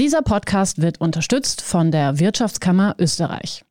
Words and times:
Dieser 0.00 0.22
Podcast 0.22 0.80
wird 0.80 0.98
unterstützt 0.98 1.60
von 1.60 1.90
der 1.90 2.18
Wirtschaftskammer 2.18 2.94
Österreich. 2.98 3.66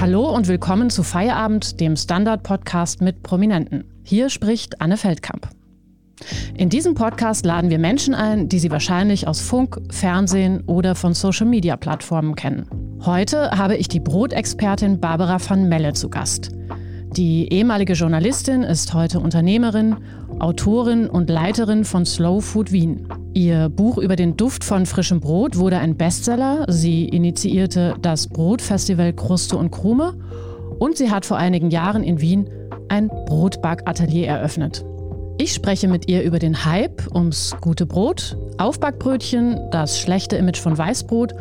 Hallo 0.00 0.32
und 0.32 0.46
willkommen 0.46 0.90
zu 0.90 1.02
Feierabend, 1.02 1.80
dem 1.80 1.96
Standard-Podcast 1.96 3.00
mit 3.00 3.24
Prominenten. 3.24 3.82
Hier 4.04 4.30
spricht 4.30 4.80
Anne 4.80 4.96
Feldkamp. 4.96 5.48
In 6.56 6.68
diesem 6.68 6.94
Podcast 6.94 7.44
laden 7.44 7.68
wir 7.68 7.80
Menschen 7.80 8.14
ein, 8.14 8.48
die 8.48 8.60
Sie 8.60 8.70
wahrscheinlich 8.70 9.26
aus 9.26 9.40
Funk, 9.40 9.80
Fernsehen 9.90 10.62
oder 10.66 10.94
von 10.94 11.12
Social-Media-Plattformen 11.12 12.36
kennen. 12.36 12.66
Heute 13.04 13.50
habe 13.50 13.76
ich 13.76 13.88
die 13.88 13.98
Brotexpertin 13.98 15.00
Barbara 15.00 15.38
van 15.44 15.68
Melle 15.68 15.94
zu 15.94 16.08
Gast. 16.08 16.52
Die 17.16 17.52
ehemalige 17.52 17.94
Journalistin 17.94 18.62
ist 18.62 18.94
heute 18.94 19.18
Unternehmerin, 19.18 19.96
Autorin 20.38 21.08
und 21.08 21.28
Leiterin 21.28 21.84
von 21.84 22.06
Slow 22.06 22.40
Food 22.40 22.70
Wien. 22.70 23.08
Ihr 23.34 23.68
Buch 23.68 23.98
über 23.98 24.14
den 24.14 24.36
Duft 24.36 24.62
von 24.62 24.86
frischem 24.86 25.18
Brot 25.18 25.58
wurde 25.58 25.78
ein 25.78 25.96
Bestseller. 25.96 26.66
Sie 26.68 27.08
initiierte 27.08 27.96
das 28.00 28.28
Brotfestival 28.28 29.12
Kruste 29.12 29.56
und 29.56 29.72
Krume 29.72 30.14
und 30.78 30.96
sie 30.96 31.10
hat 31.10 31.26
vor 31.26 31.36
einigen 31.36 31.72
Jahren 31.72 32.04
in 32.04 32.20
Wien 32.20 32.48
ein 32.88 33.08
Brotbackatelier 33.08 34.28
eröffnet. 34.28 34.84
Ich 35.36 35.52
spreche 35.52 35.88
mit 35.88 36.08
ihr 36.08 36.22
über 36.22 36.38
den 36.38 36.64
Hype 36.64 37.12
ums 37.12 37.56
gute 37.60 37.86
Brot, 37.86 38.36
Aufbackbrötchen, 38.58 39.58
das 39.72 40.00
schlechte 40.00 40.36
Image 40.36 40.60
von 40.60 40.78
Weißbrot 40.78 41.34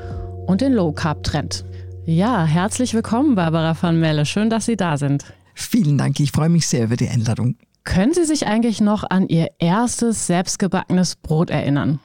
und 0.48 0.62
den 0.62 0.74
Low-Carb-Trend. 0.74 1.64
Ja, 2.06 2.44
herzlich 2.44 2.96
willkommen, 2.96 3.36
Barbara 3.36 3.78
van 3.80 4.00
Melle. 4.00 4.26
Schön, 4.26 4.50
dass 4.50 4.66
Sie 4.66 4.76
da 4.76 4.98
sind. 4.98 5.26
Vielen 5.54 6.00
Dank, 6.00 6.20
ich 6.20 6.32
freue 6.32 6.50
mich 6.50 6.67
sehr 6.67 6.86
über 6.86 6.98
die 6.98 7.08
Einladung. 7.08 7.56
Können 7.84 8.14
Sie 8.14 8.26
sich 8.26 8.48
eigentlich 8.48 8.82
noch 8.82 9.04
an 9.08 9.28
Ihr 9.28 9.50
erstes 9.59 10.26
selbstgebackenes 10.26 11.17
Brot 11.17 11.52
erinnern? 11.52 12.00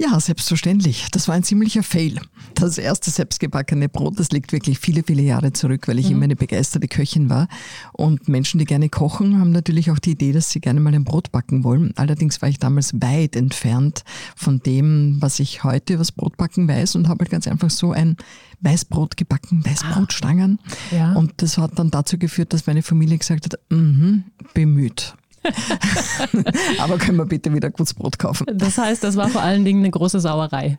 Ja, 0.00 0.18
selbstverständlich. 0.18 1.08
Das 1.10 1.28
war 1.28 1.34
ein 1.34 1.42
ziemlicher 1.42 1.82
Fail. 1.82 2.18
Das 2.54 2.78
erste 2.78 3.10
selbstgebackene 3.10 3.90
Brot, 3.90 4.18
das 4.18 4.30
liegt 4.30 4.50
wirklich 4.50 4.78
viele, 4.78 5.02
viele 5.02 5.20
Jahre 5.20 5.52
zurück, 5.52 5.88
weil 5.88 5.98
ich 5.98 6.06
mhm. 6.06 6.12
immer 6.12 6.24
eine 6.24 6.36
begeisterte 6.36 6.88
Köchin 6.88 7.28
war. 7.28 7.48
Und 7.92 8.26
Menschen, 8.26 8.58
die 8.58 8.64
gerne 8.64 8.88
kochen, 8.88 9.38
haben 9.38 9.50
natürlich 9.50 9.90
auch 9.90 9.98
die 9.98 10.12
Idee, 10.12 10.32
dass 10.32 10.48
sie 10.48 10.60
gerne 10.60 10.80
mal 10.80 10.94
ein 10.94 11.04
Brot 11.04 11.32
backen 11.32 11.64
wollen. 11.64 11.92
Allerdings 11.96 12.40
war 12.40 12.48
ich 12.48 12.58
damals 12.58 12.94
weit 12.94 13.36
entfernt 13.36 14.04
von 14.36 14.60
dem, 14.60 15.18
was 15.20 15.38
ich 15.38 15.64
heute 15.64 15.92
über 15.92 16.00
das 16.00 16.12
Brotbacken 16.12 16.66
weiß 16.66 16.94
und 16.94 17.06
habe 17.06 17.24
halt 17.24 17.30
ganz 17.30 17.46
einfach 17.46 17.68
so 17.68 17.92
ein 17.92 18.16
Weißbrot 18.60 19.18
gebacken, 19.18 19.62
Weißbrotstangen. 19.66 20.60
Ah, 20.64 20.94
ja. 20.94 21.12
Und 21.12 21.34
das 21.42 21.58
hat 21.58 21.78
dann 21.78 21.90
dazu 21.90 22.16
geführt, 22.16 22.54
dass 22.54 22.66
meine 22.66 22.82
Familie 22.82 23.18
gesagt 23.18 23.44
hat, 23.44 23.60
mm 23.68 24.20
bemüht. 24.54 25.14
Aber 26.78 26.98
können 26.98 27.18
wir 27.18 27.26
bitte 27.26 27.52
wieder 27.52 27.70
gutes 27.70 27.94
Brot 27.94 28.18
kaufen. 28.18 28.46
Das 28.52 28.78
heißt, 28.78 29.02
das 29.02 29.16
war 29.16 29.28
vor 29.28 29.42
allen 29.42 29.64
Dingen 29.64 29.80
eine 29.80 29.90
große 29.90 30.20
Sauerei. 30.20 30.78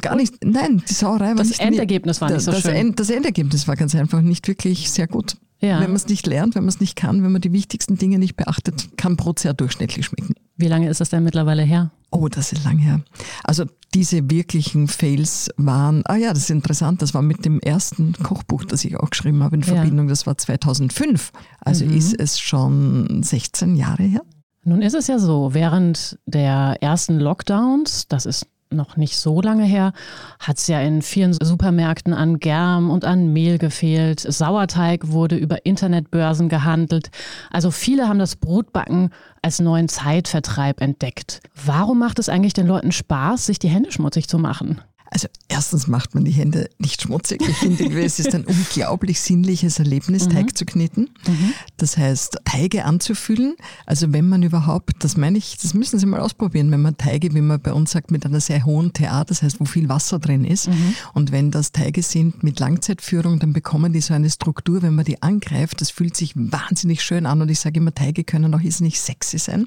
Gar 0.00 0.16
nicht, 0.16 0.44
nein, 0.44 0.82
die 0.88 0.94
Sauerei 0.94 1.28
war 1.28 1.34
das 1.36 1.48
nicht. 1.48 1.60
Das 1.60 1.66
Endergebnis 1.66 2.20
war 2.20 2.30
nicht 2.30 2.42
so 2.42 2.52
das 2.52 2.62
schön. 2.62 2.74
End, 2.74 3.00
das 3.00 3.10
Endergebnis 3.10 3.68
war 3.68 3.76
ganz 3.76 3.94
einfach 3.94 4.20
nicht 4.20 4.48
wirklich 4.48 4.90
sehr 4.90 5.06
gut. 5.06 5.36
Ja. 5.60 5.80
Wenn 5.80 5.88
man 5.88 5.96
es 5.96 6.08
nicht 6.08 6.26
lernt, 6.26 6.54
wenn 6.54 6.64
man 6.64 6.70
es 6.70 6.80
nicht 6.80 6.96
kann, 6.96 7.22
wenn 7.22 7.30
man 7.30 7.40
die 7.40 7.52
wichtigsten 7.52 7.96
Dinge 7.96 8.18
nicht 8.18 8.36
beachtet, 8.36 8.96
kann 8.96 9.16
Brot 9.16 9.38
sehr 9.38 9.54
durchschnittlich 9.54 10.06
schmecken. 10.06 10.34
Wie 10.62 10.68
lange 10.68 10.88
ist 10.88 11.00
das 11.00 11.10
denn 11.10 11.24
mittlerweile 11.24 11.64
her? 11.64 11.90
Oh, 12.12 12.28
das 12.28 12.52
ist 12.52 12.62
lang 12.62 12.78
her. 12.78 13.00
Also 13.42 13.64
diese 13.94 14.30
wirklichen 14.30 14.86
Fails 14.86 15.50
waren, 15.56 16.02
ah 16.04 16.14
ja, 16.14 16.32
das 16.32 16.44
ist 16.44 16.50
interessant, 16.50 17.02
das 17.02 17.14
war 17.14 17.22
mit 17.22 17.44
dem 17.44 17.58
ersten 17.58 18.12
Kochbuch, 18.12 18.64
das 18.64 18.84
ich 18.84 18.96
auch 18.96 19.10
geschrieben 19.10 19.42
habe 19.42 19.56
in 19.56 19.64
Verbindung, 19.64 20.06
ja. 20.06 20.10
das 20.10 20.24
war 20.24 20.38
2005. 20.38 21.32
Also 21.58 21.84
mhm. 21.84 21.96
ist 21.96 22.14
es 22.16 22.38
schon 22.38 23.24
16 23.24 23.74
Jahre 23.74 24.04
her. 24.04 24.20
Nun 24.62 24.82
ist 24.82 24.94
es 24.94 25.08
ja 25.08 25.18
so, 25.18 25.52
während 25.52 26.16
der 26.26 26.76
ersten 26.80 27.18
Lockdowns, 27.18 28.06
das 28.06 28.24
ist 28.24 28.46
noch 28.72 28.96
nicht 28.96 29.16
so 29.16 29.40
lange 29.40 29.64
her, 29.64 29.92
hat 30.38 30.58
es 30.58 30.66
ja 30.66 30.80
in 30.80 31.02
vielen 31.02 31.32
Supermärkten 31.32 32.12
an 32.12 32.38
Germ 32.38 32.90
und 32.90 33.04
an 33.04 33.32
Mehl 33.32 33.58
gefehlt. 33.58 34.20
Sauerteig 34.20 35.08
wurde 35.08 35.36
über 35.36 35.64
Internetbörsen 35.64 36.48
gehandelt. 36.48 37.10
Also 37.50 37.70
viele 37.70 38.08
haben 38.08 38.18
das 38.18 38.36
Brotbacken 38.36 39.10
als 39.42 39.60
neuen 39.60 39.88
Zeitvertreib 39.88 40.80
entdeckt. 40.80 41.40
Warum 41.64 41.98
macht 41.98 42.18
es 42.18 42.28
eigentlich 42.28 42.54
den 42.54 42.66
Leuten 42.66 42.92
Spaß, 42.92 43.46
sich 43.46 43.58
die 43.58 43.68
Hände 43.68 43.92
schmutzig 43.92 44.28
zu 44.28 44.38
machen? 44.38 44.80
Also 45.12 45.28
erstens 45.48 45.88
macht 45.88 46.14
man 46.14 46.24
die 46.24 46.30
Hände 46.30 46.70
nicht 46.78 47.02
schmutzig. 47.02 47.42
Ich 47.46 47.56
finde, 47.58 47.84
es 48.02 48.18
ist 48.18 48.34
ein 48.34 48.46
unglaublich 48.46 49.20
sinnliches 49.20 49.78
Erlebnis, 49.78 50.26
mhm. 50.26 50.30
Teig 50.30 50.56
zu 50.56 50.64
kneten. 50.64 51.10
Mhm. 51.28 51.52
Das 51.76 51.98
heißt, 51.98 52.38
Teige 52.46 52.86
anzufühlen. 52.86 53.54
Also 53.84 54.10
wenn 54.14 54.26
man 54.26 54.42
überhaupt, 54.42 55.04
das 55.04 55.18
meine 55.18 55.36
ich, 55.36 55.58
das 55.58 55.74
müssen 55.74 55.98
Sie 55.98 56.06
mal 56.06 56.20
ausprobieren, 56.20 56.70
wenn 56.70 56.80
man 56.80 56.96
Teige, 56.96 57.34
wie 57.34 57.42
man 57.42 57.60
bei 57.60 57.74
uns 57.74 57.90
sagt, 57.90 58.10
mit 58.10 58.24
einer 58.24 58.40
sehr 58.40 58.64
hohen 58.64 58.94
TA, 58.94 59.24
das 59.24 59.42
heißt, 59.42 59.60
wo 59.60 59.66
viel 59.66 59.90
Wasser 59.90 60.18
drin 60.18 60.46
ist. 60.46 60.68
Mhm. 60.68 60.94
Und 61.12 61.30
wenn 61.30 61.50
das 61.50 61.72
Teige 61.72 62.02
sind 62.02 62.42
mit 62.42 62.58
Langzeitführung, 62.58 63.38
dann 63.38 63.52
bekommen 63.52 63.92
die 63.92 64.00
so 64.00 64.14
eine 64.14 64.30
Struktur, 64.30 64.80
wenn 64.80 64.94
man 64.94 65.04
die 65.04 65.22
angreift, 65.22 65.82
das 65.82 65.90
fühlt 65.90 66.16
sich 66.16 66.32
wahnsinnig 66.34 67.02
schön 67.02 67.26
an. 67.26 67.42
Und 67.42 67.50
ich 67.50 67.60
sage 67.60 67.80
immer, 67.80 67.94
Teige 67.94 68.24
können 68.24 68.54
auch 68.54 68.60
nicht 68.60 68.98
sexy 68.98 69.36
sein. 69.36 69.66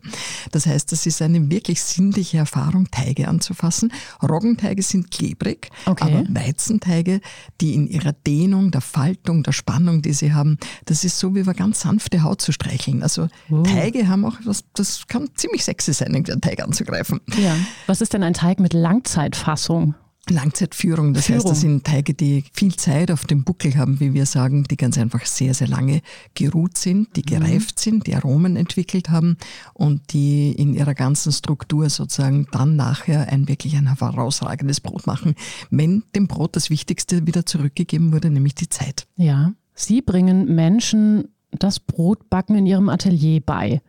Das 0.52 0.66
heißt, 0.66 0.92
das 0.92 1.06
ist 1.06 1.22
eine 1.22 1.52
wirklich 1.52 1.84
sinnliche 1.84 2.40
Erfahrung, 2.40 2.90
Teige 2.90 3.28
anzufassen. 3.28 3.92
Roggenteige 4.24 4.82
sind 4.82 5.12
klebrig 5.12 5.35
klebrig, 5.36 5.70
okay. 5.86 6.04
aber 6.04 6.24
Weizenteige, 6.30 7.22
die 7.62 7.74
in 7.74 7.88
ihrer 7.88 8.14
Dehnung, 8.14 8.72
der 8.72 8.82
Faltung, 8.82 9.44
der 9.44 9.52
Spannung, 9.52 10.02
die 10.02 10.14
sie 10.14 10.34
haben, 10.34 10.58
das 10.86 11.04
ist 11.04 11.20
so 11.20 11.36
wie 11.36 11.40
über 11.40 11.54
ganz 11.54 11.82
sanfte 11.82 12.24
Haut 12.24 12.42
zu 12.42 12.52
streicheln. 12.52 13.04
Also 13.04 13.28
uh. 13.50 13.64
Teige 13.64 14.08
haben 14.08 14.26
auch, 14.26 14.36
das, 14.46 14.64
das 14.74 15.08
kann 15.08 15.30
ziemlich 15.36 15.64
sexy 15.64 15.94
sein, 15.94 16.16
einen 16.16 16.42
Teig 16.42 16.62
anzugreifen. 16.62 17.22
Ja. 17.38 17.56
Was 17.88 18.02
ist 18.02 18.14
denn 18.14 18.24
ein 18.24 18.34
Teig 18.34 18.60
mit 18.60 18.74
Langzeitfassung? 18.74 19.96
Langzeitführung, 20.30 21.14
das 21.14 21.26
Führung. 21.26 21.40
heißt, 21.40 21.52
das 21.52 21.62
sind 21.62 21.84
Teige, 21.84 22.14
die 22.14 22.44
viel 22.54 22.76
Zeit 22.76 23.12
auf 23.12 23.26
dem 23.26 23.44
Buckel 23.44 23.76
haben, 23.76 24.00
wie 24.00 24.14
wir 24.14 24.26
sagen, 24.26 24.64
die 24.64 24.78
ganz 24.78 24.98
einfach 24.98 25.26
sehr, 25.26 25.54
sehr 25.54 25.68
lange 25.68 26.02
geruht 26.34 26.78
sind, 26.78 27.16
die 27.16 27.22
mhm. 27.22 27.40
gereift 27.40 27.76
mhm. 27.78 27.82
sind, 27.82 28.08
die 28.08 28.16
Aromen 28.16 28.56
entwickelt 28.56 29.10
haben 29.10 29.38
und 29.74 30.14
die 30.14 30.52
in 30.52 30.74
ihrer 30.74 30.94
ganzen 30.94 31.32
Struktur 31.32 31.90
sozusagen 31.90 32.48
dann 32.52 32.76
nachher 32.76 33.28
ein 33.32 33.48
wirklich 33.48 33.76
ein 33.76 33.98
herausragendes 33.98 34.82
Brot 34.82 35.08
machen, 35.08 35.36
wenn 35.70 36.04
dem 36.16 36.28
Brot 36.28 36.56
das 36.56 36.70
Wichtigste 36.70 37.28
wieder 37.28 37.46
zurückgegeben 37.46 38.14
wurde, 38.14 38.30
nämlich 38.30 38.56
die 38.56 38.70
Zeit. 38.70 39.08
Ja, 39.16 39.54
Sie 39.74 40.02
bringen 40.02 40.56
Menschen 40.56 41.30
das 41.52 41.80
Brotbacken 41.80 42.56
in 42.56 42.66
ihrem 42.66 42.90
Atelier 42.90 43.42
bei. 43.42 43.82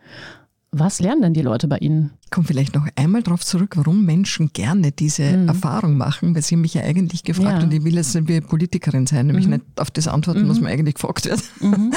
Was 0.72 1.00
lernen 1.00 1.22
denn 1.22 1.34
die 1.34 1.42
Leute 1.42 1.68
bei 1.68 1.78
Ihnen? 1.78 2.12
Ich 2.26 2.32
komme 2.32 2.44
vielleicht 2.44 2.74
noch 2.74 2.88
einmal 2.96 3.22
darauf 3.22 3.44
zurück, 3.44 3.76
warum 3.76 4.04
Menschen 4.04 4.50
gerne 4.52 4.90
diese 4.90 5.22
mhm. 5.22 5.48
Erfahrung 5.48 5.96
machen, 5.96 6.34
weil 6.34 6.42
Sie 6.42 6.56
mich 6.56 6.74
ja 6.74 6.82
eigentlich 6.82 7.22
gefragt 7.22 7.58
ja. 7.58 7.64
und 7.64 7.72
ich 7.72 7.84
will 7.84 7.94
jetzt 7.94 8.14
wie 8.26 8.40
Politikerin 8.40 9.06
sein, 9.06 9.28
nämlich 9.28 9.46
mhm. 9.46 9.52
nicht 9.52 9.64
auf 9.76 9.92
das 9.92 10.08
antworten, 10.08 10.42
mhm. 10.42 10.48
was 10.48 10.60
mir 10.60 10.68
eigentlich 10.68 10.96
gefragt 10.96 11.24
wird. 11.26 11.40
Mhm. 11.60 11.92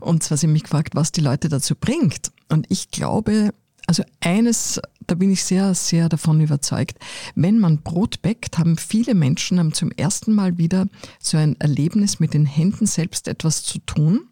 Und 0.00 0.22
zwar 0.22 0.36
Sie 0.36 0.48
mich 0.48 0.64
gefragt, 0.64 0.94
was 0.94 1.12
die 1.12 1.22
Leute 1.22 1.48
dazu 1.48 1.74
bringt. 1.74 2.30
Und 2.50 2.66
ich 2.68 2.90
glaube, 2.90 3.54
also 3.86 4.02
eines, 4.20 4.80
da 5.06 5.14
bin 5.14 5.30
ich 5.30 5.44
sehr, 5.44 5.74
sehr 5.74 6.08
davon 6.08 6.40
überzeugt. 6.40 6.98
Wenn 7.34 7.58
man 7.58 7.82
Brot 7.82 8.22
bäckt, 8.22 8.58
haben 8.58 8.78
viele 8.78 9.14
Menschen 9.14 9.58
haben 9.58 9.72
zum 9.72 9.90
ersten 9.90 10.32
Mal 10.32 10.56
wieder 10.56 10.86
so 11.18 11.36
ein 11.36 11.60
Erlebnis 11.60 12.20
mit 12.20 12.32
den 12.32 12.46
Händen 12.46 12.86
selbst 12.86 13.28
etwas 13.28 13.62
zu 13.62 13.78
tun 13.80 14.28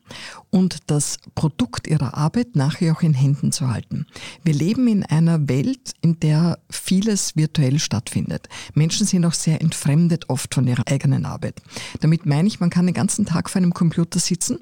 und 0.50 0.78
das 0.86 1.18
Produkt 1.34 1.86
ihrer 1.86 2.14
Arbeit 2.14 2.56
nachher 2.56 2.94
auch 2.94 3.02
in 3.02 3.14
Händen 3.14 3.52
zu 3.52 3.68
halten. 3.68 4.06
Wir 4.42 4.54
leben 4.54 4.88
in 4.88 5.04
einer 5.04 5.48
Welt, 5.48 5.92
in 6.00 6.18
der 6.20 6.58
vieles 6.70 7.36
virtuell 7.36 7.78
stattfindet. 7.78 8.48
Menschen 8.74 9.06
sind 9.06 9.24
auch 9.26 9.34
sehr 9.34 9.60
entfremdet 9.60 10.30
oft 10.30 10.54
von 10.54 10.66
ihrer 10.66 10.86
eigenen 10.86 11.26
Arbeit. 11.26 11.60
Damit 12.00 12.24
meine 12.24 12.48
ich, 12.48 12.60
man 12.60 12.70
kann 12.70 12.86
den 12.86 12.94
ganzen 12.94 13.26
Tag 13.26 13.50
vor 13.50 13.60
einem 13.60 13.74
Computer 13.74 14.18
sitzen 14.18 14.58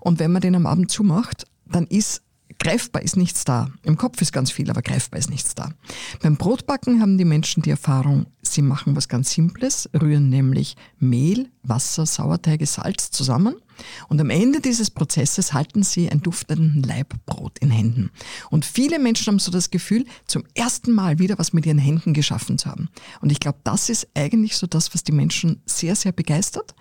und 0.00 0.18
wenn 0.18 0.32
man 0.32 0.42
den 0.42 0.54
am 0.54 0.66
Abend 0.66 0.90
zumacht, 0.90 1.46
dann 1.66 1.86
ist 1.86 2.22
greifbar 2.58 3.02
ist 3.02 3.16
nichts 3.16 3.44
da. 3.44 3.70
Im 3.82 3.96
Kopf 3.96 4.20
ist 4.20 4.32
ganz 4.32 4.50
viel, 4.50 4.70
aber 4.70 4.82
greifbar 4.82 5.18
ist 5.18 5.30
nichts 5.30 5.54
da. 5.54 5.70
Beim 6.22 6.36
Brotbacken 6.36 7.00
haben 7.00 7.18
die 7.18 7.24
Menschen 7.24 7.62
die 7.62 7.70
Erfahrung, 7.70 8.26
sie 8.42 8.62
machen 8.62 8.96
was 8.96 9.08
ganz 9.08 9.30
Simples, 9.30 9.88
rühren 10.00 10.28
nämlich 10.28 10.76
Mehl, 10.98 11.50
Wasser, 11.62 12.06
Sauerteige, 12.06 12.66
Salz 12.66 13.10
zusammen 13.10 13.54
und 14.08 14.20
am 14.20 14.30
Ende 14.30 14.60
dieses 14.60 14.90
Prozesses 14.90 15.52
halten 15.52 15.82
sie 15.82 16.10
ein 16.10 16.22
duftenden 16.22 16.82
Laib 16.82 17.14
Brot 17.26 17.58
in 17.58 17.70
Händen. 17.70 18.10
Und 18.50 18.64
viele 18.64 18.98
Menschen 18.98 19.32
haben 19.32 19.38
so 19.38 19.50
das 19.50 19.70
Gefühl, 19.70 20.04
zum 20.26 20.44
ersten 20.54 20.92
Mal 20.92 21.18
wieder 21.18 21.38
was 21.38 21.52
mit 21.52 21.66
ihren 21.66 21.78
Händen 21.78 22.14
geschaffen 22.14 22.58
zu 22.58 22.68
haben. 22.70 22.88
Und 23.20 23.30
ich 23.30 23.40
glaube, 23.40 23.58
das 23.64 23.88
ist 23.88 24.08
eigentlich 24.14 24.56
so 24.56 24.66
das, 24.66 24.94
was 24.94 25.04
die 25.04 25.12
Menschen 25.12 25.60
sehr, 25.66 25.94
sehr 25.94 26.12
begeistert. 26.12 26.74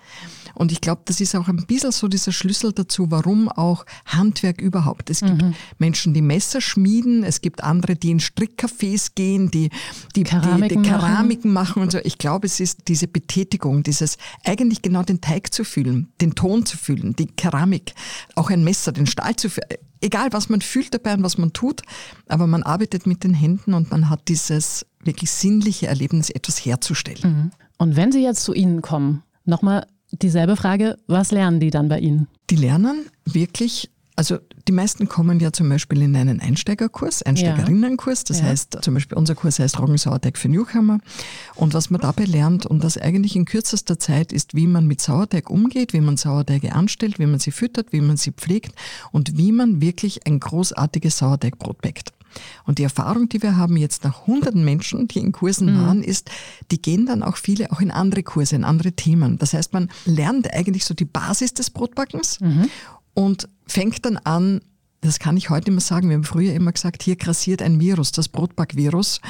Und 0.54 0.72
ich 0.72 0.82
glaube, 0.82 1.02
das 1.06 1.22
ist 1.22 1.36
auch 1.36 1.48
ein 1.48 1.66
bisschen 1.68 1.92
so 1.92 2.08
dieser 2.08 2.32
Schlüssel 2.32 2.74
dazu, 2.74 3.12
warum 3.12 3.48
auch 3.50 3.86
Handwerk 4.06 4.60
überhaupt. 4.60 5.10
Es 5.10 5.20
gibt 5.20 5.42
mhm. 5.42 5.54
Menschen, 5.78 6.14
die 6.16 6.22
Messer 6.22 6.62
schmieden, 6.62 7.24
es 7.24 7.42
gibt 7.42 7.64
andere, 7.64 7.96
die 7.96 8.10
in 8.10 8.20
Strickcafés 8.20 9.12
gehen, 9.14 9.52
die, 9.52 9.70
die, 10.16 10.24
Keramiken, 10.24 10.68
die, 10.68 10.76
die 10.78 10.90
Keramiken 10.90 11.54
machen. 11.54 11.70
machen 11.70 11.82
und 11.84 11.92
so. 11.92 12.00
Ich 12.04 12.18
glaube, 12.18 12.48
es 12.48 12.60
ist 12.60 12.88
diese 12.88 13.08
Betätigung, 13.08 13.84
dieses 14.08 14.18
eigentlich 14.46 14.82
genau 14.82 15.04
den 15.04 15.22
Teig 15.22 15.54
zu 15.54 15.64
fühlen, 15.64 16.12
den 16.22 16.36
Ton 16.36 16.66
zu 16.66 16.78
fühlen, 16.78 17.16
die 17.16 17.28
Keramik, 17.28 17.94
auch 18.36 18.50
ein 18.50 18.64
Messer, 18.64 18.92
den 18.92 19.08
Stahl 19.08 19.36
zu 19.36 19.50
fühlen. 19.50 19.68
Egal, 20.00 20.30
was 20.32 20.50
man 20.50 20.62
fühlt 20.62 20.94
dabei 20.94 21.14
und 21.14 21.24
was 21.24 21.38
man 21.38 21.54
tut, 21.54 21.82
aber 22.28 22.48
man 22.48 22.64
arbeitet 22.64 23.08
mit 23.08 23.24
den 23.24 23.34
Händen 23.34 23.74
und 23.74 23.92
man 23.92 24.10
hat 24.10 24.28
dieses 24.28 24.86
wirklich 25.04 25.32
sinnliche 25.32 25.88
Erlebnis, 25.88 26.30
etwas 26.30 26.64
herzustellen. 26.64 27.20
Mhm. 27.24 27.52
Und 27.78 27.96
wenn 27.96 28.12
Sie 28.12 28.24
jetzt 28.24 28.44
zu 28.44 28.54
Ihnen 28.54 28.82
kommen, 28.82 29.24
nochmal 29.46 29.88
dieselbe 30.12 30.56
Frage, 30.56 30.98
was 31.08 31.32
lernen 31.32 31.60
die 31.60 31.72
dann 31.72 31.90
bei 31.90 32.00
Ihnen? 32.00 32.28
Die 32.50 32.56
lernen 32.56 33.08
wirklich 33.26 33.90
also 34.18 34.40
die 34.68 34.72
meisten 34.72 35.08
kommen 35.08 35.40
ja 35.40 35.54
zum 35.54 35.70
Beispiel 35.70 36.02
in 36.02 36.16
einen 36.16 36.42
Einsteigerkurs, 36.42 37.22
Einsteigerinnenkurs. 37.22 38.24
Das 38.24 38.40
ja. 38.40 38.46
heißt, 38.46 38.80
zum 38.82 38.96
Beispiel 38.96 39.16
unser 39.16 39.36
Kurs 39.36 39.60
heißt 39.60 39.80
Roggensauerteig 39.80 40.40
für 40.40 40.50
Newcomer. 40.50 41.00
Und 41.54 41.76
was 41.76 41.92
man 41.92 42.02
dabei 42.02 42.26
lernt, 42.26 42.66
und 42.66 42.84
das 42.84 42.98
eigentlich 42.98 43.36
in 43.36 43.46
kürzester 43.46 44.00
Zeit, 44.00 44.34
ist, 44.34 44.56
wie 44.56 44.66
man 44.66 44.88
mit 44.88 45.02
Sauerteig 45.02 45.52
umgeht, 45.52 45.94
wie 45.94 46.02
man 46.02 46.18
Sauerteige 46.18 46.74
anstellt, 46.74 47.20
wie 47.20 47.28
man 47.28 47.40
sie 47.40 47.52
füttert, 47.52 47.94
wie 47.94 48.02
man 48.02 48.18
sie 48.18 48.32
pflegt 48.32 48.74
und 49.12 49.38
wie 49.38 49.52
man 49.52 49.82
wirklich 49.82 50.26
ein 50.26 50.40
großartiges 50.40 51.20
Sauerteigbrot 51.20 51.80
backt. 51.84 52.12
Und 52.66 52.80
die 52.80 52.84
Erfahrung, 52.84 53.30
die 53.30 53.42
wir 53.42 53.56
haben 53.56 53.78
jetzt 53.78 54.04
nach 54.04 54.28
hunderten 54.28 54.66
Menschen, 54.66 55.08
die 55.08 55.20
in 55.20 55.32
Kursen 55.32 55.74
mhm. 55.74 55.86
waren, 55.86 56.04
ist, 56.04 56.30
die 56.72 56.82
gehen 56.82 57.06
dann 57.06 57.24
auch 57.24 57.38
viele 57.38 57.72
auch 57.72 57.82
in 57.82 57.92
andere 57.92 58.24
Kurse, 58.24 58.56
in 58.56 58.64
andere 58.64 58.92
Themen. 58.92 59.38
Das 59.38 59.54
heißt, 59.54 59.74
man 59.74 59.90
lernt 60.06 60.52
eigentlich 60.54 60.86
so 60.86 60.94
die 60.94 61.06
Basis 61.06 61.54
des 61.54 61.70
Brotbackens 61.70 62.40
mhm 62.42 62.70
und 63.18 63.50
fängt 63.66 64.06
dann 64.06 64.18
an, 64.18 64.62
das 65.02 65.18
kann 65.18 65.38
ich 65.38 65.50
heute 65.50 65.72
immer 65.72 65.82
sagen, 65.82 66.10
wir 66.10 66.18
haben 66.18 66.24
früher 66.24 66.54
immer 66.54 66.72
gesagt, 66.72 67.02
hier 67.02 67.16
grassiert 67.16 67.64
ein 67.64 67.80
Virus, 67.80 68.12
das 68.12 68.30
Brotbackvirus. 68.30 69.22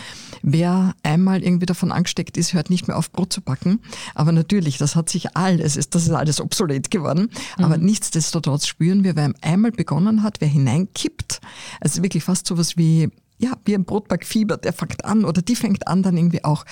Wer 0.41 0.93
einmal 1.03 1.41
irgendwie 1.41 1.67
davon 1.67 1.93
angesteckt 1.93 2.35
ist, 2.35 2.53
hört 2.53 2.69
nicht 2.69 2.89
mehr 2.89 2.97
auf, 2.97 3.13
Brot 3.13 3.31
zu 3.31 3.39
backen. 3.39 3.79
Aber 4.13 4.33
natürlich, 4.33 4.77
das 4.77 4.97
hat 4.97 5.07
sich 5.07 5.37
alles, 5.37 5.75
das 5.89 6.03
ist 6.03 6.11
alles 6.11 6.41
obsolet 6.41 6.91
geworden. 6.91 7.29
Mhm. 7.57 7.63
Aber 7.63 7.77
nichtsdestotrotz 7.77 8.67
spüren 8.67 9.05
wir, 9.05 9.15
wer 9.15 9.31
einmal 9.39 9.71
begonnen 9.71 10.21
hat, 10.21 10.41
wer 10.41 10.49
hineinkippt, 10.49 11.39
also 11.79 12.03
wirklich 12.03 12.25
fast 12.25 12.45
sowas 12.45 12.75
wie 12.75 13.09
ja, 13.37 13.53
wie 13.65 13.75
ein 13.75 13.85
Brotbackfieber, 13.85 14.57
der 14.57 14.73
fängt 14.73 15.05
an 15.05 15.25
oder 15.25 15.41
die 15.41 15.55
fängt 15.55 15.87
an, 15.87 16.03
dann 16.03 16.17
irgendwie 16.17 16.43
auch 16.43 16.65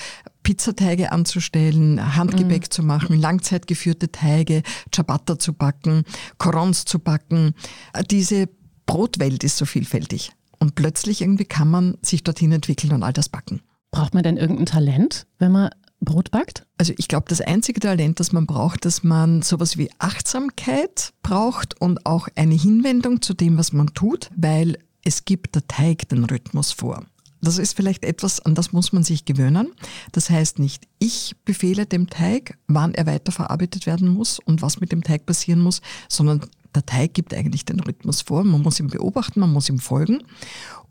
Pizzateige 0.44 1.12
anzustellen, 1.12 2.16
Handgebäck 2.16 2.64
mhm. 2.64 2.72
zu 2.72 2.84
machen, 2.84 3.20
langzeitgeführte 3.20 4.12
Teige, 4.12 4.64
Ciabatta 4.94 5.38
zu 5.40 5.54
backen, 5.54 6.04
Corons 6.38 6.86
zu 6.86 7.00
backen. 7.00 7.54
Diese 8.10 8.50
Brotwelt 8.86 9.44
ist 9.44 9.58
so 9.58 9.66
vielfältig. 9.66 10.32
Und 10.60 10.76
plötzlich 10.76 11.22
irgendwie 11.22 11.46
kann 11.46 11.70
man 11.70 11.98
sich 12.02 12.24
dorthin 12.24 12.52
entwickeln 12.52 12.94
und 12.94 13.04
all 13.04 13.14
das 13.14 13.30
backen. 13.30 13.62
Braucht 13.92 14.14
man 14.14 14.24
denn 14.24 14.38
irgendein 14.38 14.66
Talent, 14.66 15.28
wenn 15.38 15.52
man 15.52 15.70
Brot 16.02 16.32
backt? 16.32 16.66
Also 16.78 16.94
ich 16.98 17.08
glaube, 17.08 17.26
das 17.30 17.42
einzige 17.42 17.80
Talent, 17.80 18.20
das 18.20 18.32
man 18.32 18.46
braucht, 18.46 18.86
dass 18.86 19.04
man 19.04 19.42
sowas 19.42 19.78
wie 19.78 19.90
Achtsamkeit 20.00 21.14
braucht 21.24 21.80
und 21.82 22.06
auch 22.06 22.28
eine 22.36 22.56
Hinwendung 22.56 23.22
zu 23.22 23.34
dem, 23.34 23.58
was 23.58 23.74
man 23.74 23.94
tut, 23.94 24.30
weil 24.36 24.78
es 25.06 25.24
gibt 25.24 25.56
der 25.56 25.66
Teig 25.68 26.10
den 26.10 26.26
Rhythmus 26.26 26.74
vor. 26.74 27.06
Das 27.42 27.60
ist 27.60 27.76
vielleicht 27.76 28.04
etwas, 28.04 28.40
an 28.40 28.56
das 28.56 28.74
muss 28.74 28.92
man 28.92 29.04
sich 29.04 29.24
gewöhnen. 29.24 29.72
Das 30.12 30.30
heißt 30.30 30.58
nicht, 30.58 30.88
ich 31.00 31.36
befehle 31.46 31.86
dem 31.86 32.10
Teig, 32.10 32.58
wann 32.68 32.96
er 32.96 33.06
weiterverarbeitet 33.06 33.86
werden 33.86 34.10
muss 34.10 34.40
und 34.40 34.62
was 34.62 34.82
mit 34.82 34.92
dem 34.92 35.04
Teig 35.04 35.26
passieren 35.28 35.62
muss, 35.62 35.82
sondern 36.10 36.42
der 36.74 36.86
Teig 36.86 37.14
gibt 37.14 37.34
eigentlich 37.34 37.64
den 37.64 37.80
Rhythmus 37.80 38.24
vor. 38.24 38.44
Man 38.44 38.64
muss 38.64 38.80
ihn 38.80 38.88
beobachten, 38.88 39.40
man 39.40 39.54
muss 39.54 39.70
ihm 39.70 39.80
folgen. 39.80 40.24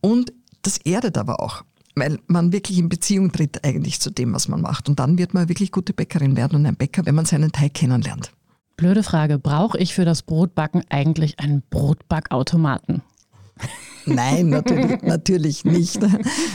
Und 0.01 0.33
das 0.63 0.79
erdet 0.79 1.19
aber 1.19 1.41
auch, 1.41 1.65
weil 1.97 2.21
man 2.29 2.53
wirklich 2.53 2.79
in 2.79 2.89
Beziehung 2.89 3.33
tritt 3.33 3.65
eigentlich 3.65 4.01
zu 4.01 4.11
dem, 4.11 4.33
was 4.33 4.47
man 4.47 4.61
macht. 4.61 4.89
Und 4.89 5.01
dann 5.01 5.19
wird 5.19 5.35
man 5.35 5.49
wirklich 5.49 5.73
gute 5.73 5.93
Bäckerin 5.93 6.37
werden 6.37 6.55
und 6.55 6.67
ein 6.67 6.77
Bäcker, 6.77 7.05
wenn 7.05 7.17
man 7.17 7.27
seinen 7.27 7.51
Teig 7.51 7.75
kennenlernt. 7.75 8.31
Blöde 8.77 9.03
Frage, 9.03 9.39
brauche 9.39 9.79
ich 9.79 9.95
für 9.95 10.05
das 10.05 10.23
Brotbacken 10.23 10.85
eigentlich 10.89 11.41
einen 11.41 11.63
Brotbackautomaten? 11.69 13.03
Nein, 14.07 14.49
natürlich, 14.49 15.03
natürlich 15.03 15.65
nicht. 15.65 16.01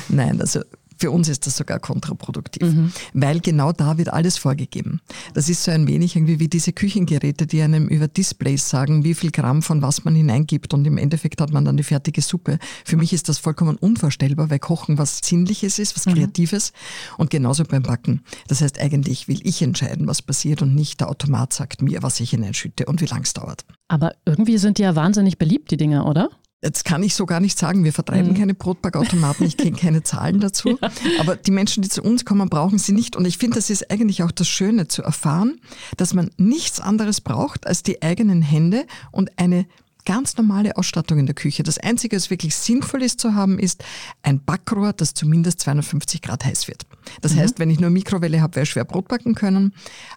Nein, 0.09 0.39
also 0.39 0.61
für 0.99 1.11
uns 1.11 1.29
ist 1.29 1.47
das 1.47 1.55
sogar 1.55 1.79
kontraproduktiv, 1.79 2.63
mhm. 2.63 2.91
weil 3.13 3.39
genau 3.39 3.71
da 3.71 3.97
wird 3.97 4.09
alles 4.09 4.37
vorgegeben. 4.37 4.99
Das 5.33 5.47
ist 5.47 5.63
so 5.63 5.71
ein 5.71 5.87
wenig 5.87 6.15
irgendwie 6.15 6.39
wie 6.39 6.49
diese 6.49 6.73
Küchengeräte, 6.73 7.47
die 7.47 7.61
einem 7.61 7.87
über 7.87 8.07
Displays 8.07 8.69
sagen, 8.69 9.03
wie 9.05 9.13
viel 9.13 9.31
Gramm 9.31 9.61
von 9.61 9.81
was 9.81 10.03
man 10.03 10.13
hineingibt 10.13 10.73
und 10.73 10.85
im 10.85 10.97
Endeffekt 10.97 11.39
hat 11.39 11.51
man 11.51 11.63
dann 11.63 11.77
die 11.77 11.83
fertige 11.83 12.21
Suppe. 12.21 12.59
Für 12.83 12.97
mich 12.97 13.13
ist 13.13 13.29
das 13.29 13.37
vollkommen 13.37 13.77
unvorstellbar, 13.77 14.49
weil 14.49 14.59
Kochen 14.59 14.97
was 14.97 15.21
Sinnliches 15.23 15.79
ist, 15.79 15.95
was 15.95 16.05
mhm. 16.05 16.15
Kreatives 16.15 16.73
und 17.17 17.29
genauso 17.29 17.63
beim 17.63 17.83
Backen. 17.83 18.21
Das 18.47 18.61
heißt, 18.61 18.79
eigentlich 18.79 19.29
will 19.29 19.39
ich 19.43 19.61
entscheiden, 19.61 20.05
was 20.07 20.21
passiert 20.21 20.61
und 20.61 20.75
nicht 20.75 20.99
der 20.99 21.09
Automat 21.09 21.53
sagt 21.53 21.81
mir, 21.81 22.03
was 22.03 22.19
ich 22.19 22.31
hineinschütte 22.31 22.85
und 22.85 22.99
wie 22.99 23.05
lang 23.05 23.21
es 23.23 23.33
dauert. 23.33 23.63
Aber 23.87 24.13
irgendwie 24.25 24.57
sind 24.57 24.77
die 24.77 24.81
ja 24.81 24.95
wahnsinnig 24.95 25.37
beliebt, 25.37 25.71
die 25.71 25.77
Dinge, 25.77 26.03
oder? 26.03 26.29
Jetzt 26.61 26.83
kann 26.83 27.03
ich 27.03 27.15
so 27.15 27.25
gar 27.25 27.39
nicht 27.39 27.57
sagen, 27.57 27.85
wir 27.85 27.93
vertreiben 27.93 28.31
mhm. 28.31 28.37
keine 28.37 28.53
Brotbackautomaten, 28.53 29.45
ich 29.45 29.55
kenne 29.55 29.77
keine 29.77 30.03
Zahlen 30.03 30.39
dazu. 30.41 30.77
Ja. 30.81 30.91
Aber 31.19 31.37
die 31.37 31.51
Menschen, 31.51 31.83
die 31.83 31.89
zu 31.89 32.03
uns 32.03 32.25
kommen, 32.25 32.49
brauchen 32.49 32.79
sie 32.79 32.91
nicht. 32.91 33.15
Und 33.15 33.25
ich 33.25 33.37
finde, 33.37 33.55
das 33.55 33.69
ist 33.69 33.89
eigentlich 33.89 34.23
auch 34.23 34.31
das 34.31 34.49
Schöne 34.49 34.89
zu 34.89 35.01
erfahren, 35.01 35.61
dass 35.95 36.13
man 36.13 36.31
nichts 36.37 36.81
anderes 36.81 37.21
braucht 37.21 37.65
als 37.65 37.83
die 37.83 38.01
eigenen 38.01 38.41
Hände 38.41 38.85
und 39.11 39.31
eine 39.39 39.67
ganz 40.05 40.35
normale 40.37 40.75
Ausstattung 40.75 41.19
in 41.19 41.27
der 41.27 41.35
Küche. 41.35 41.63
Das 41.63 41.77
Einzige, 41.77 42.15
was 42.15 42.29
wirklich 42.29 42.55
sinnvoll 42.55 43.03
ist 43.03 43.19
zu 43.19 43.35
haben, 43.35 43.59
ist 43.59 43.83
ein 44.23 44.43
Backrohr, 44.43 44.91
das 44.91 45.13
zumindest 45.13 45.61
250 45.61 46.21
Grad 46.21 46.43
heiß 46.43 46.67
wird. 46.67 46.85
Das 47.21 47.33
mhm. 47.33 47.39
heißt, 47.39 47.59
wenn 47.59 47.69
ich 47.69 47.79
nur 47.79 47.89
Mikrowelle 47.89 48.41
habe, 48.41 48.55
werde 48.55 48.63
ich 48.63 48.69
schwer 48.69 48.85
Brot 48.85 49.07
backen 49.07 49.35
können. 49.35 49.73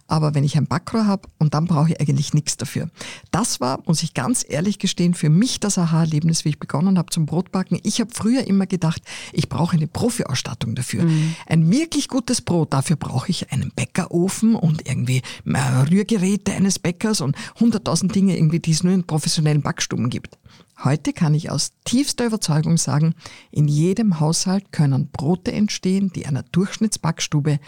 Aber 0.06 0.34
wenn 0.34 0.44
ich 0.44 0.56
ein 0.56 0.66
Backrohr 0.66 1.06
habe, 1.06 1.28
und 1.38 1.54
dann 1.54 1.66
brauche 1.66 1.90
ich 1.90 2.00
eigentlich 2.00 2.34
nichts 2.34 2.56
dafür. 2.56 2.88
Das 3.30 3.60
war, 3.60 3.80
muss 3.86 4.02
ich 4.02 4.14
ganz 4.14 4.44
ehrlich 4.48 4.78
gestehen, 4.78 5.14
für 5.14 5.30
mich 5.30 5.60
das 5.60 5.78
Aha-Erlebnis, 5.78 6.44
wie 6.44 6.50
ich 6.50 6.58
begonnen 6.58 6.98
habe 6.98 7.10
zum 7.10 7.26
Brotbacken. 7.26 7.78
Ich 7.82 8.00
habe 8.00 8.10
früher 8.12 8.46
immer 8.46 8.66
gedacht, 8.66 9.02
ich 9.32 9.48
brauche 9.48 9.76
eine 9.76 9.86
Profi-Ausstattung 9.86 10.74
dafür. 10.74 11.04
Mhm. 11.04 11.34
Ein 11.46 11.70
wirklich 11.70 12.08
gutes 12.08 12.42
Brot, 12.42 12.72
dafür 12.72 12.96
brauche 12.96 13.30
ich 13.30 13.52
einen 13.52 13.72
Bäckerofen 13.74 14.54
und 14.54 14.88
irgendwie 14.88 15.22
äh, 15.44 15.58
Rührgeräte 15.90 16.52
eines 16.52 16.78
Bäckers 16.78 17.20
und 17.20 17.36
hunderttausend 17.58 18.14
Dinge 18.14 18.36
irgendwie, 18.36 18.60
die 18.60 18.72
es 18.72 18.82
nur 18.82 18.92
in 18.92 19.04
professionellen 19.04 19.62
Backstuben 19.62 20.10
gibt. 20.10 20.38
Heute 20.84 21.12
kann 21.12 21.34
ich 21.34 21.50
aus 21.50 21.72
tiefster 21.84 22.26
Überzeugung 22.26 22.76
sagen, 22.76 23.14
in 23.50 23.68
jedem 23.68 24.18
Haushalt 24.18 24.72
können 24.72 25.08
Brote 25.10 25.52
entstehen, 25.52 26.10
die 26.12 26.26
einer 26.26 26.42
Durchschnittsbackstube 26.42 27.60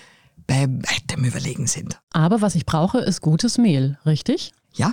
bei 0.46 0.66
weitem 0.68 1.24
überlegen 1.24 1.66
sind. 1.66 2.00
Aber 2.12 2.40
was 2.40 2.54
ich 2.54 2.66
brauche, 2.66 2.98
ist 2.98 3.20
gutes 3.20 3.56
Mehl, 3.56 3.98
richtig? 4.04 4.52
Ja, 4.72 4.92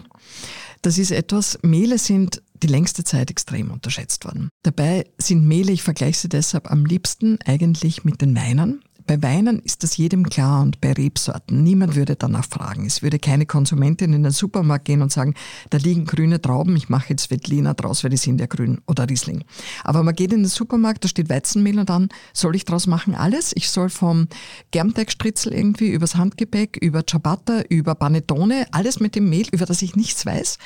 das 0.82 0.98
ist 0.98 1.12
etwas, 1.12 1.58
Mehle 1.63 1.98
sind 1.98 2.44
die 2.62 2.68
längste 2.68 3.04
Zeit 3.04 3.32
extrem 3.32 3.72
unterschätzt 3.72 4.25
worden. 4.25 4.50
Dabei 4.62 5.06
sind 5.18 5.48
Mehle, 5.48 5.72
ich 5.72 5.82
vergleiche 5.82 6.20
sie 6.20 6.30
deshalb 6.30 6.70
am 6.70 6.86
liebsten 6.86 7.40
eigentlich 7.46 8.04
mit 8.04 8.22
den 8.22 8.36
Weinern. 8.36 8.82
Bei 9.12 9.22
Weinen 9.24 9.60
ist 9.60 9.84
das 9.84 9.98
jedem 9.98 10.30
klar 10.30 10.62
und 10.62 10.80
bei 10.80 10.94
Rebsorten. 10.94 11.63
Niemand 11.63 11.96
würde 11.96 12.15
danach 12.15 12.46
fragen. 12.46 12.86
Es 12.86 13.01
würde 13.01 13.20
keine 13.20 13.46
Konsumentin 13.46 14.13
in 14.13 14.24
den 14.24 14.32
Supermarkt 14.32 14.86
gehen 14.86 15.01
und 15.01 15.12
sagen, 15.12 15.34
da 15.70 15.80
liegen 15.80 16.06
grüne 16.06 16.39
Trauben, 16.39 16.77
ich 16.77 16.88
mache 16.88 17.10
jetzt 17.10 17.30
Veltliner 17.30 17.74
draus, 17.74 18.06
weil 18.06 18.12
die 18.12 18.15
sind 18.15 18.39
ja 18.39 18.46
grün 18.46 18.80
oder 18.88 19.10
Riesling. 19.10 19.44
Aber 19.84 20.01
man 20.03 20.15
geht 20.15 20.32
in 20.32 20.44
den 20.44 20.48
Supermarkt, 20.48 21.03
da 21.03 21.10
steht 21.10 21.30
Weizenmehl 21.30 21.77
und 21.77 21.89
dann 21.89 22.08
soll 22.32 22.56
ich 22.56 22.63
draus 22.63 22.88
machen 22.88 23.13
alles. 23.13 23.51
Ich 23.53 23.70
soll 23.70 23.89
vom 23.89 24.30
Germteigstritzel 24.72 25.53
irgendwie 25.53 25.89
übers 25.89 26.15
Handgepäck, 26.15 26.77
über 26.77 27.06
Ciabatta, 27.06 27.63
über 27.68 27.96
Panettone, 27.96 28.65
alles 28.72 29.01
mit 29.01 29.15
dem 29.15 29.30
Mehl, 29.30 29.48
über 29.51 29.65
das 29.65 29.82
ich 29.82 29.98
nichts 29.98 30.25
weiß. 30.25 30.58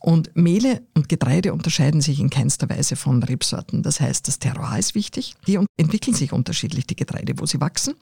Und 0.00 0.34
Mehle 0.34 0.82
und 0.94 1.10
Getreide 1.10 1.52
unterscheiden 1.52 2.00
sich 2.00 2.20
in 2.20 2.30
keinster 2.30 2.68
Weise 2.70 2.96
von 2.96 3.22
Rebsorten. 3.22 3.82
Das 3.82 4.00
heißt, 4.00 4.26
das 4.26 4.38
Terroir 4.38 4.78
ist 4.78 4.94
wichtig. 4.94 5.34
Die 5.46 5.58
entwickeln 5.76 6.14
sich 6.14 6.32
unterschiedlich, 6.32 6.86
die 6.86 6.96
Getreide, 6.96 7.34
wo 7.38 7.46
sie 7.46 7.60
wachsen. 7.60 7.94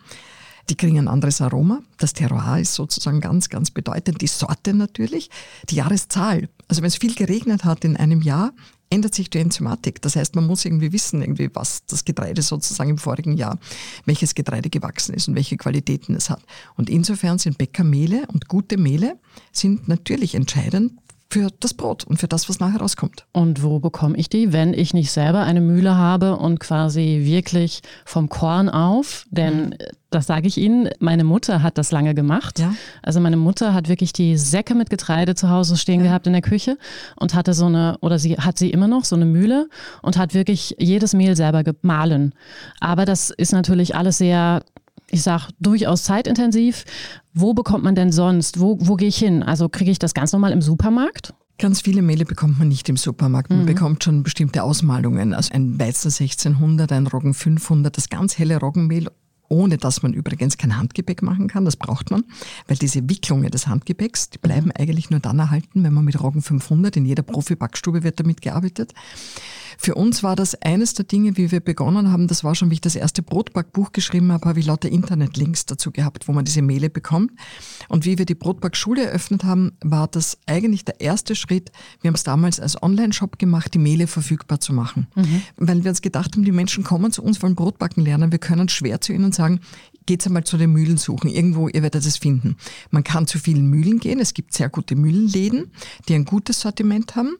Die 0.70 0.76
kriegen 0.76 0.98
ein 0.98 1.08
anderes 1.08 1.40
Aroma. 1.40 1.80
Das 1.96 2.12
Terroir 2.12 2.60
ist 2.60 2.74
sozusagen 2.74 3.20
ganz, 3.20 3.48
ganz 3.48 3.70
bedeutend. 3.70 4.20
Die 4.20 4.26
Sorte 4.26 4.74
natürlich. 4.74 5.28
Die 5.70 5.76
Jahreszahl. 5.76 6.48
Also 6.68 6.82
wenn 6.82 6.88
es 6.88 6.96
viel 6.96 7.14
geregnet 7.14 7.64
hat 7.64 7.84
in 7.84 7.96
einem 7.96 8.22
Jahr, 8.22 8.52
ändert 8.90 9.14
sich 9.14 9.28
die 9.28 9.38
Enzymatik. 9.38 10.00
Das 10.02 10.14
heißt, 10.14 10.34
man 10.34 10.46
muss 10.46 10.64
irgendwie 10.64 10.92
wissen, 10.92 11.20
irgendwie, 11.20 11.50
was 11.52 11.84
das 11.86 12.04
Getreide 12.04 12.42
sozusagen 12.42 12.90
im 12.90 12.98
vorigen 12.98 13.36
Jahr, 13.36 13.58
welches 14.04 14.34
Getreide 14.34 14.70
gewachsen 14.70 15.14
ist 15.14 15.26
und 15.28 15.34
welche 15.34 15.56
Qualitäten 15.56 16.14
es 16.14 16.30
hat. 16.30 16.42
Und 16.76 16.88
insofern 16.90 17.38
sind 17.38 17.58
Bäckermehle 17.58 18.26
und 18.28 18.48
gute 18.48 18.76
Mehle 18.76 19.18
sind 19.52 19.88
natürlich 19.88 20.34
entscheidend 20.34 20.92
für 21.30 21.48
das 21.60 21.74
Brot 21.74 22.04
und 22.04 22.16
für 22.18 22.28
das, 22.28 22.48
was 22.48 22.58
nachher 22.58 22.80
rauskommt. 22.80 23.26
Und 23.32 23.62
wo 23.62 23.80
bekomme 23.80 24.16
ich 24.16 24.30
die, 24.30 24.52
wenn 24.54 24.72
ich 24.72 24.94
nicht 24.94 25.12
selber 25.12 25.42
eine 25.42 25.60
Mühle 25.60 25.94
habe 25.94 26.36
und 26.36 26.58
quasi 26.58 27.20
wirklich 27.24 27.82
vom 28.06 28.30
Korn 28.30 28.70
auf? 28.70 29.26
Denn 29.30 29.66
mhm. 29.66 29.74
das 30.08 30.26
sage 30.26 30.48
ich 30.48 30.56
Ihnen, 30.56 30.88
meine 31.00 31.24
Mutter 31.24 31.62
hat 31.62 31.76
das 31.76 31.92
lange 31.92 32.14
gemacht. 32.14 32.58
Ja. 32.58 32.74
Also 33.02 33.20
meine 33.20 33.36
Mutter 33.36 33.74
hat 33.74 33.90
wirklich 33.90 34.14
die 34.14 34.38
Säcke 34.38 34.74
mit 34.74 34.88
Getreide 34.88 35.34
zu 35.34 35.50
Hause 35.50 35.76
stehen 35.76 36.00
ja. 36.00 36.06
gehabt 36.06 36.26
in 36.26 36.32
der 36.32 36.42
Küche 36.42 36.78
und 37.16 37.34
hatte 37.34 37.52
so 37.52 37.66
eine, 37.66 37.98
oder 38.00 38.18
sie 38.18 38.38
hat 38.38 38.56
sie 38.56 38.70
immer 38.70 38.88
noch, 38.88 39.04
so 39.04 39.14
eine 39.14 39.26
Mühle 39.26 39.68
und 40.00 40.16
hat 40.16 40.32
wirklich 40.32 40.76
jedes 40.78 41.12
Mehl 41.12 41.36
selber 41.36 41.62
gemahlen. 41.62 42.34
Aber 42.80 43.04
das 43.04 43.28
ist 43.28 43.52
natürlich 43.52 43.94
alles 43.94 44.16
sehr 44.16 44.62
ich 45.10 45.22
sage, 45.22 45.44
durchaus 45.58 46.04
zeitintensiv. 46.04 46.84
Wo 47.34 47.54
bekommt 47.54 47.84
man 47.84 47.94
denn 47.94 48.12
sonst? 48.12 48.60
Wo, 48.60 48.78
wo 48.80 48.96
gehe 48.96 49.08
ich 49.08 49.18
hin? 49.18 49.42
Also 49.42 49.68
kriege 49.68 49.90
ich 49.90 49.98
das 49.98 50.14
ganz 50.14 50.32
normal 50.32 50.52
im 50.52 50.62
Supermarkt? 50.62 51.34
Ganz 51.58 51.80
viele 51.80 52.02
Mehle 52.02 52.24
bekommt 52.24 52.58
man 52.58 52.68
nicht 52.68 52.88
im 52.88 52.96
Supermarkt. 52.96 53.50
Man 53.50 53.62
mhm. 53.62 53.66
bekommt 53.66 54.04
schon 54.04 54.22
bestimmte 54.22 54.62
Ausmalungen. 54.62 55.34
Also 55.34 55.52
ein 55.54 55.78
Weizen 55.80 56.08
1600, 56.08 56.92
ein 56.92 57.06
Roggen 57.06 57.34
500, 57.34 57.96
das 57.96 58.08
ganz 58.08 58.38
helle 58.38 58.58
Roggenmehl 58.58 59.08
ohne 59.48 59.78
dass 59.78 60.02
man 60.02 60.12
übrigens 60.12 60.56
kein 60.56 60.76
Handgepäck 60.76 61.22
machen 61.22 61.48
kann. 61.48 61.64
Das 61.64 61.76
braucht 61.76 62.10
man, 62.10 62.24
weil 62.66 62.76
diese 62.76 63.08
Wicklungen 63.08 63.50
des 63.50 63.66
Handgepäcks, 63.66 64.30
die 64.30 64.38
bleiben 64.38 64.66
mhm. 64.66 64.72
eigentlich 64.78 65.10
nur 65.10 65.20
dann 65.20 65.38
erhalten, 65.38 65.82
wenn 65.84 65.92
man 65.92 66.04
mit 66.04 66.20
Roggen 66.20 66.42
500, 66.42 66.96
in 66.96 67.06
jeder 67.06 67.22
Profi-Backstube 67.22 68.02
wird 68.02 68.20
damit 68.20 68.42
gearbeitet. 68.42 68.92
Für 69.80 69.94
uns 69.94 70.24
war 70.24 70.34
das 70.34 70.56
eines 70.56 70.94
der 70.94 71.04
Dinge, 71.04 71.36
wie 71.36 71.52
wir 71.52 71.60
begonnen 71.60 72.10
haben, 72.10 72.26
das 72.26 72.42
war 72.42 72.56
schon, 72.56 72.70
wie 72.70 72.74
ich 72.74 72.80
das 72.80 72.96
erste 72.96 73.22
Brotbackbuch 73.22 73.92
geschrieben 73.92 74.32
habe, 74.32 74.48
habe 74.48 74.58
ich 74.58 74.66
lauter 74.66 74.88
Internetlinks 74.88 75.66
dazu 75.66 75.92
gehabt, 75.92 76.26
wo 76.26 76.32
man 76.32 76.44
diese 76.44 76.62
Mehle 76.62 76.90
bekommt. 76.90 77.30
Und 77.88 78.04
wie 78.04 78.18
wir 78.18 78.26
die 78.26 78.34
Brotbackschule 78.34 79.06
eröffnet 79.06 79.44
haben, 79.44 79.72
war 79.80 80.08
das 80.08 80.38
eigentlich 80.46 80.84
der 80.84 81.00
erste 81.00 81.36
Schritt. 81.36 81.70
Wir 82.00 82.08
haben 82.08 82.16
es 82.16 82.24
damals 82.24 82.58
als 82.58 82.82
Online-Shop 82.82 83.38
gemacht, 83.38 83.72
die 83.72 83.78
Mehle 83.78 84.08
verfügbar 84.08 84.58
zu 84.58 84.72
machen. 84.72 85.06
Mhm. 85.14 85.42
Weil 85.56 85.84
wir 85.84 85.90
uns 85.90 86.02
gedacht 86.02 86.34
haben, 86.34 86.44
die 86.44 86.50
Menschen 86.50 86.82
kommen 86.82 87.12
zu 87.12 87.22
uns, 87.22 87.40
wollen 87.40 87.54
Brotbacken 87.54 88.02
lernen, 88.02 88.32
wir 88.32 88.40
können 88.40 88.68
schwer 88.68 89.00
zu 89.00 89.12
ihnen 89.12 89.30
sagen, 89.38 89.60
geht's 90.06 90.26
einmal 90.26 90.44
zu 90.44 90.56
den 90.56 90.72
Mühlen 90.72 90.96
suchen. 90.96 91.28
Irgendwo, 91.28 91.68
ihr 91.68 91.82
werdet 91.82 92.04
es 92.04 92.16
finden. 92.16 92.56
Man 92.90 93.04
kann 93.04 93.26
zu 93.26 93.38
vielen 93.38 93.68
Mühlen 93.68 93.98
gehen. 93.98 94.20
Es 94.20 94.34
gibt 94.34 94.54
sehr 94.54 94.68
gute 94.68 94.96
Mühlenläden, 94.96 95.70
die 96.08 96.14
ein 96.14 96.24
gutes 96.24 96.60
Sortiment 96.60 97.14
haben. 97.14 97.36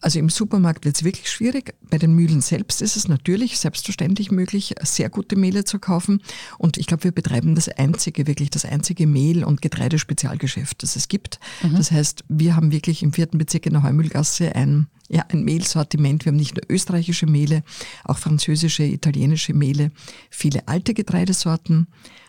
Also 0.00 0.18
im 0.18 0.28
Supermarkt 0.28 0.84
wird 0.84 0.96
es 0.96 1.04
wirklich 1.04 1.30
schwierig. 1.30 1.74
Bei 1.90 1.98
den 1.98 2.14
Mühlen 2.14 2.40
selbst 2.40 2.82
ist 2.82 2.96
es 2.96 3.08
natürlich 3.08 3.58
selbstverständlich 3.58 4.30
möglich, 4.30 4.74
sehr 4.82 5.08
gute 5.08 5.36
Mehle 5.36 5.64
zu 5.64 5.78
kaufen. 5.78 6.22
Und 6.58 6.76
ich 6.76 6.86
glaube, 6.86 7.04
wir 7.04 7.12
betreiben 7.12 7.54
das 7.54 7.68
einzige, 7.68 8.26
wirklich 8.26 8.50
das 8.50 8.64
einzige 8.64 9.06
Mehl- 9.06 9.42
und 9.42 9.62
Getreidespezialgeschäft, 9.62 10.82
das 10.82 10.96
es 10.96 11.08
gibt. 11.08 11.40
Mhm. 11.62 11.76
Das 11.76 11.90
heißt, 11.90 12.24
wir 12.28 12.56
haben 12.56 12.72
wirklich 12.72 13.02
im 13.02 13.12
vierten 13.12 13.38
Bezirk 13.38 13.66
in 13.66 13.72
der 13.72 13.82
Heumühlgasse 13.82 14.54
ein, 14.54 14.86
ja, 15.08 15.24
ein 15.30 15.44
Mehlsortiment. 15.44 16.24
Wir 16.24 16.32
haben 16.32 16.36
nicht 16.36 16.56
nur 16.56 16.64
österreichische 16.68 17.26
Mehle, 17.26 17.62
auch 18.04 18.18
französische, 18.18 18.84
italienische 18.84 19.54
Mehle, 19.54 19.92
viele 20.30 20.68
alte 20.68 20.92
Getreidesorten. 20.92 21.86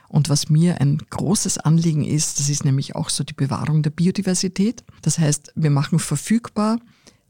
Und 0.07 0.29
was 0.29 0.50
mir 0.50 0.79
ein 0.79 1.00
großes 1.09 1.57
Anliegen 1.57 2.05
ist, 2.05 2.39
das 2.39 2.47
ist 2.47 2.63
nämlich 2.63 2.95
auch 2.95 3.09
so 3.09 3.25
die 3.25 3.33
Bewahrung 3.33 3.83
der 3.83 3.89
Biodiversität. 3.89 4.86
Das 5.01 5.19
heißt, 5.19 5.51
wir 5.55 5.69
machen 5.69 6.00
verfügbar 6.00 6.79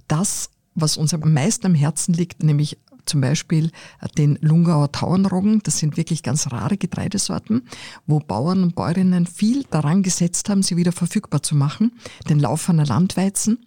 das, 0.07 0.49
was 0.75 0.97
uns 0.97 1.13
am 1.13 1.33
meisten 1.33 1.65
am 1.65 1.75
Herzen 1.75 2.13
liegt, 2.13 2.43
nämlich 2.43 2.77
zum 3.07 3.21
Beispiel 3.21 3.71
den 4.17 4.37
Lungauer 4.41 4.91
Tauernroggen. 4.91 5.61
Das 5.63 5.79
sind 5.79 5.97
wirklich 5.97 6.23
ganz 6.23 6.51
rare 6.51 6.77
Getreidesorten, 6.77 7.63
wo 8.05 8.19
Bauern 8.19 8.63
und 8.63 8.75
Bäuerinnen 8.75 9.25
viel 9.25 9.63
daran 9.63 10.03
gesetzt 10.03 10.49
haben, 10.49 10.61
sie 10.61 10.77
wieder 10.77 10.91
verfügbar 10.91 11.41
zu 11.41 11.55
machen. 11.55 11.93
Den 12.29 12.39
Lauferner 12.39 12.85
Landweizen. 12.85 13.65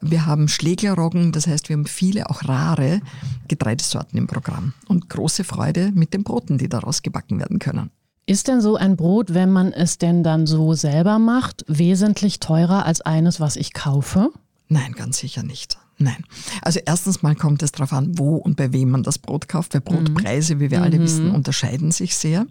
Wir 0.00 0.26
haben 0.26 0.48
Schläglerroggen, 0.48 1.32
das 1.32 1.46
heißt, 1.46 1.68
wir 1.68 1.76
haben 1.76 1.86
viele 1.86 2.28
auch 2.28 2.46
rare 2.46 3.00
Getreidesorten 3.48 4.18
im 4.18 4.26
Programm 4.26 4.74
und 4.88 5.08
große 5.08 5.44
Freude 5.44 5.92
mit 5.94 6.12
den 6.12 6.24
Broten, 6.24 6.58
die 6.58 6.68
daraus 6.68 7.02
gebacken 7.02 7.38
werden 7.38 7.58
können. 7.58 7.90
Ist 8.26 8.48
denn 8.48 8.60
so 8.60 8.76
ein 8.76 8.96
Brot, 8.96 9.34
wenn 9.34 9.52
man 9.52 9.72
es 9.72 9.98
denn 9.98 10.22
dann 10.22 10.46
so 10.46 10.74
selber 10.74 11.18
macht, 11.18 11.64
wesentlich 11.68 12.40
teurer 12.40 12.86
als 12.86 13.02
eines, 13.02 13.38
was 13.38 13.56
ich 13.56 13.72
kaufe? 13.72 14.30
Nein, 14.68 14.92
ganz 14.92 15.18
sicher 15.18 15.42
nicht. 15.42 15.78
Nein. 15.96 16.24
Also 16.60 16.80
erstens 16.84 17.22
mal 17.22 17.36
kommt 17.36 17.62
es 17.62 17.72
darauf 17.72 17.92
an, 17.92 18.18
wo 18.18 18.36
und 18.36 18.56
bei 18.56 18.72
wem 18.72 18.90
man 18.90 19.02
das 19.04 19.18
Brot 19.18 19.48
kauft, 19.48 19.74
weil 19.74 19.80
Brotpreise, 19.80 20.58
wie 20.58 20.70
wir 20.70 20.82
alle 20.82 20.98
mhm. 20.98 21.02
wissen, 21.02 21.30
unterscheiden 21.30 21.92
sich 21.92 22.16
sehr. 22.16 22.46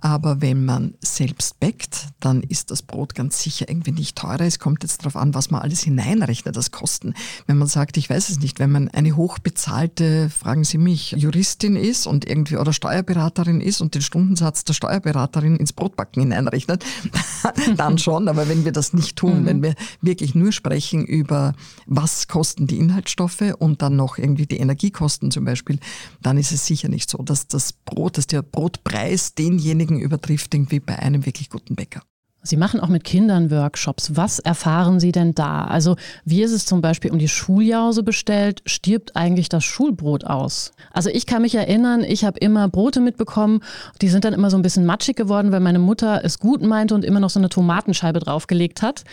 Aber 0.00 0.40
wenn 0.40 0.64
man 0.64 0.94
selbst 1.00 1.60
backt, 1.60 2.08
dann 2.20 2.42
ist 2.42 2.70
das 2.70 2.82
Brot 2.82 3.14
ganz 3.14 3.42
sicher 3.42 3.68
irgendwie 3.68 3.92
nicht 3.92 4.16
teurer. 4.16 4.40
Es 4.40 4.58
kommt 4.58 4.82
jetzt 4.82 5.00
darauf 5.00 5.16
an, 5.16 5.34
was 5.34 5.50
man 5.50 5.62
alles 5.62 5.82
hineinrechnet, 5.82 6.56
das 6.56 6.72
Kosten. 6.72 7.14
Wenn 7.46 7.58
man 7.58 7.68
sagt, 7.68 7.96
ich 7.96 8.10
weiß 8.10 8.28
es 8.28 8.40
nicht, 8.40 8.58
wenn 8.58 8.72
man 8.72 8.88
eine 8.88 9.16
hochbezahlte, 9.16 10.30
fragen 10.30 10.64
Sie 10.64 10.78
mich, 10.78 11.12
Juristin 11.12 11.76
ist 11.76 12.06
und 12.06 12.28
irgendwie 12.28 12.56
oder 12.56 12.72
Steuerberaterin 12.72 13.60
ist 13.60 13.80
und 13.80 13.94
den 13.94 14.02
Stundensatz 14.02 14.64
der 14.64 14.74
Steuerberaterin 14.74 15.56
ins 15.56 15.72
Brotbacken 15.72 16.22
hineinrechnet, 16.22 16.84
dann 17.76 17.98
schon. 17.98 18.28
Aber 18.28 18.48
wenn 18.48 18.64
wir 18.64 18.72
das 18.72 18.92
nicht 18.92 19.16
tun, 19.16 19.42
mhm. 19.42 19.46
wenn 19.46 19.62
wir 19.62 19.74
wirklich 20.02 20.34
nur 20.34 20.52
sprechen 20.52 21.04
über 21.04 21.54
was 21.86 22.28
kosten 22.28 22.63
kosten 22.64 22.66
die 22.66 22.78
Inhaltsstoffe 22.78 23.54
und 23.58 23.82
dann 23.82 23.96
noch 23.96 24.18
irgendwie 24.18 24.46
die 24.46 24.58
Energiekosten 24.58 25.30
zum 25.30 25.44
Beispiel, 25.44 25.78
dann 26.22 26.38
ist 26.38 26.52
es 26.52 26.66
sicher 26.66 26.88
nicht 26.88 27.10
so, 27.10 27.18
dass 27.18 27.46
das 27.46 27.72
Brot, 27.72 28.18
dass 28.18 28.26
der 28.26 28.42
Brotpreis 28.42 29.34
denjenigen 29.34 30.00
übertrifft, 30.00 30.54
irgendwie 30.54 30.80
bei 30.80 30.98
einem 30.98 31.26
wirklich 31.26 31.50
guten 31.50 31.74
Bäcker. 31.74 32.02
Sie 32.46 32.58
machen 32.58 32.78
auch 32.78 32.88
mit 32.88 33.04
Kindern 33.04 33.50
Workshops. 33.50 34.16
Was 34.16 34.38
erfahren 34.38 35.00
Sie 35.00 35.12
denn 35.12 35.34
da? 35.34 35.64
Also 35.64 35.96
wie 36.26 36.42
ist 36.42 36.52
es 36.52 36.66
zum 36.66 36.82
Beispiel 36.82 37.10
um 37.10 37.18
die 37.18 37.28
Schuljause 37.28 38.02
bestellt? 38.02 38.60
Stirbt 38.66 39.16
eigentlich 39.16 39.48
das 39.48 39.64
Schulbrot 39.64 40.24
aus? 40.24 40.72
Also 40.92 41.08
ich 41.08 41.24
kann 41.24 41.40
mich 41.40 41.54
erinnern, 41.54 42.04
ich 42.04 42.22
habe 42.24 42.38
immer 42.38 42.68
Brote 42.68 43.00
mitbekommen. 43.00 43.60
Die 44.02 44.08
sind 44.08 44.26
dann 44.26 44.34
immer 44.34 44.50
so 44.50 44.58
ein 44.58 44.62
bisschen 44.62 44.84
matschig 44.84 45.16
geworden, 45.16 45.52
weil 45.52 45.60
meine 45.60 45.78
Mutter 45.78 46.20
es 46.22 46.38
gut 46.38 46.62
meinte 46.62 46.94
und 46.94 47.04
immer 47.04 47.18
noch 47.18 47.30
so 47.30 47.40
eine 47.40 47.48
Tomatenscheibe 47.48 48.20
draufgelegt 48.20 48.82
hat. 48.82 49.04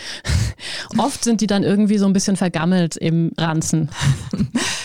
Oft 0.97 1.23
sind 1.23 1.39
die 1.39 1.47
dann 1.47 1.63
irgendwie 1.63 1.97
so 1.97 2.05
ein 2.05 2.13
bisschen 2.13 2.35
vergammelt 2.35 2.97
im 2.97 3.31
Ranzen. 3.37 3.89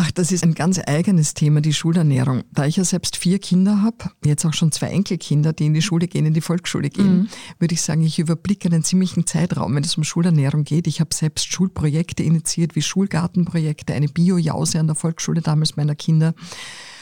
Ach, 0.00 0.12
das 0.12 0.30
ist 0.30 0.44
ein 0.44 0.54
ganz 0.54 0.80
eigenes 0.86 1.34
Thema, 1.34 1.60
die 1.60 1.72
Schulernährung. 1.72 2.44
Da 2.52 2.66
ich 2.66 2.76
ja 2.76 2.84
selbst 2.84 3.16
vier 3.16 3.40
Kinder 3.40 3.82
habe, 3.82 4.12
jetzt 4.24 4.46
auch 4.46 4.52
schon 4.52 4.70
zwei 4.70 4.90
Enkelkinder, 4.90 5.52
die 5.52 5.66
in 5.66 5.74
die 5.74 5.82
Schule 5.82 6.06
gehen, 6.06 6.24
in 6.24 6.34
die 6.34 6.40
Volksschule 6.40 6.88
gehen, 6.88 7.22
mhm. 7.22 7.28
würde 7.58 7.74
ich 7.74 7.82
sagen, 7.82 8.02
ich 8.02 8.20
überblicke 8.20 8.68
einen 8.68 8.84
ziemlichen 8.84 9.26
Zeitraum, 9.26 9.74
wenn 9.74 9.82
es 9.82 9.96
um 9.96 10.04
Schulernährung 10.04 10.62
geht. 10.62 10.86
Ich 10.86 11.00
habe 11.00 11.12
selbst 11.12 11.52
Schulprojekte 11.52 12.22
initiiert, 12.22 12.76
wie 12.76 12.82
Schulgartenprojekte, 12.82 13.92
eine 13.92 14.06
Bio-Jause 14.06 14.78
an 14.78 14.86
der 14.86 14.94
Volksschule 14.94 15.40
damals 15.40 15.74
meiner 15.74 15.96
Kinder 15.96 16.32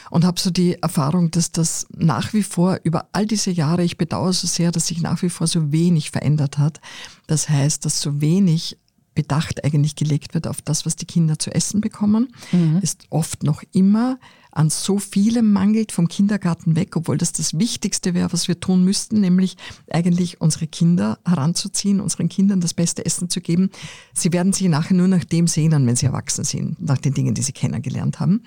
und 0.09 0.25
habe 0.25 0.39
so 0.39 0.49
die 0.49 0.81
Erfahrung, 0.81 1.29
dass 1.29 1.51
das 1.51 1.85
nach 1.95 2.33
wie 2.33 2.41
vor 2.41 2.79
über 2.81 3.09
all 3.11 3.27
diese 3.27 3.51
Jahre, 3.51 3.83
ich 3.83 3.99
bedauere 3.99 4.33
so 4.33 4.47
sehr, 4.47 4.71
dass 4.71 4.87
sich 4.87 5.03
nach 5.03 5.21
wie 5.21 5.29
vor 5.29 5.45
so 5.45 5.71
wenig 5.71 6.09
verändert 6.09 6.57
hat. 6.57 6.81
Das 7.27 7.47
heißt, 7.47 7.85
dass 7.85 8.01
so 8.01 8.21
wenig 8.21 8.79
Bedacht 9.17 9.65
eigentlich 9.65 9.95
gelegt 9.95 10.35
wird 10.35 10.45
auf 10.45 10.61
das, 10.61 10.85
was 10.85 10.95
die 10.95 11.07
Kinder 11.07 11.39
zu 11.39 11.49
essen 11.49 11.81
bekommen, 11.81 12.27
mhm. 12.51 12.77
ist 12.83 13.07
oft 13.09 13.41
noch 13.41 13.63
immer 13.73 14.19
an 14.57 14.71
so 14.71 14.97
vielem 14.97 15.53
mangelt 15.53 15.91
vom 15.91 16.07
Kindergarten 16.07 16.75
weg, 16.75 16.95
obwohl 16.95 17.19
das 17.19 17.31
das 17.31 17.59
Wichtigste 17.59 18.15
wäre, 18.15 18.33
was 18.33 18.47
wir 18.47 18.59
tun 18.59 18.83
müssten, 18.83 19.21
nämlich 19.21 19.55
eigentlich 19.91 20.41
unsere 20.41 20.65
Kinder 20.65 21.19
heranzuziehen, 21.25 21.99
unseren 21.99 22.27
Kindern 22.27 22.59
das 22.59 22.73
beste 22.73 23.05
Essen 23.05 23.29
zu 23.29 23.39
geben. 23.39 23.69
Sie 24.13 24.33
werden 24.33 24.53
sich 24.53 24.67
nachher 24.67 24.95
nur 24.95 25.07
nach 25.07 25.23
dem 25.23 25.45
sehnen, 25.45 25.85
wenn 25.85 25.95
sie 25.95 26.07
erwachsen 26.07 26.43
sind, 26.43 26.81
nach 26.81 26.97
den 26.97 27.13
Dingen, 27.13 27.35
die 27.35 27.43
sie 27.43 27.51
kennengelernt 27.51 28.19
haben. 28.19 28.41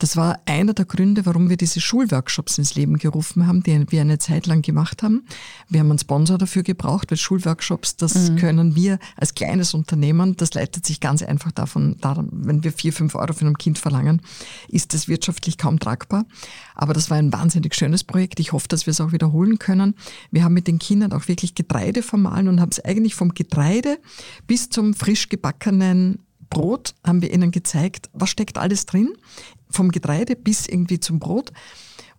Das 0.00 0.16
war 0.16 0.40
einer 0.46 0.74
der 0.74 0.84
Gründe, 0.84 1.26
warum 1.26 1.48
wir 1.48 1.56
diese 1.56 1.80
Schulworkshops 1.80 2.58
ins 2.58 2.74
Leben 2.74 2.98
gerufen 2.98 3.46
haben, 3.46 3.62
die 3.62 3.84
wir 3.88 4.00
eine 4.00 4.18
Zeit 4.18 4.48
lang 4.48 4.62
gemacht 4.62 5.04
haben. 5.04 5.26
Wir 5.68 5.78
haben 5.78 5.90
einen 5.90 6.00
Sponsor 6.00 6.38
dafür 6.38 6.64
gebraucht, 6.64 7.12
weil 7.12 7.18
Schulworkshops, 7.18 7.94
das 7.94 8.30
mhm. 8.30 8.36
können 8.36 8.74
wir 8.74 8.98
als 9.16 9.34
kleines 9.34 9.74
Unternehmen, 9.74 10.34
das 10.34 10.54
leitet 10.54 10.84
sich 10.84 10.98
ganz 10.98 11.22
einfach 11.22 11.52
davon, 11.52 11.94
wenn 12.32 12.64
wir 12.64 12.72
vier, 12.72 12.92
fünf 12.92 13.14
Euro 13.14 13.32
für 13.32 13.46
ein 13.46 13.56
Kind 13.58 13.78
verlangen, 13.78 14.22
ist 14.68 14.92
das 14.92 15.06
wirtschaftlich 15.06 15.35
wirtschaftlich 15.36 15.58
kaum 15.58 15.78
tragbar. 15.78 16.24
Aber 16.74 16.94
das 16.94 17.10
war 17.10 17.18
ein 17.18 17.32
wahnsinnig 17.32 17.74
schönes 17.74 18.04
Projekt. 18.04 18.40
Ich 18.40 18.52
hoffe, 18.52 18.68
dass 18.68 18.86
wir 18.86 18.90
es 18.90 19.00
auch 19.00 19.12
wiederholen 19.12 19.58
können. 19.58 19.94
Wir 20.30 20.44
haben 20.44 20.54
mit 20.54 20.66
den 20.66 20.78
Kindern 20.78 21.12
auch 21.12 21.28
wirklich 21.28 21.54
Getreide 21.54 22.02
vermahlen 22.02 22.48
und 22.48 22.60
haben 22.60 22.70
es 22.70 22.84
eigentlich 22.84 23.14
vom 23.14 23.34
Getreide 23.34 23.98
bis 24.46 24.70
zum 24.70 24.94
frisch 24.94 25.28
gebackenen 25.28 26.20
Brot 26.48 26.94
haben 27.04 27.22
wir 27.22 27.32
ihnen 27.34 27.50
gezeigt, 27.50 28.08
was 28.12 28.30
steckt 28.30 28.56
alles 28.56 28.86
drin, 28.86 29.12
vom 29.68 29.90
Getreide 29.90 30.36
bis 30.36 30.68
irgendwie 30.68 31.00
zum 31.00 31.18
Brot. 31.18 31.50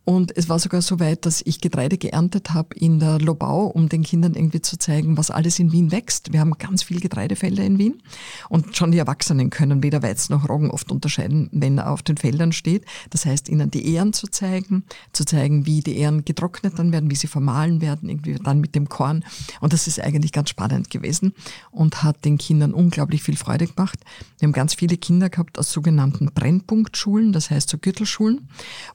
Und 0.10 0.38
es 0.38 0.48
war 0.48 0.58
sogar 0.58 0.82
so 0.82 1.02
weit, 1.02 1.26
dass 1.26 1.42
ich 1.46 1.60
Getreide 1.60 1.98
geerntet 1.98 2.54
habe 2.54 2.74
in 2.76 2.98
der 2.98 3.20
Lobau, 3.20 3.66
um 3.66 3.90
den 3.90 4.04
Kindern 4.04 4.36
irgendwie 4.36 4.62
zu 4.62 4.80
zeigen, 4.80 5.18
was 5.18 5.32
alles 5.32 5.60
in 5.60 5.74
Wien 5.74 5.92
wächst. 5.92 6.32
Wir 6.32 6.40
haben 6.40 6.54
ganz 6.58 6.82
viel 6.82 7.02
Getreidefelder 7.02 7.66
in 7.66 7.78
Wien 7.78 8.02
und 8.48 8.78
schon 8.78 8.94
die 8.94 9.00
Erwachsenen 9.00 9.50
können 9.50 9.84
weder 9.84 10.02
Weizen 10.04 10.32
noch 10.32 10.48
Roggen 10.48 10.72
oft 10.72 10.94
unterscheiden, 10.94 11.50
wenn 11.52 11.80
er 11.80 11.92
auf 11.92 12.04
den 12.04 12.16
Feldern 12.16 12.54
steht. 12.54 12.86
Das 13.10 13.26
heißt, 13.26 13.50
ihnen 13.50 13.70
die 13.70 13.86
Ähren 13.86 14.14
zu 14.14 14.28
zeigen, 14.28 14.86
zu 15.12 15.26
zeigen, 15.26 15.66
wie 15.66 15.82
die 15.82 15.98
Ähren 15.98 16.24
getrocknet 16.24 16.80
dann 16.80 16.94
werden, 16.94 17.12
wie 17.12 17.16
sie 17.16 17.28
vermahlen 17.28 17.82
werden, 17.82 18.08
irgendwie 18.08 18.36
dann 18.36 18.62
mit 18.62 18.76
dem 18.76 18.88
Korn. 18.88 19.26
Und 19.60 19.74
das 19.74 19.88
ist 19.88 20.00
eigentlich 20.00 20.32
ganz 20.32 20.50
spannend 20.50 20.90
gewesen 20.90 21.34
und 21.70 22.04
hat 22.04 22.24
den 22.24 22.38
Kindern 22.38 22.74
unglaublich 22.74 23.24
viel 23.24 23.36
Freude 23.36 23.68
gemacht. 23.68 24.00
Wir 24.40 24.48
haben 24.48 24.54
ganz 24.54 24.74
viele 24.74 24.96
Kinder 24.96 25.30
gehabt 25.30 25.60
aus 25.60 25.74
sogenannten 25.74 26.28
Brennpunktschulen, 26.28 27.34
das 27.34 27.52
heißt 27.52 27.70
so 27.70 27.78
Gürtelschulen, 27.78 28.48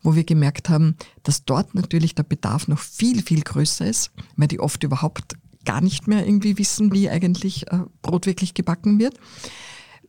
wo 0.02 0.14
wir 0.14 0.24
gemerkt 0.24 0.70
haben, 0.70 0.96
dass 1.22 1.44
dort 1.44 1.74
natürlich 1.74 2.14
der 2.14 2.22
Bedarf 2.24 2.68
noch 2.68 2.78
viel, 2.78 3.22
viel 3.22 3.42
größer 3.42 3.86
ist, 3.86 4.10
weil 4.36 4.48
die 4.48 4.60
oft 4.60 4.82
überhaupt 4.82 5.36
gar 5.64 5.80
nicht 5.80 6.08
mehr 6.08 6.26
irgendwie 6.26 6.58
wissen, 6.58 6.92
wie 6.92 7.08
eigentlich 7.08 7.70
äh, 7.70 7.80
Brot 8.02 8.26
wirklich 8.26 8.54
gebacken 8.54 8.98
wird. 8.98 9.14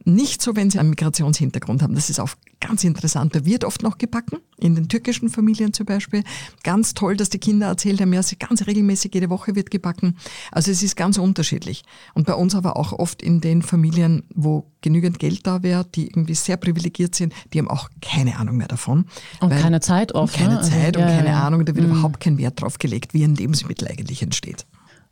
Nicht 0.05 0.41
so, 0.41 0.55
wenn 0.55 0.69
sie 0.69 0.79
einen 0.79 0.89
Migrationshintergrund 0.89 1.81
haben. 1.81 1.95
Das 1.95 2.09
ist 2.09 2.19
auch 2.19 2.29
ganz 2.59 2.83
interessant. 2.83 3.35
Da 3.35 3.45
wird 3.45 3.63
oft 3.63 3.83
noch 3.83 3.97
gebacken, 3.97 4.39
in 4.57 4.75
den 4.75 4.87
türkischen 4.87 5.29
Familien 5.29 5.73
zum 5.73 5.85
Beispiel. 5.85 6.23
Ganz 6.63 6.93
toll, 6.93 7.15
dass 7.17 7.29
die 7.29 7.39
Kinder 7.39 7.67
erzählt 7.67 8.01
haben, 8.01 8.13
ja, 8.13 8.21
ganz 8.39 8.65
regelmäßig 8.65 9.13
jede 9.13 9.29
Woche 9.29 9.55
wird 9.55 9.71
gebacken. 9.71 10.17
Also 10.51 10.71
es 10.71 10.83
ist 10.83 10.95
ganz 10.95 11.17
unterschiedlich. 11.17 11.83
Und 12.13 12.25
bei 12.25 12.33
uns 12.33 12.55
aber 12.55 12.77
auch 12.77 12.93
oft 12.93 13.21
in 13.21 13.41
den 13.41 13.61
Familien, 13.61 14.23
wo 14.33 14.71
genügend 14.81 15.19
Geld 15.19 15.45
da 15.47 15.63
wäre, 15.63 15.85
die 15.85 16.07
irgendwie 16.07 16.35
sehr 16.35 16.57
privilegiert 16.57 17.15
sind, 17.15 17.33
die 17.53 17.59
haben 17.59 17.69
auch 17.69 17.89
keine 18.01 18.37
Ahnung 18.37 18.57
mehr 18.57 18.67
davon. 18.67 19.05
Und 19.39 19.49
keine 19.49 19.79
Zeit 19.79 20.13
oft. 20.13 20.35
Und 20.35 20.39
keine 20.39 20.53
ne? 20.55 20.59
Also, 20.59 20.71
Zeit 20.71 20.97
also, 20.97 21.07
und 21.07 21.17
keine 21.17 21.29
ja. 21.29 21.43
Ahnung. 21.43 21.65
Da 21.65 21.75
wird 21.75 21.85
mhm. 21.87 21.93
überhaupt 21.93 22.19
kein 22.19 22.37
Wert 22.37 22.61
drauf 22.61 22.77
gelegt, 22.77 23.13
wie 23.13 23.23
ein 23.23 23.35
Lebensmittel 23.35 23.87
eigentlich 23.87 24.21
entsteht. 24.21 24.65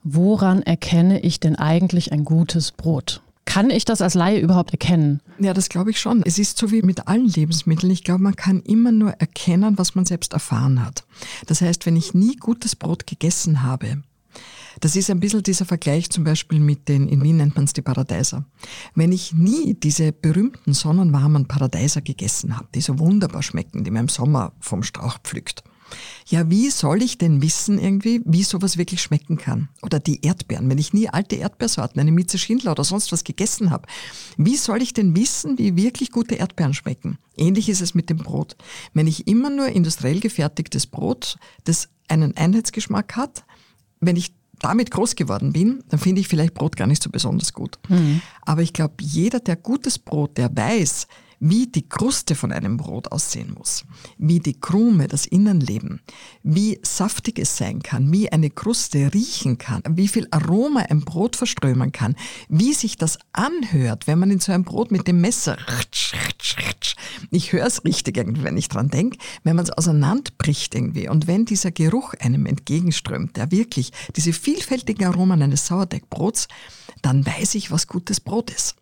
Woran 0.03 0.63
erkenne 0.63 1.19
ich 1.19 1.39
denn 1.39 1.55
eigentlich 1.55 2.11
ein 2.11 2.25
gutes 2.25 2.71
Brot? 2.71 3.21
Kann 3.51 3.69
ich 3.69 3.83
das 3.83 4.01
als 4.01 4.13
Laie 4.13 4.39
überhaupt 4.39 4.71
erkennen? 4.71 5.19
Ja, 5.37 5.53
das 5.53 5.67
glaube 5.67 5.91
ich 5.91 5.99
schon. 5.99 6.23
Es 6.23 6.39
ist 6.39 6.57
so 6.57 6.71
wie 6.71 6.83
mit 6.83 7.09
allen 7.09 7.27
Lebensmitteln. 7.27 7.91
Ich 7.91 8.05
glaube, 8.05 8.23
man 8.23 8.37
kann 8.37 8.61
immer 8.61 8.93
nur 8.93 9.11
erkennen, 9.11 9.77
was 9.77 9.93
man 9.93 10.05
selbst 10.05 10.31
erfahren 10.31 10.85
hat. 10.85 11.03
Das 11.47 11.59
heißt, 11.59 11.85
wenn 11.85 11.97
ich 11.97 12.13
nie 12.13 12.37
gutes 12.37 12.77
Brot 12.77 13.05
gegessen 13.07 13.61
habe, 13.61 14.03
das 14.79 14.95
ist 14.95 15.09
ein 15.09 15.19
bisschen 15.19 15.43
dieser 15.43 15.65
Vergleich 15.65 16.09
zum 16.09 16.23
Beispiel 16.23 16.61
mit 16.61 16.87
den, 16.87 17.09
in 17.09 17.21
Wien 17.23 17.35
nennt 17.35 17.55
man 17.55 17.65
es 17.65 17.73
die 17.73 17.81
Paradeiser. 17.81 18.45
Wenn 18.95 19.11
ich 19.11 19.33
nie 19.33 19.73
diese 19.73 20.13
berühmten 20.13 20.71
sonnenwarmen 20.71 21.45
Paradeiser 21.45 21.99
gegessen 21.99 22.55
habe, 22.55 22.69
die 22.73 22.79
so 22.79 22.99
wunderbar 22.99 23.43
schmecken, 23.43 23.83
die 23.83 23.91
man 23.91 24.03
im 24.03 24.07
Sommer 24.07 24.53
vom 24.61 24.81
Strauch 24.81 25.17
pflückt, 25.23 25.61
ja, 26.27 26.49
wie 26.49 26.69
soll 26.69 27.01
ich 27.01 27.17
denn 27.17 27.41
wissen 27.41 27.79
irgendwie, 27.79 28.21
wie 28.25 28.43
sowas 28.43 28.77
wirklich 28.77 29.01
schmecken 29.01 29.37
kann? 29.37 29.69
Oder 29.81 29.99
die 29.99 30.25
Erdbeeren, 30.25 30.69
wenn 30.69 30.77
ich 30.77 30.93
nie 30.93 31.09
alte 31.09 31.35
Erdbeersorten, 31.35 31.99
eine 31.99 32.11
Mieze 32.11 32.37
Schindler 32.37 32.71
oder 32.71 32.83
sonst 32.83 33.11
was 33.11 33.23
gegessen 33.23 33.71
habe, 33.71 33.87
wie 34.37 34.57
soll 34.57 34.81
ich 34.81 34.93
denn 34.93 35.15
wissen, 35.15 35.57
wie 35.57 35.75
wirklich 35.75 36.11
gute 36.11 36.35
Erdbeeren 36.35 36.73
schmecken? 36.73 37.17
Ähnlich 37.35 37.69
ist 37.69 37.81
es 37.81 37.93
mit 37.93 38.09
dem 38.09 38.17
Brot. 38.17 38.55
Wenn 38.93 39.07
ich 39.07 39.27
immer 39.27 39.49
nur 39.49 39.67
industriell 39.67 40.19
gefertigtes 40.19 40.87
Brot, 40.87 41.37
das 41.63 41.89
einen 42.07 42.35
Einheitsgeschmack 42.35 43.15
hat, 43.15 43.45
wenn 43.99 44.15
ich 44.15 44.33
damit 44.59 44.91
groß 44.91 45.15
geworden 45.15 45.53
bin, 45.53 45.83
dann 45.89 45.99
finde 45.99 46.21
ich 46.21 46.27
vielleicht 46.27 46.53
Brot 46.53 46.75
gar 46.75 46.87
nicht 46.87 47.01
so 47.01 47.09
besonders 47.09 47.53
gut. 47.53 47.79
Mhm. 47.89 48.21
Aber 48.43 48.61
ich 48.61 48.73
glaube, 48.73 48.95
jeder, 49.01 49.39
der 49.39 49.55
gutes 49.55 49.97
Brot, 49.97 50.37
der 50.37 50.55
weiß, 50.55 51.07
wie 51.41 51.67
die 51.67 51.89
Kruste 51.89 52.35
von 52.35 52.51
einem 52.51 52.77
Brot 52.77 53.11
aussehen 53.11 53.53
muss, 53.57 53.83
wie 54.17 54.39
die 54.39 54.59
Krume, 54.59 55.07
das 55.07 55.25
Innenleben, 55.25 55.99
wie 56.43 56.79
saftig 56.83 57.39
es 57.39 57.57
sein 57.57 57.81
kann, 57.81 58.13
wie 58.13 58.31
eine 58.31 58.51
Kruste 58.51 59.11
riechen 59.13 59.57
kann, 59.57 59.81
wie 59.89 60.07
viel 60.07 60.27
Aroma 60.29 60.81
ein 60.81 61.01
Brot 61.01 61.35
verströmen 61.35 61.91
kann, 61.91 62.15
wie 62.47 62.73
sich 62.73 62.95
das 62.95 63.17
anhört, 63.33 64.05
wenn 64.05 64.19
man 64.19 64.29
in 64.29 64.39
so 64.39 64.51
ein 64.51 64.63
Brot 64.63 64.91
mit 64.91 65.07
dem 65.07 65.19
Messer, 65.19 65.57
ich 67.31 67.53
höre 67.53 67.65
es 67.65 67.83
richtig 67.85 68.17
irgendwie, 68.17 68.43
wenn 68.43 68.57
ich 68.57 68.69
dran 68.69 68.89
denke, 68.89 69.17
wenn 69.43 69.55
man 69.55 69.65
es 69.65 69.71
auseinanderbricht 69.71 70.75
irgendwie 70.75 71.09
und 71.09 71.25
wenn 71.25 71.45
dieser 71.45 71.71
Geruch 71.71 72.13
einem 72.19 72.45
entgegenströmt, 72.45 73.35
der 73.35 73.51
wirklich 73.51 73.91
diese 74.15 74.33
vielfältigen 74.33 75.07
Aromen 75.07 75.41
eines 75.41 75.65
Sauerteigbrots, 75.65 76.47
dann 77.01 77.25
weiß 77.25 77.55
ich, 77.55 77.71
was 77.71 77.87
gutes 77.87 78.19
Brot 78.19 78.51
ist. 78.51 78.75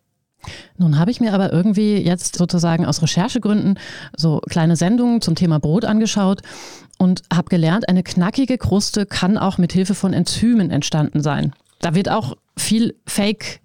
Nun 0.78 0.98
habe 0.98 1.10
ich 1.10 1.20
mir 1.20 1.34
aber 1.34 1.52
irgendwie 1.52 1.96
jetzt 1.96 2.36
sozusagen 2.36 2.86
aus 2.86 3.02
Recherchegründen 3.02 3.78
so 4.16 4.40
kleine 4.48 4.76
Sendungen 4.76 5.20
zum 5.20 5.34
Thema 5.34 5.58
Brot 5.58 5.84
angeschaut 5.84 6.42
und 6.98 7.22
habe 7.32 7.48
gelernt, 7.48 7.88
eine 7.88 8.02
knackige 8.02 8.58
Kruste 8.58 9.06
kann 9.06 9.38
auch 9.38 9.58
mit 9.58 9.72
Hilfe 9.72 9.94
von 9.94 10.12
Enzymen 10.12 10.70
entstanden 10.70 11.22
sein. 11.22 11.52
Da 11.80 11.94
wird 11.94 12.10
auch 12.10 12.36
viel 12.56 12.94
Fake 13.06 13.59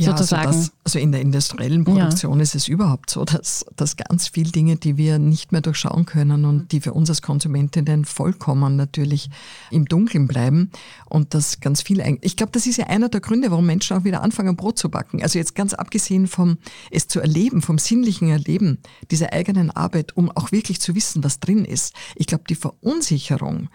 ja, 0.00 0.12
also 0.12 0.24
sozusagen. 0.24 0.48
Also, 0.48 0.60
das, 0.60 0.72
also, 0.84 0.98
in 0.98 1.12
der 1.12 1.20
industriellen 1.20 1.84
Produktion 1.84 2.38
ja. 2.38 2.42
ist 2.42 2.54
es 2.54 2.68
überhaupt 2.68 3.10
so, 3.10 3.24
dass, 3.24 3.64
dass 3.76 3.96
ganz 3.96 4.28
viele 4.28 4.50
Dinge, 4.50 4.76
die 4.76 4.96
wir 4.96 5.18
nicht 5.18 5.52
mehr 5.52 5.60
durchschauen 5.60 6.06
können 6.06 6.44
und 6.44 6.72
die 6.72 6.80
für 6.80 6.92
uns 6.92 7.08
als 7.10 7.22
Konsumentinnen 7.22 8.04
vollkommen 8.04 8.76
natürlich 8.76 9.30
im 9.70 9.84
Dunkeln 9.86 10.26
bleiben 10.26 10.70
und 11.06 11.34
das 11.34 11.60
ganz 11.60 11.82
viel. 11.82 12.00
Ich 12.22 12.36
glaube, 12.36 12.52
das 12.52 12.66
ist 12.66 12.76
ja 12.76 12.86
einer 12.86 13.08
der 13.08 13.20
Gründe, 13.20 13.50
warum 13.50 13.66
Menschen 13.66 13.96
auch 13.96 14.04
wieder 14.04 14.22
anfangen, 14.22 14.56
Brot 14.56 14.78
zu 14.78 14.88
backen. 14.90 15.22
Also 15.22 15.38
jetzt 15.38 15.54
ganz 15.54 15.74
abgesehen 15.74 16.26
vom 16.26 16.58
es 16.90 17.08
zu 17.08 17.20
erleben, 17.20 17.62
vom 17.62 17.78
sinnlichen 17.78 18.28
Erleben 18.28 18.78
dieser 19.10 19.32
eigenen 19.32 19.70
Arbeit, 19.70 20.16
um 20.16 20.30
auch 20.30 20.52
wirklich 20.52 20.80
zu 20.80 20.94
wissen, 20.94 21.22
was 21.24 21.40
drin 21.40 21.64
ist. 21.64 21.94
Ich 22.16 22.26
glaube, 22.26 22.44
die 22.48 22.54
Verunsicherung 22.54 23.68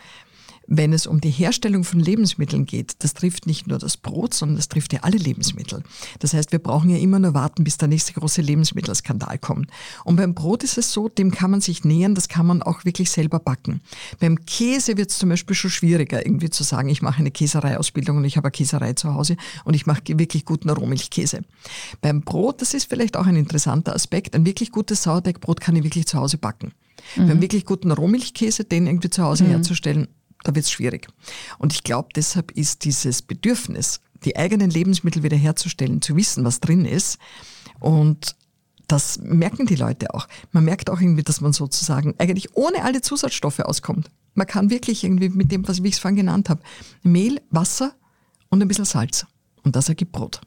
wenn 0.67 0.93
es 0.93 1.07
um 1.07 1.21
die 1.21 1.29
Herstellung 1.29 1.83
von 1.83 1.99
Lebensmitteln 1.99 2.65
geht, 2.65 3.03
das 3.03 3.13
trifft 3.13 3.45
nicht 3.45 3.67
nur 3.67 3.77
das 3.77 3.97
Brot, 3.97 4.33
sondern 4.33 4.57
das 4.57 4.67
trifft 4.67 4.93
ja 4.93 5.01
alle 5.01 5.17
Lebensmittel. 5.17 5.83
Das 6.19 6.33
heißt, 6.33 6.51
wir 6.51 6.59
brauchen 6.59 6.89
ja 6.89 6.97
immer 6.97 7.19
nur 7.19 7.33
warten, 7.33 7.63
bis 7.63 7.77
der 7.77 7.87
nächste 7.87 8.13
große 8.13 8.41
Lebensmittelskandal 8.41 9.37
kommt. 9.37 9.69
Und 10.03 10.15
beim 10.15 10.33
Brot 10.33 10.63
ist 10.63 10.77
es 10.77 10.91
so, 10.91 11.09
dem 11.09 11.31
kann 11.31 11.51
man 11.51 11.61
sich 11.61 11.83
nähern, 11.83 12.15
das 12.15 12.27
kann 12.27 12.45
man 12.45 12.61
auch 12.61 12.85
wirklich 12.85 13.11
selber 13.11 13.39
backen. 13.39 13.81
Beim 14.19 14.45
Käse 14.45 14.97
wird 14.97 15.11
es 15.11 15.17
zum 15.17 15.29
Beispiel 15.29 15.55
schon 15.55 15.71
schwieriger, 15.71 16.25
irgendwie 16.25 16.49
zu 16.49 16.63
sagen, 16.63 16.89
ich 16.89 17.01
mache 17.01 17.19
eine 17.19 17.31
Käsereiausbildung 17.31 18.17
und 18.17 18.25
ich 18.25 18.37
habe 18.37 18.47
eine 18.47 18.51
Käserei 18.51 18.93
zu 18.93 19.13
Hause 19.13 19.37
und 19.63 19.73
ich 19.73 19.85
mache 19.85 20.01
wirklich 20.07 20.45
guten 20.45 20.69
Rohmilchkäse. 20.69 21.41
Beim 22.01 22.21
Brot, 22.21 22.61
das 22.61 22.73
ist 22.73 22.89
vielleicht 22.89 23.17
auch 23.17 23.25
ein 23.25 23.35
interessanter 23.35 23.95
Aspekt, 23.95 24.35
ein 24.35 24.45
wirklich 24.45 24.71
gutes 24.71 25.03
Sauerteigbrot 25.03 25.61
kann 25.61 25.75
ich 25.75 25.83
wirklich 25.83 26.07
zu 26.07 26.17
Hause 26.17 26.37
backen. 26.37 26.73
Mhm. 27.15 27.27
Beim 27.27 27.41
wirklich 27.41 27.65
guten 27.65 27.91
Rohmilchkäse, 27.91 28.63
den 28.63 28.87
irgendwie 28.87 29.09
zu 29.09 29.23
Hause 29.23 29.43
mhm. 29.43 29.49
herzustellen, 29.49 30.07
da 30.45 30.55
wird 30.55 30.65
es 30.65 30.71
schwierig. 30.71 31.07
Und 31.57 31.73
ich 31.73 31.83
glaube, 31.83 32.09
deshalb 32.15 32.51
ist 32.51 32.85
dieses 32.85 33.21
Bedürfnis, 33.21 33.99
die 34.23 34.37
eigenen 34.37 34.69
Lebensmittel 34.69 35.23
wiederherzustellen, 35.23 36.01
zu 36.01 36.15
wissen, 36.15 36.45
was 36.45 36.59
drin 36.59 36.85
ist. 36.85 37.17
Und 37.79 38.35
das 38.87 39.17
merken 39.19 39.65
die 39.65 39.75
Leute 39.75 40.13
auch. 40.13 40.27
Man 40.51 40.63
merkt 40.63 40.89
auch 40.89 41.01
irgendwie, 41.01 41.23
dass 41.23 41.41
man 41.41 41.51
sozusagen 41.51 42.13
eigentlich 42.19 42.55
ohne 42.55 42.83
alle 42.83 43.01
Zusatzstoffe 43.01 43.59
auskommt. 43.59 44.11
Man 44.35 44.47
kann 44.47 44.69
wirklich 44.69 45.03
irgendwie 45.03 45.29
mit 45.29 45.51
dem, 45.51 45.67
was 45.67 45.79
ich 45.79 45.93
es 45.93 45.99
vorhin 45.99 46.17
genannt 46.17 46.49
habe, 46.49 46.61
Mehl, 47.01 47.41
Wasser 47.49 47.95
und 48.49 48.61
ein 48.61 48.67
bisschen 48.67 48.85
Salz. 48.85 49.25
Und 49.63 49.75
das 49.75 49.89
ergibt 49.89 50.11
Brot. 50.11 50.41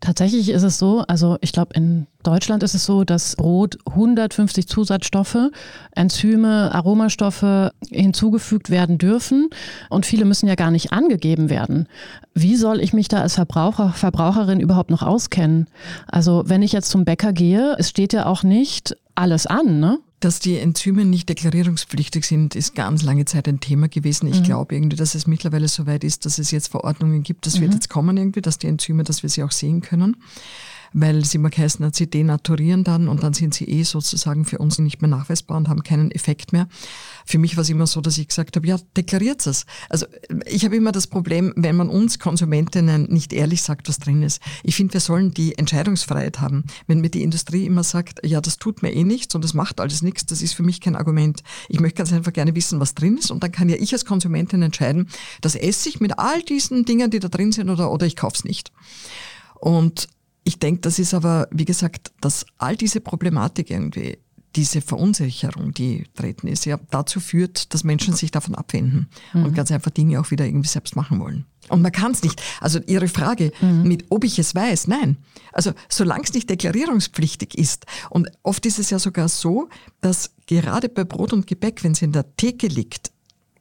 Tatsächlich 0.00 0.50
ist 0.50 0.62
es 0.62 0.78
so, 0.78 1.04
also 1.08 1.38
ich 1.40 1.52
glaube, 1.52 1.74
in 1.74 2.06
Deutschland 2.22 2.62
ist 2.62 2.74
es 2.74 2.84
so, 2.84 3.04
dass 3.04 3.34
Brot 3.34 3.78
150 3.86 4.68
Zusatzstoffe, 4.68 5.50
Enzyme, 5.92 6.70
Aromastoffe 6.74 7.72
hinzugefügt 7.88 8.68
werden 8.68 8.98
dürfen 8.98 9.48
und 9.88 10.04
viele 10.04 10.26
müssen 10.26 10.48
ja 10.48 10.54
gar 10.54 10.70
nicht 10.70 10.92
angegeben 10.92 11.48
werden. 11.48 11.88
Wie 12.34 12.56
soll 12.56 12.80
ich 12.80 12.92
mich 12.92 13.08
da 13.08 13.22
als 13.22 13.36
Verbraucher, 13.36 13.92
Verbraucherin 13.94 14.60
überhaupt 14.60 14.90
noch 14.90 15.02
auskennen? 15.02 15.66
Also 16.06 16.42
wenn 16.46 16.62
ich 16.62 16.72
jetzt 16.72 16.90
zum 16.90 17.04
Bäcker 17.04 17.32
gehe, 17.32 17.74
es 17.78 17.88
steht 17.88 18.12
ja 18.12 18.26
auch 18.26 18.42
nicht 18.42 18.96
alles 19.14 19.46
an, 19.46 19.80
ne? 19.80 19.98
Dass 20.20 20.38
die 20.38 20.56
Enzyme 20.58 21.04
nicht 21.04 21.28
deklarierungspflichtig 21.28 22.24
sind, 22.24 22.56
ist 22.56 22.74
ganz 22.74 23.02
lange 23.02 23.26
Zeit 23.26 23.48
ein 23.48 23.60
Thema 23.60 23.88
gewesen. 23.88 24.26
Ich 24.28 24.40
mhm. 24.40 24.44
glaube 24.44 24.74
irgendwie, 24.74 24.96
dass 24.96 25.14
es 25.14 25.26
mittlerweile 25.26 25.68
so 25.68 25.86
weit 25.86 26.04
ist, 26.04 26.24
dass 26.24 26.38
es 26.38 26.50
jetzt 26.50 26.68
Verordnungen 26.68 27.22
gibt. 27.22 27.44
Das 27.46 27.56
mhm. 27.56 27.62
wird 27.62 27.74
jetzt 27.74 27.90
kommen 27.90 28.16
irgendwie, 28.16 28.40
dass 28.40 28.58
die 28.58 28.66
Enzyme, 28.66 29.04
dass 29.04 29.22
wir 29.22 29.30
sie 29.30 29.42
auch 29.42 29.52
sehen 29.52 29.82
können 29.82 30.16
weil 30.98 31.26
sie 31.26 31.36
mal 31.36 31.50
heißen, 31.54 31.92
sie 31.92 32.08
denaturieren 32.08 32.82
dann 32.82 33.08
und 33.08 33.22
dann 33.22 33.34
sind 33.34 33.52
sie 33.52 33.66
eh 33.66 33.82
sozusagen 33.82 34.46
für 34.46 34.58
uns 34.58 34.78
nicht 34.78 35.02
mehr 35.02 35.10
nachweisbar 35.10 35.58
und 35.58 35.68
haben 35.68 35.82
keinen 35.82 36.10
Effekt 36.10 36.54
mehr. 36.54 36.68
Für 37.26 37.38
mich 37.38 37.56
war 37.56 37.62
es 37.62 37.68
immer 37.68 37.86
so, 37.86 38.00
dass 38.00 38.16
ich 38.16 38.28
gesagt 38.28 38.56
habe, 38.56 38.66
ja, 38.66 38.78
deklariert 38.96 39.46
es. 39.46 39.66
Also 39.90 40.06
ich 40.46 40.64
habe 40.64 40.74
immer 40.74 40.92
das 40.92 41.06
Problem, 41.06 41.52
wenn 41.54 41.76
man 41.76 41.90
uns 41.90 42.18
Konsumentinnen 42.18 43.10
nicht 43.10 43.34
ehrlich 43.34 43.60
sagt, 43.60 43.90
was 43.90 43.98
drin 43.98 44.22
ist. 44.22 44.40
Ich 44.62 44.74
finde, 44.74 44.94
wir 44.94 45.00
sollen 45.00 45.34
die 45.34 45.58
Entscheidungsfreiheit 45.58 46.40
haben. 46.40 46.64
Wenn 46.86 47.02
mir 47.02 47.10
die 47.10 47.22
Industrie 47.22 47.66
immer 47.66 47.84
sagt, 47.84 48.24
ja, 48.24 48.40
das 48.40 48.56
tut 48.56 48.82
mir 48.82 48.94
eh 48.94 49.04
nichts 49.04 49.34
und 49.34 49.44
das 49.44 49.52
macht 49.52 49.80
alles 49.80 50.00
nichts, 50.00 50.24
das 50.24 50.40
ist 50.40 50.54
für 50.54 50.62
mich 50.62 50.80
kein 50.80 50.96
Argument. 50.96 51.42
Ich 51.68 51.78
möchte 51.78 51.98
ganz 51.98 52.12
einfach 52.14 52.32
gerne 52.32 52.54
wissen, 52.54 52.80
was 52.80 52.94
drin 52.94 53.18
ist 53.18 53.30
und 53.30 53.42
dann 53.42 53.52
kann 53.52 53.68
ja 53.68 53.76
ich 53.78 53.92
als 53.92 54.06
Konsumentin 54.06 54.62
entscheiden, 54.62 55.10
das 55.42 55.56
esse 55.56 55.90
ich 55.90 56.00
mit 56.00 56.18
all 56.18 56.42
diesen 56.42 56.86
Dingen, 56.86 57.10
die 57.10 57.18
da 57.18 57.28
drin 57.28 57.52
sind 57.52 57.68
oder, 57.68 57.92
oder 57.92 58.06
ich 58.06 58.16
kaufe 58.16 58.36
es 58.36 58.44
nicht. 58.44 58.72
Und 59.60 60.08
ich 60.46 60.60
denke, 60.60 60.80
das 60.82 61.00
ist 61.00 61.12
aber, 61.12 61.48
wie 61.50 61.64
gesagt, 61.64 62.12
dass 62.20 62.46
all 62.56 62.76
diese 62.76 63.00
Problematik 63.00 63.68
irgendwie, 63.68 64.18
diese 64.54 64.80
Verunsicherung, 64.80 65.74
die 65.74 66.04
treten 66.14 66.46
ist, 66.46 66.64
ja 66.66 66.78
dazu 66.90 67.18
führt, 67.18 67.74
dass 67.74 67.82
Menschen 67.82 68.14
sich 68.14 68.30
davon 68.30 68.54
abwenden 68.54 69.08
mhm. 69.34 69.44
und 69.44 69.54
ganz 69.54 69.72
einfach 69.72 69.90
Dinge 69.90 70.20
auch 70.20 70.30
wieder 70.30 70.46
irgendwie 70.46 70.68
selbst 70.68 70.94
machen 70.94 71.18
wollen. 71.18 71.46
Und 71.68 71.82
man 71.82 71.90
kann 71.90 72.12
es 72.12 72.22
nicht. 72.22 72.40
Also 72.60 72.78
Ihre 72.86 73.08
Frage 73.08 73.50
mhm. 73.60 73.88
mit, 73.88 74.06
ob 74.08 74.22
ich 74.22 74.38
es 74.38 74.54
weiß, 74.54 74.86
nein. 74.86 75.16
Also 75.52 75.72
solange 75.88 76.22
es 76.22 76.32
nicht 76.32 76.48
deklarierungspflichtig 76.48 77.58
ist. 77.58 77.84
Und 78.08 78.30
oft 78.44 78.64
ist 78.66 78.78
es 78.78 78.90
ja 78.90 79.00
sogar 79.00 79.28
so, 79.28 79.68
dass 80.00 80.30
gerade 80.46 80.88
bei 80.88 81.02
Brot 81.02 81.32
und 81.32 81.48
Gebäck, 81.48 81.82
wenn 81.82 81.92
es 81.92 82.02
in 82.02 82.12
der 82.12 82.36
Theke 82.36 82.68
liegt, 82.68 83.10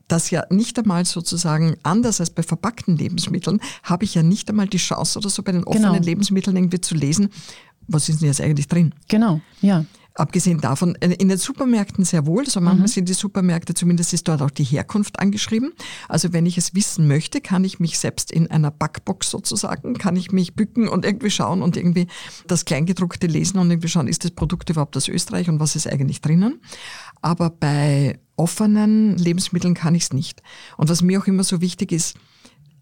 das 0.07 0.29
ja 0.31 0.45
nicht 0.49 0.77
einmal 0.77 1.05
sozusagen 1.05 1.75
anders 1.83 2.19
als 2.19 2.29
bei 2.29 2.43
verpackten 2.43 2.97
Lebensmitteln, 2.97 3.59
habe 3.83 4.05
ich 4.05 4.15
ja 4.15 4.23
nicht 4.23 4.49
einmal 4.49 4.67
die 4.67 4.77
Chance 4.77 5.19
oder 5.19 5.29
so 5.29 5.43
bei 5.43 5.51
den 5.51 5.63
offenen 5.63 5.93
genau. 5.93 6.05
Lebensmitteln 6.05 6.55
irgendwie 6.55 6.81
zu 6.81 6.95
lesen, 6.95 7.29
was 7.87 8.09
ist 8.09 8.21
denn 8.21 8.27
jetzt 8.27 8.41
eigentlich 8.41 8.67
drin? 8.67 8.93
Genau, 9.07 9.41
ja. 9.61 9.85
Abgesehen 10.17 10.61
davon, 10.61 10.95
äh, 11.01 11.13
in 11.15 11.27
den 11.27 11.37
Supermärkten 11.37 12.05
sehr 12.05 12.25
wohl, 12.25 12.45
so 12.47 12.61
manchmal 12.61 12.87
mhm. 12.87 12.91
sind 12.91 13.09
die 13.09 13.13
Supermärkte, 13.13 13.73
zumindest 13.73 14.13
ist 14.13 14.25
dort 14.29 14.41
auch 14.41 14.49
die 14.49 14.63
Herkunft 14.63 15.19
angeschrieben. 15.19 15.73
Also 16.07 16.31
wenn 16.31 16.45
ich 16.45 16.57
es 16.57 16.73
wissen 16.73 17.05
möchte, 17.05 17.41
kann 17.41 17.65
ich 17.65 17.81
mich 17.81 17.99
selbst 17.99 18.31
in 18.31 18.49
einer 18.49 18.71
Backbox 18.71 19.29
sozusagen, 19.29 19.95
kann 19.95 20.15
ich 20.15 20.31
mich 20.31 20.55
bücken 20.55 20.87
und 20.87 21.03
irgendwie 21.03 21.29
schauen 21.29 21.61
und 21.61 21.75
irgendwie 21.75 22.07
das 22.47 22.63
Kleingedruckte 22.63 23.27
lesen 23.27 23.59
und 23.59 23.69
irgendwie 23.69 23.89
schauen, 23.89 24.07
ist 24.07 24.23
das 24.23 24.31
Produkt 24.31 24.69
überhaupt 24.69 24.95
aus 24.95 25.09
Österreich 25.09 25.49
und 25.49 25.59
was 25.59 25.75
ist 25.75 25.85
eigentlich 25.85 26.21
drinnen. 26.21 26.61
Aber 27.25 27.49
bei 27.49 28.19
offenen 28.35 29.17
Lebensmitteln 29.17 29.73
kann 29.73 29.95
ich 29.95 30.03
es 30.03 30.13
nicht. 30.13 30.43
Und 30.77 30.89
was 30.89 31.01
mir 31.01 31.19
auch 31.19 31.25
immer 31.25 31.43
so 31.43 31.59
wichtig 31.59 31.91
ist, 31.91 32.15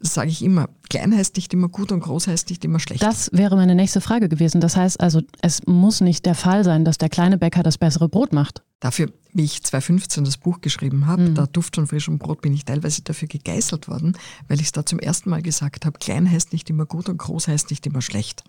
sage 0.02 0.32
ich 0.32 0.44
immer, 0.44 0.68
klein 0.94 1.16
heißt 1.16 1.36
nicht 1.38 1.52
immer 1.56 1.70
gut 1.70 1.92
und 1.92 2.02
groß 2.02 2.28
heißt 2.28 2.50
nicht 2.52 2.64
immer 2.64 2.80
schlecht. 2.80 3.02
Das 3.02 3.32
wäre 3.34 3.56
meine 3.56 3.74
nächste 3.74 4.00
Frage 4.00 4.30
gewesen. 4.30 4.62
Das 4.62 4.78
heißt 4.78 5.02
also, 5.02 5.22
es 5.42 5.66
muss 5.66 6.02
nicht 6.02 6.26
der 6.28 6.36
Fall 6.36 6.64
sein, 6.64 6.86
dass 6.86 7.00
der 7.00 7.10
kleine 7.10 7.40
Bäcker 7.40 7.64
das 7.64 7.80
bessere 7.80 8.10
Brot 8.10 8.32
macht. 8.32 8.62
Dafür, 8.84 9.14
wie 9.32 9.46
ich 9.46 9.64
2015 9.64 10.26
das 10.26 10.36
Buch 10.36 10.60
geschrieben 10.60 11.08
habe, 11.08 11.30
mhm. 11.30 11.36
da 11.36 11.46
Duft 11.46 11.76
von 11.76 11.88
frischem 11.88 12.20
Brot, 12.20 12.42
bin 12.42 12.54
ich 12.54 12.66
teilweise 12.66 13.02
dafür 13.02 13.30
gegeißelt 13.30 13.88
worden, 13.88 14.18
weil 14.50 14.60
ich 14.60 14.66
es 14.66 14.72
da 14.74 14.86
zum 14.86 15.00
ersten 15.00 15.30
Mal 15.30 15.42
gesagt 15.42 15.86
habe, 15.86 15.98
klein 16.00 16.30
heißt 16.30 16.52
nicht 16.52 16.70
immer 16.70 16.86
gut 16.86 17.08
und 17.08 17.18
groß 17.18 17.48
heißt 17.48 17.70
nicht 17.70 17.86
immer 17.86 18.02
schlecht. 18.02 18.44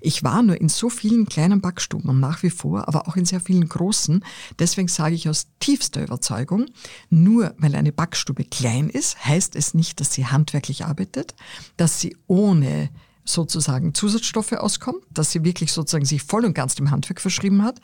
Ich 0.00 0.22
war 0.22 0.42
nur 0.42 0.58
in 0.58 0.70
so 0.70 0.88
vielen 0.88 1.26
kleinen 1.26 1.60
Backstuben 1.60 2.08
und 2.08 2.18
nach 2.18 2.42
wie 2.42 2.48
vor, 2.48 2.88
aber 2.88 3.06
auch 3.06 3.16
in 3.16 3.26
sehr 3.26 3.40
vielen 3.40 3.68
großen. 3.68 4.24
Deswegen 4.58 4.88
sage 4.88 5.14
ich 5.16 5.28
aus 5.28 5.48
tiefster 5.60 6.02
Überzeugung, 6.02 6.64
nur 7.10 7.54
weil 7.58 7.74
eine 7.74 7.92
Backstube 7.92 8.44
klein 8.44 8.88
ist, 8.88 9.22
heißt 9.26 9.54
es 9.54 9.74
nicht, 9.74 10.00
dass 10.00 10.14
sie 10.14 10.24
handwerklich 10.24 10.86
arbeitet, 10.86 11.34
dass 11.84 12.00
sie 12.00 12.16
ohne 12.28 12.88
sozusagen 13.26 13.92
Zusatzstoffe 13.92 14.52
auskommt, 14.52 15.02
dass 15.10 15.32
sie 15.32 15.44
wirklich 15.44 15.70
sozusagen 15.70 16.06
sich 16.06 16.22
voll 16.22 16.46
und 16.46 16.54
ganz 16.54 16.76
dem 16.76 16.90
Handwerk 16.90 17.20
verschrieben 17.20 17.62
hat. 17.62 17.78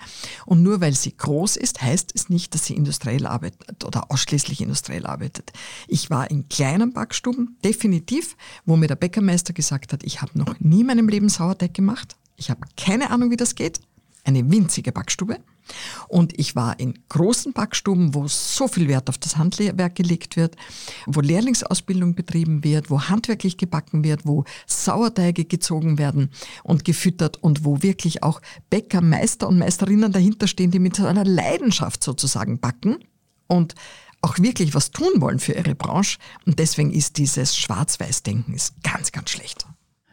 Und 0.46 0.62
nur 0.62 0.80
weil 0.80 0.94
sie 0.94 1.14
groß 1.14 1.56
ist, 1.56 1.82
heißt 1.82 2.12
es 2.14 2.30
nicht, 2.30 2.54
dass 2.54 2.64
sie 2.64 2.76
industriell 2.76 3.26
arbeitet 3.26 3.84
oder 3.84 4.10
ausschließlich 4.10 4.62
industriell 4.62 5.04
arbeitet. 5.04 5.52
Ich 5.86 6.08
war 6.08 6.30
in 6.30 6.48
kleinen 6.48 6.94
Backstuben, 6.94 7.58
definitiv, 7.62 8.38
wo 8.64 8.78
mir 8.78 8.86
der 8.86 8.96
Bäckermeister 8.96 9.52
gesagt 9.52 9.92
hat, 9.92 10.02
ich 10.02 10.22
habe 10.22 10.38
noch 10.38 10.58
nie 10.60 10.80
in 10.80 10.86
meinem 10.86 11.08
Leben 11.10 11.28
Sauerteig 11.28 11.74
gemacht. 11.74 12.16
Ich 12.38 12.48
habe 12.48 12.62
keine 12.78 13.10
Ahnung, 13.10 13.30
wie 13.30 13.36
das 13.36 13.54
geht. 13.54 13.82
Eine 14.24 14.50
winzige 14.50 14.92
Backstube. 14.92 15.40
Und 16.08 16.38
ich 16.38 16.56
war 16.56 16.78
in 16.78 16.98
großen 17.08 17.52
Backstuben, 17.52 18.14
wo 18.14 18.28
so 18.28 18.68
viel 18.68 18.88
Wert 18.88 19.08
auf 19.08 19.18
das 19.18 19.36
Handwerk 19.36 19.94
gelegt 19.94 20.36
wird, 20.36 20.56
wo 21.06 21.20
Lehrlingsausbildung 21.20 22.14
betrieben 22.14 22.64
wird, 22.64 22.90
wo 22.90 23.02
handwerklich 23.02 23.56
gebacken 23.56 24.04
wird, 24.04 24.26
wo 24.26 24.44
Sauerteige 24.66 25.44
gezogen 25.44 25.98
werden 25.98 26.30
und 26.62 26.84
gefüttert 26.84 27.36
und 27.42 27.64
wo 27.64 27.82
wirklich 27.82 28.22
auch 28.22 28.40
Bäcker, 28.70 29.00
Meister 29.00 29.48
und 29.48 29.58
Meisterinnen 29.58 30.12
dahinter 30.12 30.46
stehen, 30.46 30.70
die 30.70 30.78
mit 30.78 30.96
so 30.96 31.06
einer 31.06 31.24
Leidenschaft 31.24 32.02
sozusagen 32.02 32.60
backen 32.60 32.98
und 33.46 33.74
auch 34.22 34.38
wirklich 34.38 34.74
was 34.74 34.90
tun 34.90 35.20
wollen 35.20 35.38
für 35.38 35.52
ihre 35.52 35.74
Branche. 35.74 36.18
Und 36.46 36.58
deswegen 36.58 36.92
ist 36.92 37.16
dieses 37.16 37.56
Schwarz-Weiß-Denken 37.56 38.56
ganz, 38.82 39.12
ganz 39.12 39.30
schlecht. 39.30 39.66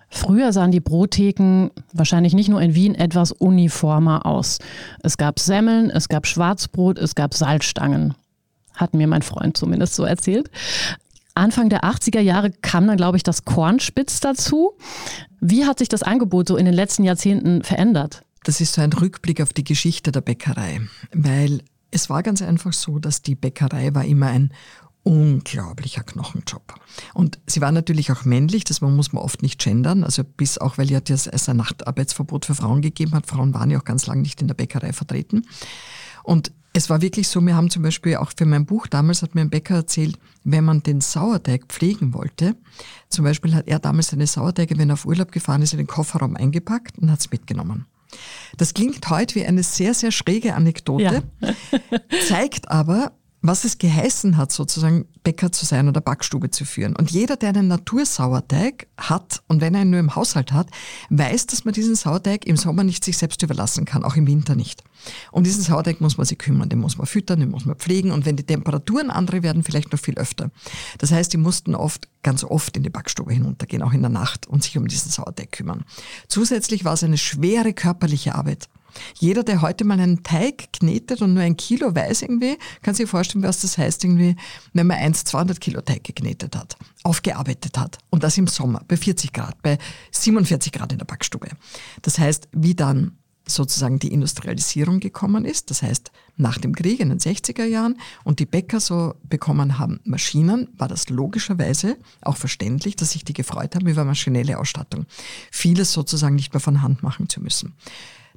Früher 0.10 0.54
sahen 0.54 0.72
die 0.72 0.80
Brottheken 0.80 1.70
wahrscheinlich 1.94 2.34
nicht 2.34 2.50
nur 2.50 2.62
in 2.62 2.76
Wien 2.76 2.96
etwas 2.96 3.32
uniformer 3.32 4.26
aus. 4.26 4.60
Es 5.04 5.18
gab 5.18 5.40
Semmeln, 5.40 5.90
es 5.90 6.08
gab 6.08 6.26
Schwarzbrot, 6.26 6.98
es 6.98 7.16
gab 7.16 7.34
Salzstangen. 7.34 8.14
Hat 8.74 8.94
mir 8.94 9.08
mein 9.08 9.22
Freund 9.22 9.58
zumindest 9.58 9.96
so 9.96 10.04
erzählt. 10.04 10.50
Anfang 11.34 11.70
der 11.70 11.84
80er 11.84 12.20
Jahre 12.20 12.52
kam 12.52 12.88
dann, 12.88 12.98
glaube 12.98 13.18
ich, 13.18 13.24
das 13.24 13.46
Kornspitz 13.46 14.20
dazu. 14.20 14.74
Wie 15.40 15.66
hat 15.66 15.80
sich 15.80 15.90
das 15.90 16.04
Angebot 16.04 16.48
so 16.48 16.58
in 16.58 16.66
den 16.66 16.74
letzten 16.74 17.04
Jahrzehnten 17.04 17.64
verändert? 17.64 18.24
Das 18.44 18.62
ist 18.62 18.74
so 18.74 18.82
ein 18.82 18.94
Rückblick 18.94 19.42
auf 19.42 19.54
die 19.54 19.64
Geschichte 19.64 20.12
der 20.12 20.22
Bäckerei, 20.22 20.82
weil 21.14 21.62
es 21.92 22.10
war 22.10 22.24
ganz 22.24 22.42
einfach 22.42 22.74
so, 22.74 22.98
dass 22.98 23.22
die 23.22 23.36
Bäckerei 23.36 23.94
war 23.94 24.06
immer 24.06 24.28
ein 24.28 24.52
unglaublicher 25.08 26.04
Knochenjob. 26.04 26.76
Und 27.14 27.40
sie 27.48 27.62
war 27.62 27.72
natürlich 27.72 28.12
auch 28.12 28.26
männlich, 28.26 28.66
das 28.66 28.82
muss 28.82 29.14
man 29.14 29.24
oft 29.24 29.42
nicht 29.42 29.58
gendern, 29.58 30.04
also 30.04 30.26
bis 30.26 30.58
auch, 30.58 30.78
weil 30.78 30.92
ja 30.92 31.00
es 31.08 31.48
ein 31.48 31.56
Nachtarbeitsverbot 31.56 32.46
für 32.46 32.56
Frauen 32.56 32.82
gegeben 32.82 33.14
hat. 33.14 33.26
Frauen 33.26 33.54
waren 33.54 33.72
ja 33.72 33.80
auch 33.80 33.86
ganz 33.86 34.06
lange 34.06 34.22
nicht 34.22 34.42
in 34.42 34.48
der 34.48 34.56
Bäckerei 34.56 34.92
vertreten. 34.92 35.46
Und 36.24 36.52
es 36.74 36.90
war 36.90 37.02
wirklich 37.02 37.30
so, 37.30 37.40
wir 37.40 37.56
haben 37.56 37.70
zum 37.70 37.84
Beispiel 37.84 38.18
auch 38.18 38.34
für 38.36 38.46
mein 38.46 38.66
Buch 38.66 38.86
damals 38.86 39.22
hat 39.22 39.34
mir 39.34 39.42
ein 39.42 39.50
Bäcker 39.50 39.76
erzählt, 39.76 40.20
wenn 40.44 40.66
man 40.66 40.84
den 40.84 41.00
Sauerteig 41.00 41.68
pflegen 41.70 42.14
wollte, 42.14 42.58
zum 43.08 43.24
Beispiel 43.24 43.56
hat 43.56 43.70
er 43.70 43.80
damals 43.80 44.08
seine 44.08 44.28
Sauerteige, 44.28 44.78
wenn 44.78 44.90
er 44.90 44.96
auf 44.96 45.06
Urlaub 45.06 45.32
gefahren 45.32 45.62
ist, 45.62 45.72
in 45.72 45.78
den 45.78 45.88
Kofferraum 45.88 46.36
eingepackt 46.36 46.98
und 47.00 47.10
hat 47.10 47.22
es 47.22 47.32
mitgenommen. 47.32 47.86
Das 48.58 48.74
klingt 48.74 49.10
heute 49.10 49.36
wie 49.36 49.46
eine 49.46 49.64
sehr, 49.64 49.94
sehr 49.94 50.12
schräge 50.12 50.54
Anekdote, 50.54 51.24
ja. 51.40 51.50
zeigt 52.28 52.70
aber, 52.70 53.14
was 53.48 53.64
es 53.64 53.78
geheißen 53.78 54.38
hat, 54.38 54.52
sozusagen 54.52 55.06
Bäcker 55.24 55.52
zu 55.52 55.66
sein 55.66 55.88
oder 55.88 56.02
Backstube 56.02 56.52
zu 56.52 56.66
führen. 56.66 56.96
Und 56.96 57.12
jeder, 57.12 57.36
der 57.36 57.50
einen 57.50 57.68
Natursauerteig 57.68 58.88
hat 58.98 59.42
und 59.48 59.62
wenn 59.62 59.76
er 59.76 59.82
ihn 59.82 59.90
nur 59.90 60.00
im 60.00 60.16
Haushalt 60.16 60.52
hat, 60.52 60.70
weiß, 61.10 61.48
dass 61.48 61.66
man 61.66 61.74
diesen 61.74 61.96
Sauerteig 61.96 62.46
im 62.46 62.58
Sommer 62.58 62.84
nicht 62.84 63.04
sich 63.04 63.18
selbst 63.18 63.42
überlassen 63.44 63.86
kann, 63.86 64.04
auch 64.04 64.16
im 64.16 64.28
Winter 64.28 64.56
nicht. 64.56 64.84
Um 65.32 65.44
diesen 65.44 65.64
Sauerteig 65.64 66.02
muss 66.02 66.18
man 66.18 66.26
sich 66.26 66.38
kümmern, 66.38 66.70
den 66.70 66.80
muss 66.80 66.98
man 66.98 67.08
füttern, 67.08 67.40
den 67.40 67.50
muss 67.50 67.66
man 67.66 67.76
pflegen 67.76 68.12
und 68.12 68.26
wenn 68.26 68.36
die 68.36 68.44
Temperaturen 68.44 69.10
andere 69.10 69.44
werden, 69.44 69.64
vielleicht 69.64 69.92
noch 69.92 70.00
viel 70.00 70.16
öfter. 70.16 70.52
Das 70.98 71.12
heißt, 71.12 71.34
die 71.34 71.38
mussten 71.38 71.76
oft, 71.76 72.08
ganz 72.24 72.44
oft 72.44 72.76
in 72.78 72.84
die 72.84 72.90
Backstube 72.90 73.34
hinuntergehen, 73.34 73.82
auch 73.82 73.94
in 73.94 74.02
der 74.02 74.10
Nacht 74.10 74.48
und 74.48 74.64
sich 74.64 74.78
um 74.78 74.88
diesen 74.88 75.12
Sauerteig 75.12 75.52
kümmern. 75.52 75.86
Zusätzlich 76.28 76.86
war 76.86 76.94
es 76.94 77.04
eine 77.04 77.18
schwere 77.18 77.74
körperliche 77.74 78.36
Arbeit. 78.36 78.70
Jeder, 79.16 79.44
der 79.44 79.62
heute 79.62 79.86
mal 79.86 80.00
einen 80.00 80.24
Teig 80.24 80.74
knetet 80.74 81.22
und 81.22 81.34
nur 81.34 81.44
ein 81.44 81.58
Kilo 81.58 81.94
weiß 81.94 82.24
irgendwie, 82.24 82.58
kann 82.82 82.96
sich 82.96 83.10
vorstellen, 83.10 83.44
was 83.44 83.62
das 83.62 83.78
heißt 83.78 84.04
irgendwie, 84.04 84.36
wenn 84.74 84.88
man 84.88 84.98
1, 84.98 85.24
200 85.26 85.60
Kilo 85.60 85.82
Teig 85.82 86.04
geknetet 86.04 86.56
hat, 86.56 86.78
aufgearbeitet 87.04 87.78
hat. 87.78 87.98
Und 88.10 88.24
das 88.24 88.38
im 88.38 88.48
Sommer 88.48 88.82
bei 88.88 88.98
40 88.98 89.34
Grad, 89.34 89.62
bei 89.62 89.78
47 90.12 90.72
Grad 90.72 90.92
in 90.92 90.98
der 90.98 91.06
Backstube. 91.06 91.50
Das 92.02 92.20
heißt, 92.20 92.50
wie 92.52 92.76
dann 92.76 93.18
sozusagen 93.50 94.00
die 94.00 94.12
Industrialisierung 94.12 95.00
gekommen 95.00 95.46
ist, 95.46 95.70
das 95.72 95.82
heißt 95.82 96.12
nach 96.36 96.58
dem 96.58 96.76
Krieg 96.76 97.00
in 97.00 97.10
den 97.10 97.20
60er 97.20 97.64
Jahren 97.64 97.98
und 98.24 98.40
die 98.40 98.46
Bäcker 98.46 98.80
so 98.80 99.16
bekommen 99.24 99.80
haben 99.80 100.00
Maschinen, 100.04 100.70
war 100.78 100.88
das 100.88 101.10
logischerweise 101.10 101.98
auch 102.22 102.38
verständlich, 102.38 102.96
dass 102.96 103.12
sich 103.12 103.26
die 103.26 103.34
gefreut 103.34 103.76
haben 103.76 103.88
über 103.88 104.04
maschinelle 104.04 104.60
Ausstattung. 104.60 105.06
Vieles 105.52 105.94
sozusagen 105.94 106.36
nicht 106.36 106.54
mehr 106.54 106.62
von 106.62 106.82
Hand 106.82 107.04
machen 107.04 107.30
zu 107.30 107.42
müssen. 107.42 107.74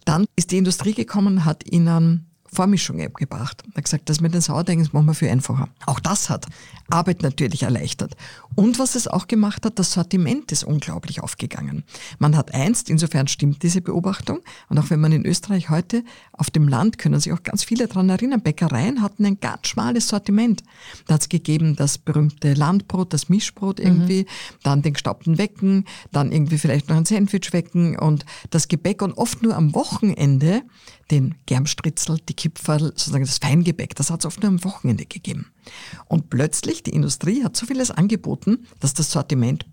Dann 0.04 0.26
ist 0.36 0.50
die 0.50 0.58
Industrie 0.58 0.94
gekommen, 0.94 1.44
hat 1.44 1.70
ihnen 1.70 2.30
Vormischung 2.52 2.98
gebracht. 3.14 3.62
Er 3.72 3.76
hat 3.76 3.84
gesagt, 3.84 4.08
das 4.08 4.20
mit 4.20 4.34
den 4.34 4.40
Sauerteigen 4.40 4.86
machen 4.92 5.06
wir 5.06 5.14
viel 5.14 5.28
einfacher. 5.28 5.68
Auch 5.86 6.00
das 6.00 6.28
hat 6.28 6.46
Arbeit 6.88 7.22
natürlich 7.22 7.62
erleichtert. 7.62 8.16
Und 8.60 8.78
was 8.78 8.94
es 8.94 9.08
auch 9.08 9.26
gemacht 9.26 9.64
hat, 9.64 9.78
das 9.78 9.92
Sortiment 9.92 10.52
ist 10.52 10.64
unglaublich 10.64 11.22
aufgegangen. 11.22 11.82
Man 12.18 12.36
hat 12.36 12.52
einst, 12.52 12.90
insofern 12.90 13.26
stimmt 13.26 13.62
diese 13.62 13.80
Beobachtung, 13.80 14.40
und 14.68 14.78
auch 14.78 14.90
wenn 14.90 15.00
man 15.00 15.12
in 15.12 15.24
Österreich 15.24 15.70
heute 15.70 16.04
auf 16.32 16.50
dem 16.50 16.68
Land, 16.68 16.98
können 16.98 17.18
sich 17.18 17.32
auch 17.32 17.42
ganz 17.42 17.64
viele 17.64 17.88
daran 17.88 18.10
erinnern, 18.10 18.42
Bäckereien 18.42 19.00
hatten 19.00 19.24
ein 19.24 19.40
ganz 19.40 19.68
schmales 19.68 20.08
Sortiment. 20.08 20.62
Da 21.06 21.14
hat 21.14 21.22
es 21.22 21.30
gegeben 21.30 21.74
das 21.74 21.96
berühmte 21.96 22.52
Landbrot, 22.52 23.14
das 23.14 23.30
Mischbrot 23.30 23.80
irgendwie, 23.80 24.24
mhm. 24.24 24.56
dann 24.62 24.82
den 24.82 24.92
gestaubten 24.92 25.38
Wecken, 25.38 25.86
dann 26.12 26.30
irgendwie 26.30 26.58
vielleicht 26.58 26.90
noch 26.90 26.96
ein 26.96 27.06
Sandwichwecken 27.06 27.98
und 27.98 28.26
das 28.50 28.68
Gebäck 28.68 29.00
und 29.00 29.14
oft 29.14 29.42
nur 29.42 29.56
am 29.56 29.74
Wochenende 29.74 30.60
den 31.10 31.34
Germstritzel, 31.46 32.18
die 32.28 32.34
Kipferl, 32.34 32.80
sozusagen 32.80 33.24
das 33.24 33.38
Feingebäck, 33.38 33.94
das 33.94 34.10
hat 34.10 34.20
es 34.20 34.26
oft 34.26 34.42
nur 34.42 34.50
am 34.50 34.62
Wochenende 34.64 35.06
gegeben. 35.06 35.46
Und 36.06 36.30
plötzlich, 36.30 36.82
die 36.82 36.90
Industrie 36.90 37.44
hat 37.44 37.56
so 37.56 37.66
vieles 37.66 37.90
angeboten, 37.90 38.66
dass 38.80 38.94
das 38.94 39.10
Sortiment, 39.10 39.66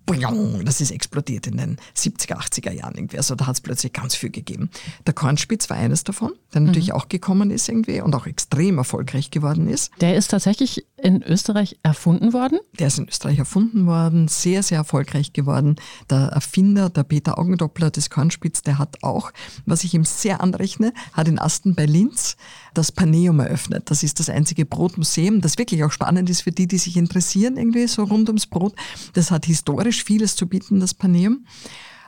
das 0.63 0.81
ist 0.81 0.91
explodiert 0.91 1.47
in 1.47 1.57
den 1.57 1.77
70er, 1.95 2.37
80er 2.37 2.71
Jahren 2.71 2.95
irgendwie. 2.95 3.17
Also 3.17 3.35
da 3.35 3.47
hat 3.47 3.55
es 3.55 3.61
plötzlich 3.61 3.93
ganz 3.93 4.15
viel 4.15 4.29
gegeben. 4.29 4.69
Der 5.05 5.13
Kornspitz 5.13 5.69
war 5.69 5.77
eines 5.77 6.03
davon, 6.03 6.33
der 6.53 6.61
mhm. 6.61 6.67
natürlich 6.67 6.93
auch 6.93 7.09
gekommen 7.09 7.51
ist 7.51 7.69
irgendwie 7.69 8.01
und 8.01 8.15
auch 8.15 8.27
extrem 8.27 8.77
erfolgreich 8.77 9.31
geworden 9.31 9.67
ist. 9.67 9.91
Der 10.01 10.15
ist 10.15 10.29
tatsächlich 10.29 10.85
in 11.01 11.21
Österreich 11.21 11.77
erfunden 11.83 12.33
worden? 12.33 12.59
Der 12.79 12.87
ist 12.87 12.97
in 12.97 13.07
Österreich 13.07 13.37
erfunden 13.37 13.85
worden, 13.85 14.27
sehr, 14.27 14.63
sehr 14.63 14.79
erfolgreich 14.79 15.31
geworden. 15.31 15.75
Der 16.09 16.27
Erfinder, 16.27 16.89
der 16.89 17.03
Peter 17.03 17.37
Augendoppler 17.37 17.91
des 17.91 18.09
Kornspitz, 18.09 18.61
der 18.63 18.79
hat 18.79 19.03
auch, 19.03 19.31
was 19.65 19.83
ich 19.83 19.93
ihm 19.93 20.05
sehr 20.05 20.41
anrechne, 20.41 20.93
hat 21.13 21.27
in 21.27 21.39
Asten 21.39 21.75
bei 21.75 21.85
Linz 21.85 22.35
das 22.73 22.91
Paneum 22.91 23.39
eröffnet. 23.39 23.91
Das 23.91 24.03
ist 24.03 24.19
das 24.19 24.29
einzige 24.29 24.65
Brotmuseum, 24.65 25.41
das 25.41 25.57
wirklich 25.57 25.83
auch 25.83 25.91
spannend 25.91 26.29
ist 26.29 26.41
für 26.41 26.51
die, 26.51 26.67
die 26.67 26.79
sich 26.79 26.97
interessieren, 26.97 27.57
irgendwie 27.57 27.87
so 27.87 28.03
rund 28.03 28.29
ums 28.29 28.47
Brot. 28.47 28.73
Das 29.13 29.29
hat 29.29 29.45
historisch 29.45 30.03
vieles 30.03 30.35
zu 30.35 30.47
bieten, 30.47 30.79
das 30.79 30.93
Paneum. 30.93 31.45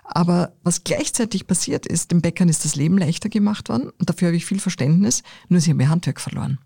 Aber 0.04 0.54
was 0.64 0.84
gleichzeitig 0.84 1.46
passiert 1.46 1.86
ist, 1.86 2.10
den 2.12 2.22
Bäckern 2.22 2.50
ist 2.50 2.66
das 2.66 2.76
Leben 2.76 2.98
leichter 2.98 3.30
gemacht 3.30 3.70
worden 3.70 3.90
und 3.90 4.10
dafür 4.10 4.30
habe 4.30 4.38
ich 4.38 4.46
viel 4.46 4.60
Verständnis, 4.60 5.22
nur 5.50 5.62
sie 5.62 5.70
haben 5.70 5.80
ihr 5.80 5.90
Handwerk 5.90 6.20
verloren. 6.20 6.58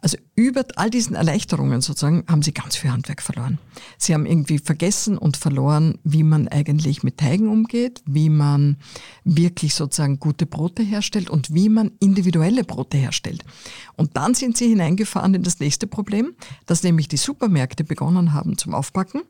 Also 0.00 0.16
über 0.36 0.64
all 0.76 0.90
diesen 0.90 1.16
Erleichterungen 1.16 1.80
sozusagen 1.80 2.24
haben 2.28 2.42
sie 2.42 2.52
ganz 2.52 2.76
viel 2.76 2.90
Handwerk 2.90 3.20
verloren. 3.20 3.58
Sie 3.98 4.14
haben 4.14 4.26
irgendwie 4.26 4.58
vergessen 4.58 5.18
und 5.18 5.36
verloren, 5.36 5.98
wie 6.04 6.22
man 6.22 6.46
eigentlich 6.46 7.02
mit 7.02 7.18
Teigen 7.18 7.48
umgeht, 7.48 8.02
wie 8.06 8.28
man 8.28 8.76
wirklich 9.24 9.74
sozusagen 9.74 10.20
gute 10.20 10.46
Brote 10.46 10.84
herstellt 10.84 11.30
und 11.30 11.52
wie 11.52 11.68
man 11.68 11.90
individuelle 11.98 12.62
Brote 12.62 12.96
herstellt. 12.96 13.44
Und 13.96 14.16
dann 14.16 14.34
sind 14.34 14.56
sie 14.56 14.68
hineingefahren 14.68 15.34
in 15.34 15.42
das 15.42 15.58
nächste 15.58 15.88
Problem, 15.88 16.34
dass 16.66 16.84
nämlich 16.84 17.08
die 17.08 17.16
Supermärkte 17.16 17.82
begonnen 17.82 18.32
haben 18.32 18.56
zum 18.56 18.74
Aufpacken. 18.74 19.22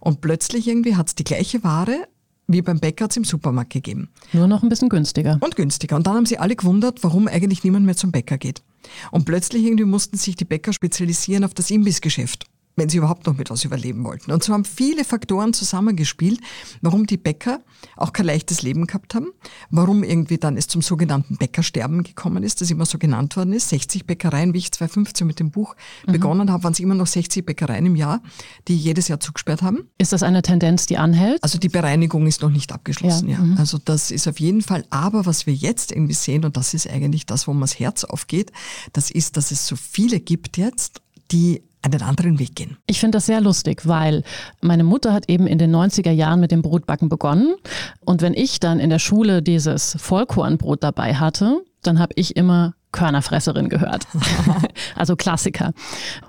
Und 0.00 0.20
plötzlich 0.20 0.68
irgendwie 0.68 0.96
hat 0.96 1.08
es 1.08 1.14
die 1.14 1.24
gleiche 1.24 1.64
Ware, 1.64 2.06
wie 2.46 2.62
beim 2.62 2.80
Bäcker 2.80 3.04
hat 3.04 3.12
es 3.12 3.16
im 3.16 3.24
Supermarkt 3.24 3.72
gegeben. 3.72 4.08
Nur 4.32 4.46
noch 4.46 4.62
ein 4.62 4.68
bisschen 4.68 4.88
günstiger. 4.88 5.38
Und 5.40 5.56
günstiger. 5.56 5.96
Und 5.96 6.06
dann 6.06 6.14
haben 6.14 6.26
sie 6.26 6.38
alle 6.38 6.56
gewundert, 6.56 7.02
warum 7.02 7.28
eigentlich 7.28 7.64
niemand 7.64 7.86
mehr 7.86 7.96
zum 7.96 8.12
Bäcker 8.12 8.38
geht. 8.38 8.62
Und 9.10 9.24
plötzlich 9.24 9.64
irgendwie 9.64 9.84
mussten 9.84 10.16
sich 10.16 10.36
die 10.36 10.44
Bäcker 10.44 10.72
spezialisieren 10.72 11.44
auf 11.44 11.54
das 11.54 11.70
Imbissgeschäft 11.70 12.46
wenn 12.76 12.88
sie 12.88 12.98
überhaupt 12.98 13.26
noch 13.26 13.36
mit 13.36 13.50
was 13.50 13.64
überleben 13.64 14.04
wollten. 14.04 14.32
Und 14.32 14.42
so 14.42 14.52
haben 14.52 14.64
viele 14.64 15.04
Faktoren 15.04 15.52
zusammengespielt, 15.52 16.40
warum 16.80 17.06
die 17.06 17.16
Bäcker 17.16 17.60
auch 17.96 18.12
kein 18.12 18.26
leichtes 18.26 18.62
Leben 18.62 18.86
gehabt 18.86 19.14
haben, 19.14 19.28
warum 19.70 20.02
irgendwie 20.02 20.38
dann 20.38 20.56
es 20.56 20.68
zum 20.68 20.80
sogenannten 20.80 21.36
Bäckersterben 21.36 22.02
gekommen 22.02 22.42
ist, 22.42 22.60
das 22.60 22.70
immer 22.70 22.86
so 22.86 22.98
genannt 22.98 23.36
worden 23.36 23.52
ist. 23.52 23.68
60 23.68 24.06
Bäckereien, 24.06 24.54
wie 24.54 24.58
ich 24.58 24.72
2015 24.72 25.26
mit 25.26 25.38
dem 25.38 25.50
Buch 25.50 25.74
mhm. 26.06 26.12
begonnen 26.12 26.50
habe, 26.50 26.64
waren 26.64 26.72
es 26.72 26.80
immer 26.80 26.94
noch 26.94 27.06
60 27.06 27.44
Bäckereien 27.44 27.84
im 27.86 27.96
Jahr, 27.96 28.22
die 28.68 28.76
jedes 28.76 29.08
Jahr 29.08 29.20
zugesperrt 29.20 29.62
haben. 29.62 29.88
Ist 29.98 30.12
das 30.12 30.22
eine 30.22 30.42
Tendenz, 30.42 30.86
die 30.86 30.96
anhält? 30.96 31.42
Also 31.42 31.58
die 31.58 31.68
Bereinigung 31.68 32.26
ist 32.26 32.40
noch 32.40 32.50
nicht 32.50 32.72
abgeschlossen, 32.72 33.28
ja. 33.28 33.36
ja. 33.36 33.44
Mhm. 33.44 33.58
Also 33.58 33.78
das 33.78 34.10
ist 34.10 34.26
auf 34.26 34.40
jeden 34.40 34.62
Fall, 34.62 34.84
aber 34.90 35.26
was 35.26 35.46
wir 35.46 35.54
jetzt 35.54 35.92
irgendwie 35.92 36.14
sehen, 36.14 36.44
und 36.44 36.56
das 36.56 36.72
ist 36.72 36.88
eigentlich 36.88 37.26
das, 37.26 37.46
wo 37.46 37.52
mir 37.52 37.60
das 37.60 37.78
Herz 37.78 38.04
aufgeht, 38.04 38.50
das 38.92 39.10
ist, 39.10 39.36
dass 39.36 39.50
es 39.50 39.66
so 39.66 39.76
viele 39.76 40.20
gibt 40.20 40.56
jetzt, 40.56 41.02
die 41.30 41.62
einen 41.82 42.02
anderen 42.02 42.38
Weg 42.38 42.54
gehen. 42.54 42.78
Ich 42.86 43.00
finde 43.00 43.16
das 43.16 43.26
sehr 43.26 43.40
lustig, 43.40 43.86
weil 43.86 44.22
meine 44.60 44.84
Mutter 44.84 45.12
hat 45.12 45.28
eben 45.28 45.46
in 45.46 45.58
den 45.58 45.74
90er 45.74 46.12
Jahren 46.12 46.40
mit 46.40 46.52
dem 46.52 46.62
Brotbacken 46.62 47.08
begonnen. 47.08 47.54
Und 48.00 48.22
wenn 48.22 48.34
ich 48.34 48.60
dann 48.60 48.80
in 48.80 48.90
der 48.90 48.98
Schule 48.98 49.42
dieses 49.42 49.96
Vollkornbrot 49.98 50.82
dabei 50.82 51.14
hatte, 51.14 51.62
dann 51.82 51.98
habe 51.98 52.12
ich 52.16 52.36
immer 52.36 52.74
Körnerfresserin 52.92 53.68
gehört. 53.68 54.06
also 54.96 55.16
Klassiker. 55.16 55.72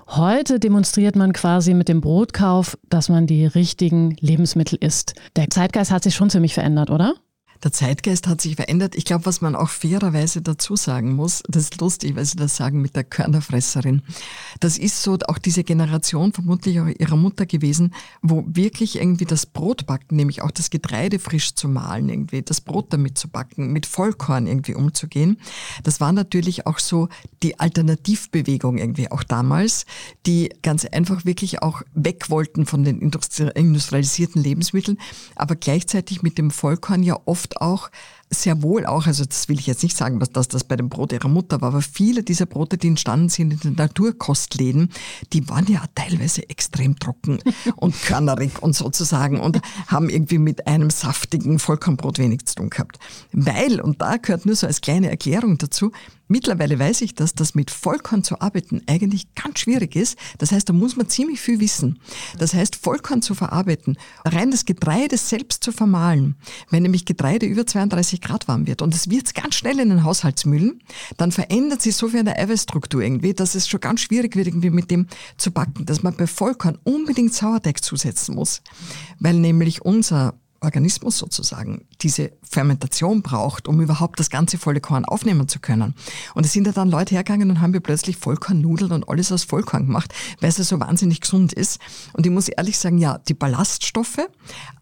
Heute 0.08 0.58
demonstriert 0.58 1.14
man 1.14 1.32
quasi 1.32 1.74
mit 1.74 1.88
dem 1.88 2.00
Brotkauf, 2.00 2.76
dass 2.88 3.08
man 3.08 3.26
die 3.26 3.46
richtigen 3.46 4.16
Lebensmittel 4.20 4.78
isst. 4.80 5.14
Der 5.36 5.50
Zeitgeist 5.50 5.90
hat 5.90 6.02
sich 6.02 6.14
schon 6.14 6.30
ziemlich 6.30 6.54
verändert, 6.54 6.90
oder? 6.90 7.14
Der 7.62 7.72
Zeitgeist 7.72 8.26
hat 8.26 8.40
sich 8.40 8.56
verändert. 8.56 8.94
Ich 8.94 9.04
glaube, 9.04 9.26
was 9.26 9.40
man 9.40 9.56
auch 9.56 9.70
fairerweise 9.70 10.42
dazu 10.42 10.76
sagen 10.76 11.14
muss, 11.14 11.42
das 11.48 11.64
ist 11.64 11.80
lustig, 11.80 12.16
weil 12.16 12.24
Sie 12.24 12.36
das 12.36 12.56
sagen 12.56 12.82
mit 12.82 12.94
der 12.96 13.04
Körnerfresserin. 13.04 14.02
Das 14.60 14.76
ist 14.76 15.02
so 15.02 15.18
auch 15.28 15.38
diese 15.38 15.64
Generation 15.64 16.32
vermutlich 16.32 16.80
auch 16.80 16.86
ihrer 16.86 17.16
Mutter 17.16 17.46
gewesen, 17.46 17.94
wo 18.22 18.44
wirklich 18.46 18.96
irgendwie 18.96 19.24
das 19.24 19.46
Brotbacken, 19.46 20.16
nämlich 20.16 20.42
auch 20.42 20.50
das 20.50 20.70
Getreide 20.70 21.18
frisch 21.18 21.54
zu 21.54 21.68
mahlen, 21.68 22.08
irgendwie 22.08 22.42
das 22.42 22.60
Brot 22.60 22.92
damit 22.92 23.16
zu 23.16 23.28
backen, 23.28 23.72
mit 23.72 23.86
Vollkorn 23.86 24.46
irgendwie 24.46 24.74
umzugehen. 24.74 25.38
Das 25.82 26.00
war 26.00 26.12
natürlich 26.12 26.66
auch 26.66 26.78
so 26.78 27.08
die 27.42 27.58
Alternativbewegung 27.60 28.78
irgendwie 28.78 29.10
auch 29.10 29.22
damals, 29.22 29.86
die 30.26 30.50
ganz 30.62 30.84
einfach 30.84 31.24
wirklich 31.24 31.62
auch 31.62 31.82
weg 31.94 32.30
wollten 32.30 32.66
von 32.66 32.84
den 32.84 33.00
industrialisierten 33.00 34.42
Lebensmitteln, 34.42 34.98
aber 35.36 35.56
gleichzeitig 35.56 36.22
mit 36.22 36.38
dem 36.38 36.50
Vollkorn 36.50 37.02
ja 37.02 37.18
oft 37.24 37.53
auch 37.60 37.90
sehr 38.34 38.62
wohl 38.62 38.86
auch, 38.86 39.06
also 39.06 39.24
das 39.24 39.48
will 39.48 39.58
ich 39.58 39.66
jetzt 39.66 39.82
nicht 39.82 39.96
sagen, 39.96 40.18
dass, 40.18 40.48
das 40.48 40.64
bei 40.64 40.76
dem 40.76 40.88
Brot 40.88 41.12
ihrer 41.12 41.28
Mutter 41.28 41.60
war, 41.60 41.68
aber 41.68 41.82
viele 41.82 42.22
dieser 42.22 42.46
Brote, 42.46 42.76
die 42.76 42.88
entstanden 42.88 43.28
sind 43.28 43.52
in 43.52 43.60
den 43.60 43.74
Naturkostläden, 43.74 44.90
die 45.32 45.48
waren 45.48 45.66
ja 45.66 45.82
teilweise 45.94 46.48
extrem 46.48 46.98
trocken 46.98 47.38
und 47.76 48.00
körnerig 48.02 48.62
und 48.62 48.74
sozusagen 48.74 49.40
und 49.40 49.60
haben 49.86 50.08
irgendwie 50.08 50.38
mit 50.38 50.66
einem 50.66 50.90
saftigen 50.90 51.58
Vollkornbrot 51.58 52.18
wenig 52.18 52.44
zu 52.46 52.56
tun 52.56 52.70
gehabt. 52.70 52.98
Weil, 53.32 53.80
und 53.80 54.00
da 54.00 54.16
gehört 54.16 54.46
nur 54.46 54.56
so 54.56 54.66
als 54.66 54.80
kleine 54.80 55.10
Erklärung 55.10 55.58
dazu, 55.58 55.92
Mittlerweile 56.26 56.78
weiß 56.78 57.02
ich, 57.02 57.14
dass 57.14 57.34
das 57.34 57.54
mit 57.54 57.70
Vollkorn 57.70 58.24
zu 58.24 58.40
arbeiten 58.40 58.80
eigentlich 58.86 59.34
ganz 59.34 59.58
schwierig 59.58 59.94
ist. 59.94 60.16
Das 60.38 60.52
heißt, 60.52 60.66
da 60.68 60.72
muss 60.72 60.96
man 60.96 61.08
ziemlich 61.08 61.40
viel 61.40 61.60
wissen. 61.60 61.98
Das 62.38 62.54
heißt, 62.54 62.76
Vollkorn 62.76 63.20
zu 63.20 63.34
verarbeiten, 63.34 63.98
rein 64.24 64.50
das 64.50 64.64
Getreide 64.64 65.18
selbst 65.18 65.62
zu 65.62 65.70
vermahlen. 65.70 66.36
Wenn 66.70 66.82
nämlich 66.82 67.04
Getreide 67.04 67.44
über 67.44 67.66
32 67.66 68.22
Grad 68.24 68.48
warm 68.48 68.66
wird 68.66 68.82
und 68.82 68.94
es 68.94 69.08
wird 69.08 69.34
ganz 69.34 69.54
schnell 69.54 69.78
in 69.78 69.90
den 69.90 70.04
Haushaltsmühlen, 70.04 70.80
dann 71.16 71.30
verändert 71.30 71.82
sich 71.82 71.94
so 71.96 72.08
viel 72.08 72.20
an 72.20 72.26
der 72.26 72.38
Eiweißstruktur 72.38 73.02
irgendwie, 73.02 73.34
dass 73.34 73.54
es 73.54 73.68
schon 73.68 73.80
ganz 73.80 74.00
schwierig 74.00 74.34
wird, 74.34 74.48
irgendwie 74.48 74.70
mit 74.70 74.90
dem 74.90 75.06
zu 75.36 75.52
backen, 75.52 75.86
dass 75.86 76.02
man 76.02 76.16
bei 76.16 76.26
Vollkorn 76.26 76.78
unbedingt 76.82 77.34
Sauerteig 77.34 77.82
zusetzen 77.84 78.34
muss. 78.34 78.62
Weil 79.20 79.34
nämlich 79.34 79.82
unser 79.82 80.34
Organismus 80.64 81.18
sozusagen 81.18 81.86
diese 82.00 82.32
Fermentation 82.42 83.22
braucht, 83.22 83.68
um 83.68 83.80
überhaupt 83.80 84.18
das 84.18 84.30
ganze 84.30 84.58
volle 84.58 84.80
Korn 84.80 85.04
aufnehmen 85.04 85.46
zu 85.46 85.60
können. 85.60 85.94
Und 86.34 86.46
es 86.46 86.52
sind 86.52 86.66
ja 86.66 86.72
dann 86.72 86.90
Leute 86.90 87.14
hergegangen 87.14 87.50
und 87.50 87.60
haben 87.60 87.72
wir 87.72 87.80
plötzlich 87.80 88.16
Vollkornnudeln 88.16 88.92
und 88.92 89.08
alles 89.08 89.30
aus 89.30 89.44
Vollkorn 89.44 89.86
gemacht, 89.86 90.12
weil 90.40 90.48
es 90.48 90.58
ja 90.58 90.64
so 90.64 90.80
wahnsinnig 90.80 91.20
gesund 91.20 91.52
ist. 91.52 91.78
Und 92.14 92.26
ich 92.26 92.32
muss 92.32 92.48
ehrlich 92.48 92.78
sagen, 92.78 92.98
ja, 92.98 93.18
die 93.18 93.34
Ballaststoffe, 93.34 94.26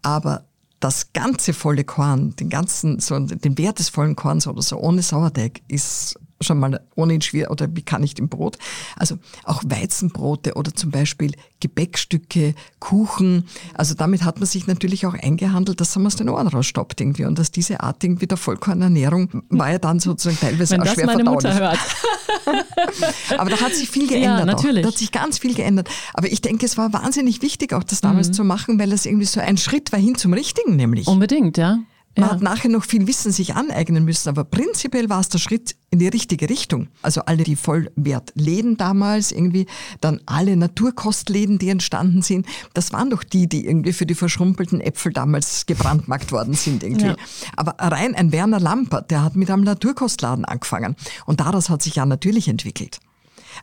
aber 0.01 0.45
das 0.83 1.13
ganze 1.13 1.53
volle 1.53 1.85
Korn, 1.85 2.35
den 2.35 2.49
ganzen, 2.49 2.99
so 2.99 3.17
den 3.17 3.57
Wert 3.57 3.79
des 3.79 3.87
vollen 3.87 4.17
Korns 4.17 4.47
oder 4.47 4.61
so 4.61 4.77
ohne 4.77 5.01
Sauerteig 5.01 5.61
ist 5.69 6.19
schon 6.43 6.59
mal 6.59 6.81
ohnehin 6.95 7.21
schwer 7.21 7.51
oder 7.51 7.67
wie 7.75 7.81
kann 7.81 8.03
ich 8.03 8.17
im 8.19 8.29
Brot. 8.29 8.57
Also 8.95 9.17
auch 9.43 9.63
Weizenbrote 9.65 10.53
oder 10.55 10.73
zum 10.73 10.91
Beispiel 10.91 11.33
Gebäckstücke, 11.59 12.55
Kuchen. 12.79 13.45
Also 13.73 13.95
damit 13.95 14.23
hat 14.23 14.37
man 14.39 14.45
sich 14.45 14.67
natürlich 14.67 15.05
auch 15.05 15.13
eingehandelt, 15.13 15.79
dass 15.79 15.95
man 15.95 16.07
aus 16.07 16.15
den 16.15 16.29
Ohren 16.29 16.47
rausstoppt 16.47 17.01
irgendwie 17.01 17.25
und 17.25 17.39
dass 17.39 17.51
diese 17.51 17.81
Art 17.81 18.03
irgendwie 18.03 18.27
der 18.27 18.37
Vollkornernährung 18.37 19.43
war 19.49 19.71
ja 19.71 19.79
dann 19.79 19.99
sozusagen 19.99 20.39
teilweise 20.39 20.73
Wenn 20.73 20.81
auch 20.81 20.85
das 20.85 20.93
schwer 20.93 21.05
meine 21.05 21.23
verdaulich. 21.23 21.53
Mutter 21.53 21.59
hört. 21.59 21.79
Aber 23.37 23.49
da 23.49 23.59
hat 23.61 23.73
sich 23.73 23.89
viel 23.89 24.07
geändert. 24.07 24.39
Ja, 24.39 24.45
natürlich. 24.45 24.85
Auch. 24.85 24.89
Da 24.89 24.93
hat 24.93 24.99
sich 24.99 25.11
ganz 25.11 25.39
viel 25.39 25.53
geändert. 25.53 25.89
Aber 26.13 26.31
ich 26.31 26.41
denke, 26.41 26.65
es 26.65 26.77
war 26.77 26.93
wahnsinnig 26.93 27.41
wichtig, 27.41 27.73
auch 27.73 27.83
das 27.83 28.01
damals 28.01 28.29
mhm. 28.29 28.33
zu 28.33 28.43
machen, 28.43 28.79
weil 28.79 28.91
es 28.91 29.05
irgendwie 29.05 29.25
so 29.25 29.39
ein 29.39 29.57
Schritt 29.57 29.91
war 29.91 29.99
hin 29.99 30.15
zum 30.15 30.33
Richtigen, 30.33 30.75
nämlich. 30.75 31.07
Unbedingt, 31.07 31.57
ja. 31.57 31.79
Man 32.15 32.27
ja. 32.27 32.35
hat 32.35 32.41
nachher 32.43 32.69
noch 32.69 32.83
viel 32.83 33.07
Wissen 33.07 33.31
sich 33.31 33.55
aneignen 33.55 34.05
müssen, 34.05 34.29
aber 34.29 34.43
prinzipiell 34.43 35.09
war 35.09 35.19
es 35.19 35.29
der 35.29 35.39
Schritt 35.39 35.75
in 35.89 35.97
die 35.97 36.07
richtige 36.07 36.47
Richtung. 36.47 36.89
Also 37.01 37.21
alle 37.21 37.43
die 37.43 37.55
Vollwertläden 37.55 38.77
damals, 38.77 39.31
irgendwie 39.31 39.65
dann 39.99 40.21
alle 40.27 40.55
Naturkostläden, 40.55 41.57
die 41.57 41.69
entstanden 41.69 42.21
sind, 42.21 42.45
das 42.75 42.93
waren 42.93 43.09
doch 43.09 43.23
die, 43.23 43.49
die 43.49 43.65
irgendwie 43.65 43.93
für 43.93 44.05
die 44.05 44.13
verschrumpelten 44.13 44.79
Äpfel 44.79 45.11
damals 45.11 45.65
gebrandmarkt 45.65 46.31
worden 46.31 46.53
sind 46.53 46.83
irgendwie. 46.83 47.07
Ja. 47.07 47.15
Aber 47.55 47.75
rein 47.79 48.13
ein 48.13 48.31
Werner 48.31 48.59
Lampert, 48.59 49.09
der 49.09 49.23
hat 49.23 49.35
mit 49.35 49.49
einem 49.49 49.63
Naturkostladen 49.63 50.45
angefangen 50.45 50.95
und 51.25 51.39
daraus 51.39 51.69
hat 51.69 51.81
sich 51.81 51.95
ja 51.95 52.05
natürlich 52.05 52.47
entwickelt. 52.47 52.99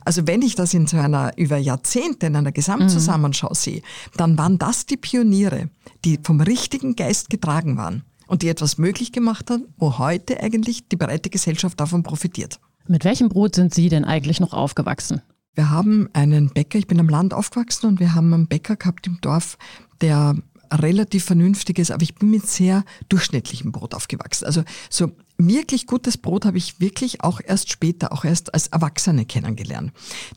Also 0.03 0.27
wenn 0.27 0.41
ich 0.41 0.55
das 0.55 0.73
in 0.73 0.87
so 0.87 0.97
einer 0.97 1.37
über 1.37 1.57
Jahrzehnte 1.57 2.27
in 2.27 2.35
einer 2.35 2.51
Gesamtzusammenschau 2.51 3.49
mhm. 3.49 3.55
sehe, 3.55 3.81
dann 4.17 4.37
waren 4.37 4.57
das 4.57 4.85
die 4.85 4.97
Pioniere, 4.97 5.69
die 6.03 6.19
vom 6.21 6.41
richtigen 6.41 6.95
Geist 6.95 7.29
getragen 7.29 7.77
waren 7.77 8.03
und 8.31 8.43
die 8.43 8.47
etwas 8.47 8.77
möglich 8.77 9.11
gemacht 9.11 9.49
hat, 9.49 9.59
wo 9.77 9.97
heute 9.97 10.41
eigentlich 10.41 10.87
die 10.87 10.95
breite 10.95 11.29
Gesellschaft 11.29 11.77
davon 11.77 12.01
profitiert. 12.01 12.61
Mit 12.87 13.03
welchem 13.03 13.27
Brot 13.27 13.55
sind 13.55 13.73
Sie 13.73 13.89
denn 13.89 14.05
eigentlich 14.05 14.39
noch 14.39 14.53
aufgewachsen? 14.53 15.21
Wir 15.53 15.69
haben 15.69 16.07
einen 16.13 16.49
Bäcker, 16.49 16.79
ich 16.79 16.87
bin 16.87 17.01
am 17.01 17.09
Land 17.09 17.33
aufgewachsen 17.33 17.87
und 17.87 17.99
wir 17.99 18.15
haben 18.15 18.33
einen 18.33 18.47
Bäcker 18.47 18.77
gehabt 18.77 19.05
im 19.05 19.19
Dorf, 19.19 19.57
der 19.99 20.37
relativ 20.71 21.25
vernünftiges, 21.25 21.91
aber 21.91 22.03
ich 22.03 22.15
bin 22.15 22.31
mit 22.31 22.47
sehr 22.47 22.85
durchschnittlichem 23.09 23.73
Brot 23.73 23.93
aufgewachsen. 23.93 24.45
Also 24.45 24.63
so 24.89 25.11
wirklich 25.47 25.87
gutes 25.87 26.17
Brot 26.17 26.45
habe 26.45 26.57
ich 26.57 26.79
wirklich 26.79 27.23
auch 27.23 27.41
erst 27.43 27.71
später, 27.71 28.11
auch 28.11 28.25
erst 28.25 28.53
als 28.53 28.67
Erwachsene 28.67 29.25
kennengelernt. 29.25 29.91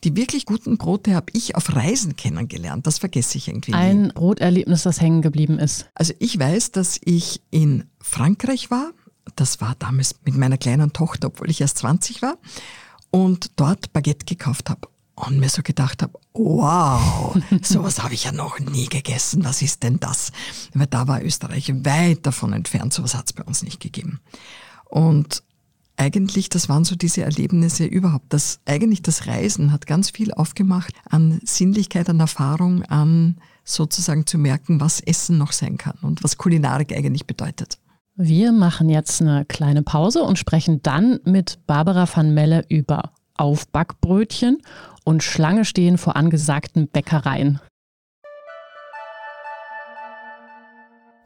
Die 0.05 0.17
wirklich 0.17 0.47
guten 0.47 0.79
Brote 0.79 1.15
habe 1.15 1.27
ich 1.33 1.57
auf 1.57 1.75
Reisen 1.75 2.17
kennengelernt. 2.17 2.87
Das 2.87 2.99
vergesse 2.99 3.39
ich 3.39 3.49
irgendwie. 3.49 3.75
Ein 3.75 4.13
Broterlebnis, 4.15 4.83
das 4.83 5.01
hängen 5.01 5.23
geblieben 5.23 5.59
ist. 5.59 5.89
Also 5.95 6.13
ich 6.19 6.39
weiß, 6.39 6.73
dass 6.73 6.99
ich 7.05 7.41
in 7.51 7.85
Frankreich 8.01 8.71
war. 8.71 8.93
Das 9.37 9.61
war 9.61 9.75
damals 9.79 10.17
mit 10.25 10.37
meiner 10.37 10.59
kleinen 10.59 10.93
Tochter, 10.93 11.29
obwohl 11.29 11.51
ich 11.51 11.61
erst 11.61 11.79
20 11.79 12.23
war. 12.23 12.37
Und 13.11 13.53
dort 13.57 13.93
Baguette 13.93 14.27
gekauft 14.27 14.71
habe 14.71 14.89
und 15.15 15.39
mir 15.39 15.49
so 15.49 15.63
gedacht 15.63 16.03
habe, 16.03 16.19
wow, 16.33 17.37
sowas 17.63 18.03
habe 18.03 18.15
ich 18.15 18.25
ja 18.25 18.33
noch 18.33 18.59
nie 18.59 18.87
gegessen. 18.87 19.45
Was 19.45 19.63
ist 19.63 19.83
denn 19.83 20.01
das? 20.01 20.33
Weil 20.73 20.87
da 20.87 21.07
war 21.07 21.23
Österreich 21.23 21.73
weit 21.85 22.27
davon 22.27 22.53
entfernt. 22.53 22.93
Sowas 22.93 23.15
hat 23.15 23.27
es 23.27 23.33
bei 23.33 23.45
uns 23.45 23.63
nicht 23.63 23.81
gegeben. 23.81 24.21
Und 24.89 25.43
eigentlich, 25.97 26.49
das 26.49 26.69
waren 26.69 26.85
so 26.85 26.97
diese 26.97 27.23
Erlebnisse 27.23 27.85
überhaupt. 27.85 28.33
Das, 28.33 28.61
eigentlich 28.65 29.03
das 29.03 29.27
Reisen 29.27 29.73
hat 29.73 29.87
ganz 29.87 30.11
viel 30.11 30.33
aufgemacht 30.33 30.93
an 31.09 31.41
Sinnlichkeit, 31.45 32.09
an 32.09 32.21
Erfahrung, 32.21 32.83
an 32.85 33.37
sozusagen 33.65 34.27
zu 34.27 34.39
merken, 34.39 34.81
was 34.81 35.01
Essen 35.01 35.39
noch 35.39 35.53
sein 35.53 35.79
kann 35.79 35.97
und 36.03 36.25
was 36.25 36.37
Kulinarik 36.37 36.93
eigentlich 36.97 37.27
bedeutet. 37.27 37.79
Wir 38.17 38.53
machen 38.53 38.91
jetzt 38.91 39.21
eine 39.21 39.45
kleine 39.45 39.83
Pause 39.83 40.23
und 40.23 40.39
sprechen 40.39 40.81
dann 40.83 41.19
mit 41.25 41.59
Barbara 41.67 42.09
van 42.13 42.33
Melle 42.35 42.65
über 42.69 43.11
Aufbackbrötchen 43.37 44.59
und 45.05 45.23
Schlange 45.23 45.65
stehen 45.65 45.99
vor 45.99 46.15
angesagten 46.17 46.89
Bäckereien. 46.89 47.61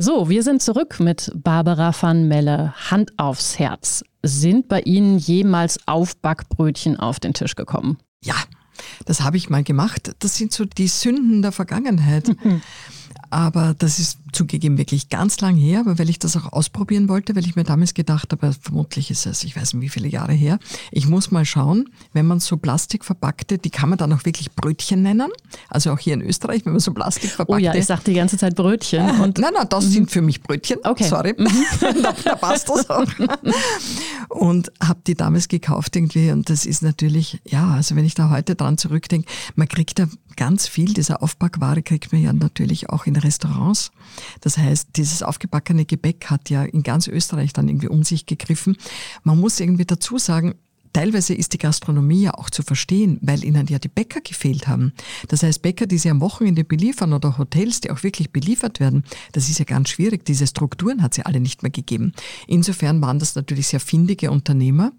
So, 0.00 0.28
wir 0.28 0.44
sind 0.44 0.62
zurück 0.62 1.00
mit 1.00 1.32
Barbara 1.34 1.92
van 1.92 2.28
Melle. 2.28 2.72
Hand 2.88 3.18
aufs 3.18 3.58
Herz. 3.58 4.04
Sind 4.22 4.68
bei 4.68 4.82
Ihnen 4.82 5.18
jemals 5.18 5.80
Aufbackbrötchen 5.88 6.96
auf 7.00 7.18
den 7.18 7.34
Tisch 7.34 7.56
gekommen? 7.56 7.98
Ja, 8.22 8.36
das 9.06 9.22
habe 9.22 9.36
ich 9.38 9.50
mal 9.50 9.64
gemacht. 9.64 10.14
Das 10.20 10.36
sind 10.36 10.52
so 10.52 10.64
die 10.64 10.86
Sünden 10.86 11.42
der 11.42 11.50
Vergangenheit. 11.50 12.30
Aber 13.30 13.74
das 13.76 13.98
ist 13.98 14.20
zugegeben 14.32 14.78
wirklich 14.78 15.08
ganz 15.08 15.40
lang 15.40 15.56
her, 15.56 15.80
aber 15.80 15.98
weil 15.98 16.08
ich 16.08 16.18
das 16.18 16.36
auch 16.36 16.52
ausprobieren 16.52 17.08
wollte, 17.08 17.34
weil 17.36 17.46
ich 17.46 17.56
mir 17.56 17.64
damals 17.64 17.94
gedacht 17.94 18.32
habe, 18.32 18.52
vermutlich 18.52 19.10
ist 19.10 19.26
es, 19.26 19.44
ich 19.44 19.56
weiß 19.56 19.74
nicht 19.74 19.82
wie 19.82 19.88
viele 19.88 20.08
Jahre 20.08 20.32
her, 20.32 20.58
ich 20.90 21.06
muss 21.06 21.30
mal 21.30 21.44
schauen, 21.44 21.88
wenn 22.12 22.26
man 22.26 22.40
so 22.40 22.56
Plastik 22.56 23.04
verpackte, 23.04 23.58
die 23.58 23.70
kann 23.70 23.88
man 23.88 23.98
dann 23.98 24.12
auch 24.12 24.24
wirklich 24.24 24.52
Brötchen 24.52 25.02
nennen. 25.02 25.30
Also 25.68 25.92
auch 25.92 25.98
hier 25.98 26.14
in 26.14 26.22
Österreich, 26.22 26.64
wenn 26.64 26.72
man 26.72 26.80
so 26.80 26.92
Plastik 26.92 27.30
verpackte. 27.30 27.62
Oh 27.62 27.64
ja, 27.64 27.74
ich 27.74 27.86
sage 27.86 28.02
die 28.06 28.14
ganze 28.14 28.36
Zeit 28.36 28.54
Brötchen. 28.54 29.08
Äh, 29.08 29.22
und 29.22 29.38
nein, 29.38 29.52
nein, 29.54 29.66
das 29.68 29.86
mhm. 29.86 29.90
sind 29.90 30.10
für 30.10 30.22
mich 30.22 30.42
Brötchen. 30.42 30.78
Okay. 30.84 31.04
Sorry. 31.04 31.34
Mhm. 31.36 31.48
da, 32.02 32.12
da 32.12 32.36
passt 32.36 32.68
das 32.68 32.88
auch. 32.90 33.06
und 34.28 34.72
habe 34.82 35.00
die 35.06 35.14
damals 35.14 35.48
gekauft 35.48 35.96
irgendwie 35.96 36.30
und 36.30 36.50
das 36.50 36.66
ist 36.66 36.82
natürlich, 36.82 37.40
ja, 37.44 37.70
also 37.70 37.96
wenn 37.96 38.04
ich 38.04 38.14
da 38.14 38.30
heute 38.30 38.54
dran 38.54 38.78
zurückdenke, 38.78 39.28
man 39.54 39.68
kriegt 39.68 39.98
da 39.98 40.06
ganz 40.36 40.68
viel 40.68 40.94
dieser 40.94 41.20
Aufbackware 41.22 41.82
kriegt 41.82 42.12
man 42.12 42.22
ja 42.22 42.32
natürlich 42.32 42.90
auch 42.90 43.06
in 43.06 43.16
Restaurants. 43.16 43.90
Das 44.40 44.58
heißt, 44.58 44.90
dieses 44.96 45.22
aufgebackene 45.22 45.84
Gebäck 45.84 46.26
hat 46.26 46.50
ja 46.50 46.64
in 46.64 46.82
ganz 46.82 47.06
Österreich 47.08 47.52
dann 47.52 47.68
irgendwie 47.68 47.88
um 47.88 48.02
sich 48.02 48.26
gegriffen. 48.26 48.76
Man 49.22 49.38
muss 49.40 49.60
irgendwie 49.60 49.84
dazu 49.86 50.18
sagen, 50.18 50.54
Teilweise 50.92 51.34
ist 51.34 51.52
die 51.52 51.58
Gastronomie 51.58 52.22
ja 52.22 52.34
auch 52.34 52.50
zu 52.50 52.62
verstehen, 52.62 53.18
weil 53.22 53.44
ihnen 53.44 53.66
ja 53.66 53.78
die 53.78 53.88
Bäcker 53.88 54.20
gefehlt 54.20 54.68
haben. 54.68 54.92
Das 55.28 55.42
heißt, 55.42 55.62
Bäcker, 55.62 55.86
die 55.86 55.98
sie 55.98 56.10
am 56.10 56.20
Wochenende 56.20 56.64
beliefern 56.64 57.12
oder 57.12 57.38
Hotels, 57.38 57.80
die 57.80 57.90
auch 57.90 58.02
wirklich 58.02 58.32
beliefert 58.32 58.80
werden, 58.80 59.04
das 59.32 59.48
ist 59.48 59.58
ja 59.58 59.64
ganz 59.64 59.90
schwierig. 59.90 60.24
Diese 60.24 60.46
Strukturen 60.46 61.02
hat 61.02 61.16
ja 61.16 61.24
alle 61.26 61.40
nicht 61.40 61.62
mehr 61.62 61.70
gegeben. 61.70 62.12
Insofern 62.46 63.00
waren 63.02 63.18
das 63.18 63.34
natürlich 63.34 63.68
sehr 63.68 63.80
findige 63.80 64.30
Unternehmer, 64.30 64.92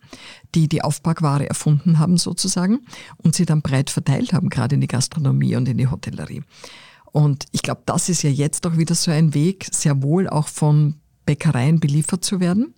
die 0.55 0.67
die 0.67 0.83
Aufbackware 0.83 1.49
erfunden 1.49 1.99
haben 1.99 2.17
sozusagen 2.17 2.79
und 3.17 3.35
sie 3.35 3.45
dann 3.45 3.61
breit 3.61 3.89
verteilt 3.89 4.33
haben, 4.33 4.49
gerade 4.49 4.75
in 4.75 4.81
die 4.81 4.87
Gastronomie 4.87 5.55
und 5.55 5.67
in 5.67 5.77
die 5.77 5.87
Hotellerie. 5.87 6.43
Und 7.11 7.45
ich 7.51 7.61
glaube, 7.61 7.81
das 7.85 8.09
ist 8.09 8.23
ja 8.23 8.29
jetzt 8.29 8.65
auch 8.67 8.77
wieder 8.77 8.95
so 8.95 9.11
ein 9.11 9.33
Weg, 9.33 9.67
sehr 9.71 10.01
wohl 10.03 10.27
auch 10.27 10.47
von 10.47 10.95
Bäckereien 11.25 11.79
beliefert 11.79 12.23
zu 12.23 12.39
werden. 12.39 12.73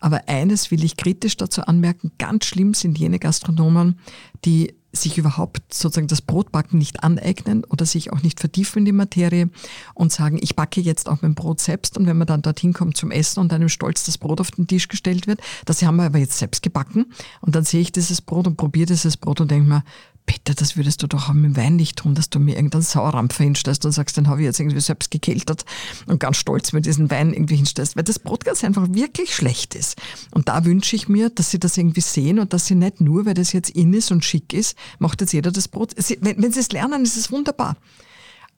Aber 0.00 0.28
eines 0.28 0.70
will 0.72 0.82
ich 0.82 0.96
kritisch 0.96 1.36
dazu 1.36 1.62
anmerken, 1.62 2.10
ganz 2.18 2.46
schlimm 2.46 2.74
sind 2.74 2.98
jene 2.98 3.20
Gastronomen, 3.20 4.00
die 4.44 4.74
sich 4.92 5.16
überhaupt 5.16 5.72
sozusagen 5.72 6.08
das 6.08 6.20
Brotbacken 6.20 6.78
nicht 6.78 7.02
aneignen 7.02 7.64
oder 7.64 7.86
sich 7.86 8.12
auch 8.12 8.22
nicht 8.22 8.40
vertiefen 8.40 8.80
in 8.80 8.84
die 8.84 8.92
Materie 8.92 9.48
und 9.94 10.12
sagen, 10.12 10.38
ich 10.42 10.54
backe 10.54 10.80
jetzt 10.80 11.08
auch 11.08 11.22
mein 11.22 11.34
Brot 11.34 11.60
selbst 11.60 11.96
und 11.96 12.06
wenn 12.06 12.18
man 12.18 12.26
dann 12.26 12.42
dorthin 12.42 12.74
kommt 12.74 12.96
zum 12.96 13.10
Essen 13.10 13.40
und 13.40 13.52
einem 13.52 13.70
stolz 13.70 14.04
das 14.04 14.18
Brot 14.18 14.40
auf 14.40 14.50
den 14.50 14.66
Tisch 14.66 14.88
gestellt 14.88 15.26
wird, 15.26 15.40
das 15.64 15.82
haben 15.82 15.96
wir 15.96 16.04
aber 16.04 16.18
jetzt 16.18 16.38
selbst 16.38 16.62
gebacken 16.62 17.06
und 17.40 17.56
dann 17.56 17.64
sehe 17.64 17.80
ich 17.80 17.92
dieses 17.92 18.20
Brot 18.20 18.46
und 18.46 18.56
probiere 18.56 18.86
dieses 18.86 19.16
Brot 19.16 19.40
und 19.40 19.50
denke 19.50 19.68
mir, 19.68 19.84
bitte, 20.26 20.54
das 20.54 20.76
würdest 20.76 21.02
du 21.02 21.06
doch 21.06 21.32
mit 21.32 21.56
Wein 21.56 21.76
nicht 21.76 21.96
tun, 21.98 22.14
dass 22.14 22.30
du 22.30 22.38
mir 22.38 22.56
irgendeinen 22.56 22.82
Sauerrampfer 22.82 23.44
hinstellst 23.44 23.84
und 23.84 23.92
sagst, 23.92 24.16
den 24.16 24.28
habe 24.28 24.40
ich 24.40 24.46
jetzt 24.46 24.60
irgendwie 24.60 24.80
selbst 24.80 25.10
gekeltert 25.10 25.64
und 26.06 26.20
ganz 26.20 26.36
stolz 26.36 26.72
mit 26.72 26.86
diesem 26.86 27.10
Wein 27.10 27.32
irgendwie 27.32 27.56
hinstellst, 27.56 27.96
weil 27.96 28.04
das 28.04 28.18
Brot 28.18 28.44
ganz 28.44 28.64
einfach 28.64 28.86
wirklich 28.90 29.34
schlecht 29.34 29.74
ist. 29.74 30.00
Und 30.32 30.48
da 30.48 30.64
wünsche 30.64 30.96
ich 30.96 31.08
mir, 31.08 31.30
dass 31.30 31.50
sie 31.50 31.60
das 31.60 31.76
irgendwie 31.76 32.00
sehen 32.00 32.38
und 32.38 32.52
dass 32.52 32.66
sie 32.66 32.74
nicht 32.74 33.00
nur, 33.00 33.26
weil 33.26 33.34
das 33.34 33.52
jetzt 33.52 33.70
in 33.70 33.92
ist 33.94 34.10
und 34.10 34.24
schick 34.24 34.52
ist, 34.52 34.76
macht 34.98 35.20
jetzt 35.20 35.32
jeder 35.32 35.50
das 35.50 35.68
Brot. 35.68 35.94
Wenn, 36.20 36.42
wenn 36.42 36.52
sie 36.52 36.60
es 36.60 36.72
lernen, 36.72 37.02
ist 37.02 37.16
es 37.16 37.30
wunderbar. 37.30 37.76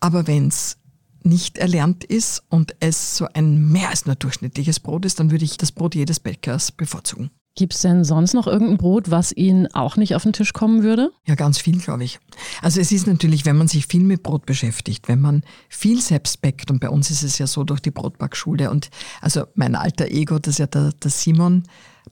Aber 0.01 0.27
wenn 0.27 0.49
es 0.49 0.77
nicht 1.23 1.59
erlernt 1.59 2.05
ist 2.05 2.43
und 2.51 2.77
es 2.81 3.17
so 3.17 3.27
ein 3.33 3.73
mehr 3.73 3.89
als 3.89 4.05
nur 4.05 4.15
durchschnittliches 4.15 4.81
Brot 4.81 5.07
ist, 5.07 5.19
dann 5.21 5.31
würde 5.31 5.45
ich 5.45 5.57
das 5.57 5.73
Brot 5.73 5.95
jedes 5.95 6.21
Bäckers 6.21 6.71
bevorzugen. 6.71 7.31
Gibt 7.57 7.75
es 7.75 7.83
denn 7.83 8.03
sonst 8.03 8.35
noch 8.35 8.49
irgendein 8.49 8.79
Brot, 8.79 9.13
was 9.13 9.31
Ihnen 9.31 9.69
auch 9.75 9.97
nicht 9.97 10.17
auf 10.17 10.25
den 10.25 10.33
Tisch 10.33 10.53
kommen 10.53 10.83
würde? 10.83 11.13
Ja, 11.25 11.37
ganz 11.37 11.59
viel, 11.59 11.79
glaube 11.79 12.03
ich. 12.03 12.19
Also 12.63 12.81
es 12.81 12.91
ist 12.91 13.07
natürlich, 13.07 13.47
wenn 13.47 13.57
man 13.57 13.69
sich 13.69 13.87
viel 13.87 14.03
mit 14.03 14.25
Brot 14.25 14.45
beschäftigt, 14.45 15.07
wenn 15.07 15.21
man 15.21 15.45
viel 15.69 16.01
selbst 16.01 16.43
backt, 16.43 16.73
und 16.73 16.81
bei 16.81 16.91
uns 16.91 17.13
ist 17.13 17.23
es 17.23 17.39
ja 17.39 17.47
so 17.47 17.63
durch 17.63 17.79
die 17.79 17.93
Brotbackschule 17.93 18.71
und 18.71 18.91
also 19.21 19.45
mein 19.55 19.77
alter 19.77 20.09
Ego, 20.09 20.41
das 20.41 20.55
ist 20.55 20.59
ja 20.59 20.67
der, 20.67 20.91
der 20.93 21.11
Simon, 21.13 21.63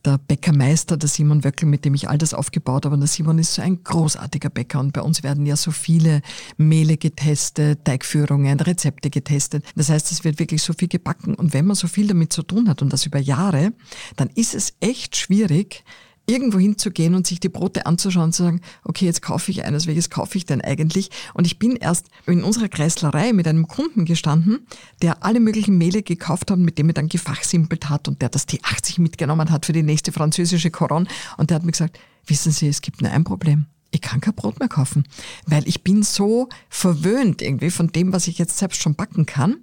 der 0.04 0.18
Bäckermeister, 0.18 0.96
der 0.96 1.08
Simon 1.08 1.44
Wöckel, 1.44 1.68
mit 1.68 1.84
dem 1.84 1.94
ich 1.94 2.08
all 2.08 2.18
das 2.18 2.34
aufgebaut 2.34 2.84
habe. 2.84 2.94
Und 2.94 3.00
der 3.00 3.08
Simon 3.08 3.38
ist 3.38 3.54
so 3.54 3.62
ein 3.62 3.84
großartiger 3.84 4.50
Bäcker 4.50 4.80
und 4.80 4.92
bei 4.92 5.02
uns 5.02 5.22
werden 5.22 5.46
ja 5.46 5.56
so 5.56 5.70
viele 5.70 6.22
Mehle 6.56 6.96
getestet, 6.96 7.84
Teigführungen, 7.84 8.58
Rezepte 8.60 9.10
getestet. 9.10 9.64
Das 9.76 9.90
heißt, 9.90 10.10
es 10.10 10.24
wird 10.24 10.38
wirklich 10.38 10.62
so 10.62 10.72
viel 10.72 10.88
gebacken. 10.88 11.34
Und 11.34 11.54
wenn 11.54 11.66
man 11.66 11.76
so 11.76 11.88
viel 11.88 12.08
damit 12.08 12.32
zu 12.32 12.42
tun 12.42 12.68
hat 12.68 12.82
und 12.82 12.92
das 12.92 13.06
über 13.06 13.18
Jahre, 13.18 13.72
dann 14.16 14.28
ist 14.34 14.54
es 14.54 14.74
echt 14.80 15.16
schwierig, 15.16 15.84
irgendwo 16.26 16.58
hinzugehen 16.58 17.14
und 17.14 17.26
sich 17.26 17.40
die 17.40 17.48
Brote 17.48 17.86
anzuschauen 17.86 18.26
und 18.26 18.32
zu 18.32 18.44
sagen, 18.44 18.60
okay, 18.84 19.04
jetzt 19.04 19.22
kaufe 19.22 19.50
ich 19.50 19.64
eines, 19.64 19.86
welches 19.86 20.10
kaufe 20.10 20.38
ich 20.38 20.46
denn 20.46 20.60
eigentlich? 20.60 21.10
Und 21.34 21.46
ich 21.46 21.58
bin 21.58 21.76
erst 21.76 22.06
in 22.26 22.44
unserer 22.44 22.68
Kreislerei 22.68 23.32
mit 23.32 23.48
einem 23.48 23.66
Kunden 23.66 24.04
gestanden, 24.04 24.66
der 25.02 25.24
alle 25.24 25.40
möglichen 25.40 25.78
Mehle 25.78 26.02
gekauft 26.02 26.50
hat, 26.50 26.58
mit 26.58 26.78
dem 26.78 26.88
er 26.88 26.94
dann 26.94 27.08
gefachsimpelt 27.08 27.88
hat 27.88 28.08
und 28.08 28.22
der 28.22 28.28
das 28.28 28.46
T80 28.46 29.00
mitgenommen 29.00 29.50
hat 29.50 29.66
für 29.66 29.72
die 29.72 29.82
nächste 29.82 30.12
französische 30.12 30.70
Coron. 30.70 31.08
Und 31.36 31.50
der 31.50 31.56
hat 31.56 31.64
mir 31.64 31.72
gesagt, 31.72 31.98
wissen 32.26 32.52
Sie, 32.52 32.68
es 32.68 32.82
gibt 32.82 33.02
nur 33.02 33.10
ein 33.10 33.24
Problem 33.24 33.66
ich 33.92 34.00
kann 34.00 34.20
kein 34.20 34.34
Brot 34.34 34.58
mehr 34.58 34.68
kaufen, 34.68 35.04
weil 35.46 35.68
ich 35.68 35.84
bin 35.84 36.02
so 36.02 36.48
verwöhnt 36.68 37.42
irgendwie 37.42 37.70
von 37.70 37.88
dem, 37.88 38.12
was 38.12 38.26
ich 38.26 38.38
jetzt 38.38 38.58
selbst 38.58 38.82
schon 38.82 38.94
backen 38.94 39.26
kann, 39.26 39.58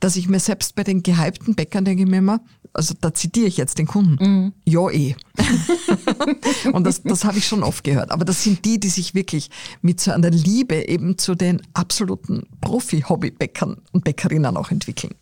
dass 0.00 0.16
ich 0.16 0.28
mir 0.28 0.40
selbst 0.40 0.74
bei 0.74 0.82
den 0.82 1.02
gehypten 1.02 1.54
Bäckern 1.54 1.84
denke 1.84 2.06
mir 2.06 2.18
immer, 2.18 2.40
also 2.74 2.94
da 3.00 3.14
zitiere 3.14 3.46
ich 3.46 3.56
jetzt 3.56 3.78
den 3.78 3.86
Kunden, 3.86 4.16
mhm. 4.20 4.52
ja 4.64 4.90
eh. 4.90 5.14
und 6.72 6.84
das, 6.84 7.02
das 7.02 7.24
habe 7.24 7.38
ich 7.38 7.46
schon 7.46 7.62
oft 7.62 7.84
gehört. 7.84 8.10
Aber 8.10 8.24
das 8.24 8.42
sind 8.42 8.64
die, 8.64 8.78
die 8.78 8.88
sich 8.88 9.14
wirklich 9.14 9.48
mit 9.80 10.00
so 10.00 10.10
einer 10.10 10.30
Liebe 10.30 10.88
eben 10.88 11.16
zu 11.16 11.34
den 11.34 11.62
absoluten 11.72 12.42
Profi-Hobbybäckern 12.60 13.76
und 13.92 14.04
Bäckerinnen 14.04 14.56
auch 14.56 14.70
entwickeln. 14.70 15.14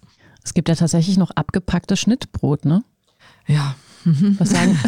Es 0.42 0.54
gibt 0.54 0.68
ja 0.68 0.74
tatsächlich 0.74 1.18
noch 1.18 1.30
abgepacktes 1.30 2.00
Schnittbrot, 2.00 2.64
ne? 2.64 2.82
Ja, 3.46 3.76
was 4.38 4.50
sagen? 4.50 4.78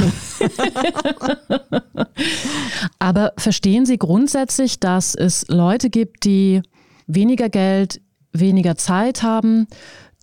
Aber 2.99 3.33
verstehen 3.37 3.87
Sie 3.87 3.99
grundsätzlich, 3.99 4.81
dass 4.81 5.15
es 5.15 5.47
Leute 5.49 5.91
gibt, 5.91 6.25
die 6.25 6.63
weniger 7.07 7.49
Geld, 7.49 8.01
weniger 8.33 8.77
Zeit 8.77 9.23
haben, 9.23 9.67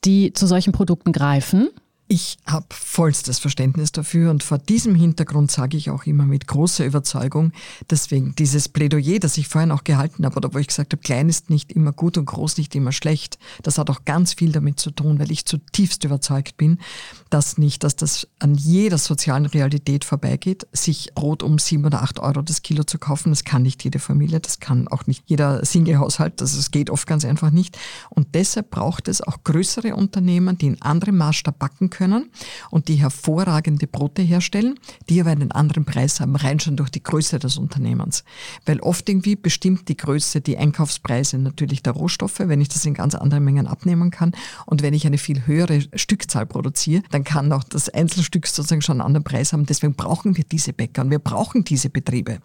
die 0.03 0.33
zu 0.33 0.47
solchen 0.47 0.73
Produkten 0.73 1.11
greifen? 1.11 1.69
Ich 2.13 2.39
habe 2.45 2.65
vollstes 2.71 3.39
Verständnis 3.39 3.93
dafür 3.93 4.31
und 4.31 4.43
vor 4.43 4.57
diesem 4.57 4.95
Hintergrund 4.95 5.49
sage 5.49 5.77
ich 5.77 5.89
auch 5.89 6.03
immer 6.03 6.25
mit 6.25 6.45
großer 6.45 6.85
Überzeugung, 6.85 7.53
deswegen 7.89 8.35
dieses 8.35 8.67
Plädoyer, 8.67 9.19
das 9.19 9.37
ich 9.37 9.47
vorhin 9.47 9.71
auch 9.71 9.85
gehalten 9.85 10.25
habe 10.25 10.35
oder 10.35 10.53
wo 10.53 10.57
ich 10.57 10.67
gesagt 10.67 10.91
habe, 10.91 11.01
klein 11.01 11.29
ist 11.29 11.49
nicht 11.49 11.71
immer 11.71 11.93
gut 11.93 12.17
und 12.17 12.25
groß 12.25 12.57
nicht 12.57 12.75
immer 12.75 12.91
schlecht, 12.91 13.39
das 13.63 13.77
hat 13.77 13.89
auch 13.89 14.03
ganz 14.03 14.33
viel 14.33 14.51
damit 14.51 14.77
zu 14.77 14.91
tun, 14.91 15.19
weil 15.19 15.31
ich 15.31 15.45
zutiefst 15.45 16.03
überzeugt 16.03 16.57
bin, 16.57 16.79
dass 17.29 17.57
nicht, 17.57 17.85
dass 17.85 17.95
das 17.95 18.27
an 18.39 18.55
jeder 18.55 18.97
sozialen 18.97 19.45
Realität 19.45 20.03
vorbeigeht, 20.03 20.67
sich 20.73 21.13
Brot 21.15 21.43
um 21.43 21.59
sieben 21.59 21.85
oder 21.85 22.03
acht 22.03 22.19
Euro 22.19 22.41
das 22.41 22.61
Kilo 22.61 22.83
zu 22.83 22.99
kaufen, 22.99 23.29
das 23.29 23.45
kann 23.45 23.61
nicht 23.61 23.85
jede 23.85 23.99
Familie, 23.99 24.41
das 24.41 24.59
kann 24.59 24.89
auch 24.89 25.07
nicht 25.07 25.23
jeder 25.27 25.63
Single-Haushalt, 25.63 26.41
das 26.41 26.55
es 26.55 26.71
geht 26.71 26.89
oft 26.89 27.07
ganz 27.07 27.23
einfach 27.23 27.51
nicht. 27.51 27.77
Und 28.09 28.35
deshalb 28.35 28.69
braucht 28.69 29.07
es 29.07 29.21
auch 29.21 29.45
größere 29.45 29.95
Unternehmen, 29.95 30.57
die 30.57 30.67
in 30.67 30.81
anderem 30.81 31.15
Maßstab 31.15 31.57
backen 31.57 31.89
können 31.89 32.00
können 32.01 32.31
und 32.71 32.87
die 32.87 32.95
hervorragende 32.95 33.85
Brote 33.85 34.23
herstellen, 34.23 34.79
die 35.07 35.21
aber 35.21 35.29
einen 35.29 35.51
anderen 35.51 35.85
Preis 35.85 36.19
haben, 36.19 36.35
rein 36.35 36.59
schon 36.59 36.75
durch 36.75 36.89
die 36.89 37.03
Größe 37.03 37.37
des 37.37 37.57
Unternehmens. 37.57 38.23
Weil 38.65 38.79
oft 38.79 39.07
irgendwie 39.07 39.35
bestimmt 39.35 39.87
die 39.87 39.97
Größe 39.97 40.41
die 40.41 40.57
Einkaufspreise 40.57 41.37
natürlich 41.37 41.83
der 41.83 41.93
Rohstoffe, 41.93 42.39
wenn 42.39 42.59
ich 42.59 42.69
das 42.69 42.85
in 42.85 42.95
ganz 42.95 43.13
anderen 43.13 43.43
Mengen 43.43 43.67
abnehmen 43.67 44.09
kann. 44.09 44.31
Und 44.65 44.81
wenn 44.81 44.95
ich 44.95 45.05
eine 45.05 45.19
viel 45.19 45.45
höhere 45.45 45.81
Stückzahl 45.93 46.47
produziere, 46.47 47.03
dann 47.11 47.23
kann 47.23 47.51
auch 47.53 47.63
das 47.63 47.87
Einzelstück 47.87 48.47
sozusagen 48.47 48.81
schon 48.81 48.95
einen 48.99 49.05
anderen 49.05 49.23
Preis 49.23 49.53
haben. 49.53 49.67
Deswegen 49.67 49.93
brauchen 49.93 50.35
wir 50.35 50.43
diese 50.43 50.73
Bäcker 50.73 51.03
und 51.03 51.11
wir 51.11 51.19
brauchen 51.19 51.63
diese 51.63 51.91
Betriebe. 51.91 52.39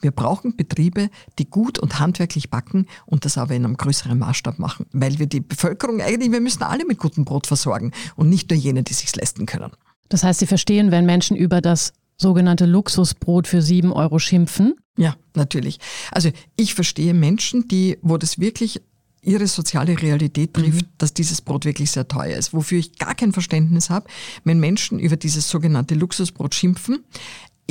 Wir 0.00 0.10
brauchen 0.10 0.56
Betriebe, 0.56 1.10
die 1.38 1.50
gut 1.50 1.78
und 1.78 1.98
handwerklich 1.98 2.48
backen 2.48 2.86
und 3.04 3.26
das 3.26 3.36
aber 3.36 3.54
in 3.54 3.66
einem 3.66 3.76
größeren 3.76 4.18
Maßstab 4.18 4.58
machen, 4.58 4.86
weil 4.92 5.18
wir 5.18 5.26
die 5.26 5.40
Bevölkerung 5.40 6.00
eigentlich, 6.00 6.32
wir 6.32 6.40
müssen 6.40 6.62
alle 6.62 6.86
mit 6.86 6.98
gutem 6.98 7.26
Brot 7.26 7.46
versorgen 7.46 7.92
und 8.16 8.30
nicht 8.30 8.48
nur 8.48 8.58
jene, 8.58 8.82
die 8.82 8.94
sich 9.02 9.14
leisten 9.14 9.46
können. 9.46 9.70
Das 10.08 10.24
heißt, 10.24 10.40
Sie 10.40 10.46
verstehen, 10.46 10.90
wenn 10.90 11.06
Menschen 11.06 11.36
über 11.36 11.60
das 11.60 11.92
sogenannte 12.16 12.66
Luxusbrot 12.66 13.46
für 13.46 13.60
sieben 13.60 13.92
Euro 13.92 14.18
schimpfen? 14.18 14.74
Ja, 14.96 15.16
natürlich. 15.34 15.78
Also 16.10 16.30
ich 16.56 16.74
verstehe 16.74 17.14
Menschen, 17.14 17.68
die, 17.68 17.98
wo 18.02 18.16
das 18.16 18.38
wirklich 18.38 18.80
ihre 19.22 19.46
soziale 19.46 20.00
Realität 20.00 20.52
trifft, 20.52 20.82
mhm. 20.82 20.88
dass 20.98 21.14
dieses 21.14 21.40
Brot 21.40 21.64
wirklich 21.64 21.90
sehr 21.90 22.08
teuer 22.08 22.36
ist. 22.36 22.52
Wofür 22.52 22.78
ich 22.78 22.98
gar 22.98 23.14
kein 23.14 23.32
Verständnis 23.32 23.88
habe, 23.88 24.06
wenn 24.44 24.58
Menschen 24.58 24.98
über 24.98 25.16
dieses 25.16 25.48
sogenannte 25.48 25.94
Luxusbrot 25.94 26.54
schimpfen 26.54 27.04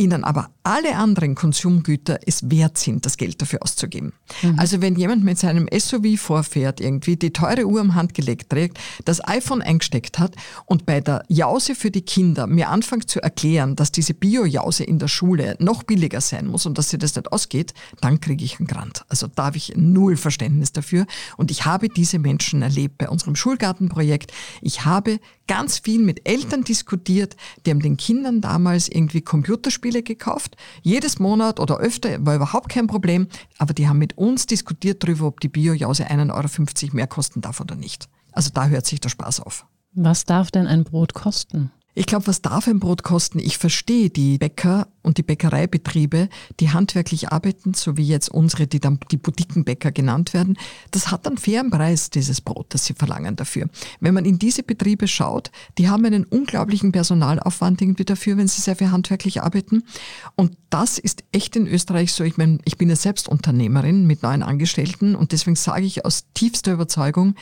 ihnen 0.01 0.23
aber 0.23 0.49
alle 0.63 0.95
anderen 0.95 1.35
Konsumgüter 1.35 2.19
es 2.25 2.49
wert 2.49 2.77
sind, 2.77 3.05
das 3.05 3.17
Geld 3.17 3.41
dafür 3.41 3.63
auszugeben. 3.63 4.13
Mhm. 4.41 4.59
Also 4.59 4.81
wenn 4.81 4.95
jemand 4.95 5.23
mit 5.23 5.37
seinem 5.39 5.67
SUV 5.71 6.19
vorfährt, 6.19 6.81
irgendwie 6.81 7.15
die 7.15 7.31
teure 7.31 7.65
Uhr 7.65 7.81
am 7.81 7.95
Handgelenk 7.95 8.49
trägt, 8.49 8.79
das 9.05 9.25
iPhone 9.27 9.61
eingesteckt 9.61 10.19
hat 10.19 10.35
und 10.65 10.85
bei 10.85 11.01
der 11.01 11.23
Jause 11.27 11.75
für 11.75 11.91
die 11.91 12.01
Kinder 12.01 12.47
mir 12.47 12.69
anfängt 12.69 13.09
zu 13.09 13.21
erklären, 13.21 13.75
dass 13.75 13.91
diese 13.91 14.13
Bio-Jause 14.13 14.83
in 14.83 14.99
der 14.99 15.07
Schule 15.07 15.55
noch 15.59 15.83
billiger 15.83 16.21
sein 16.21 16.47
muss 16.47 16.65
und 16.65 16.77
dass 16.77 16.89
sie 16.89 16.97
das 16.97 17.15
nicht 17.15 17.31
ausgeht, 17.31 17.73
dann 18.01 18.19
kriege 18.19 18.43
ich 18.43 18.59
einen 18.59 18.67
Grant. 18.67 19.05
Also 19.07 19.27
da 19.27 19.45
habe 19.45 19.57
ich 19.57 19.73
null 19.75 20.17
Verständnis 20.17 20.71
dafür 20.71 21.05
und 21.37 21.51
ich 21.51 21.65
habe 21.65 21.89
diese 21.89 22.19
Menschen 22.19 22.61
erlebt 22.61 22.97
bei 22.97 23.09
unserem 23.09 23.35
Schulgartenprojekt. 23.35 24.31
Ich 24.61 24.85
habe 24.85 25.19
ganz 25.51 25.79
viel 25.79 25.99
mit 25.99 26.29
Eltern 26.29 26.63
diskutiert, 26.63 27.35
die 27.65 27.71
haben 27.71 27.81
den 27.81 27.97
Kindern 27.97 28.39
damals 28.39 28.87
irgendwie 28.87 29.19
Computerspiele 29.19 30.01
gekauft. 30.01 30.55
Jedes 30.81 31.19
Monat 31.19 31.59
oder 31.59 31.77
öfter 31.79 32.25
war 32.25 32.37
überhaupt 32.37 32.69
kein 32.69 32.87
Problem, 32.87 33.27
aber 33.57 33.73
die 33.73 33.89
haben 33.89 33.97
mit 33.97 34.17
uns 34.17 34.45
diskutiert 34.45 35.03
darüber, 35.03 35.27
ob 35.27 35.41
die 35.41 35.49
Bio-Jause 35.49 36.09
1,50 36.09 36.83
Euro 36.83 36.95
mehr 36.95 37.07
kosten 37.07 37.41
darf 37.41 37.59
oder 37.59 37.75
nicht. 37.75 38.07
Also 38.31 38.49
da 38.53 38.67
hört 38.67 38.85
sich 38.85 39.01
der 39.01 39.09
Spaß 39.09 39.41
auf. 39.41 39.65
Was 39.91 40.23
darf 40.23 40.51
denn 40.51 40.67
ein 40.67 40.85
Brot 40.85 41.13
kosten? 41.13 41.69
Ich 41.93 42.05
glaube, 42.05 42.27
was 42.27 42.41
darf 42.41 42.67
ein 42.67 42.79
Brot 42.79 43.03
kosten? 43.03 43.37
Ich 43.39 43.57
verstehe 43.57 44.09
die 44.09 44.37
Bäcker 44.37 44.87
und 45.01 45.17
die 45.17 45.23
Bäckereibetriebe, 45.23 46.29
die 46.61 46.69
handwerklich 46.69 47.29
arbeiten, 47.33 47.73
so 47.73 47.97
wie 47.97 48.07
jetzt 48.07 48.29
unsere, 48.29 48.65
die 48.65 48.79
dann 48.79 48.99
die 49.11 49.17
Boutiquenbäcker 49.17 49.91
genannt 49.91 50.33
werden. 50.33 50.57
Das 50.91 51.11
hat 51.11 51.27
einen 51.27 51.37
fairen 51.37 51.69
Preis, 51.69 52.09
dieses 52.09 52.39
Brot, 52.39 52.67
das 52.69 52.85
sie 52.85 52.93
verlangen 52.93 53.35
dafür. 53.35 53.67
Wenn 53.99 54.13
man 54.13 54.23
in 54.23 54.39
diese 54.39 54.63
Betriebe 54.63 55.07
schaut, 55.09 55.51
die 55.77 55.89
haben 55.89 56.05
einen 56.05 56.23
unglaublichen 56.23 56.93
Personalaufwand 56.93 57.81
irgendwie 57.81 58.05
dafür, 58.05 58.37
wenn 58.37 58.47
sie 58.47 58.61
sehr 58.61 58.77
viel 58.77 58.91
handwerklich 58.91 59.41
arbeiten. 59.41 59.83
Und 60.35 60.55
das 60.69 60.97
ist 60.97 61.25
echt 61.33 61.57
in 61.57 61.67
Österreich 61.67 62.13
so. 62.13 62.23
Ich 62.23 62.37
meine, 62.37 62.59
ich 62.63 62.77
bin 62.77 62.89
ja 62.89 62.95
selbst 62.95 63.27
Unternehmerin 63.27 64.07
mit 64.07 64.23
neun 64.23 64.43
Angestellten 64.43 65.13
und 65.13 65.33
deswegen 65.33 65.57
sage 65.57 65.85
ich 65.85 66.05
aus 66.05 66.25
tiefster 66.33 66.71
Überzeugung, 66.71 67.35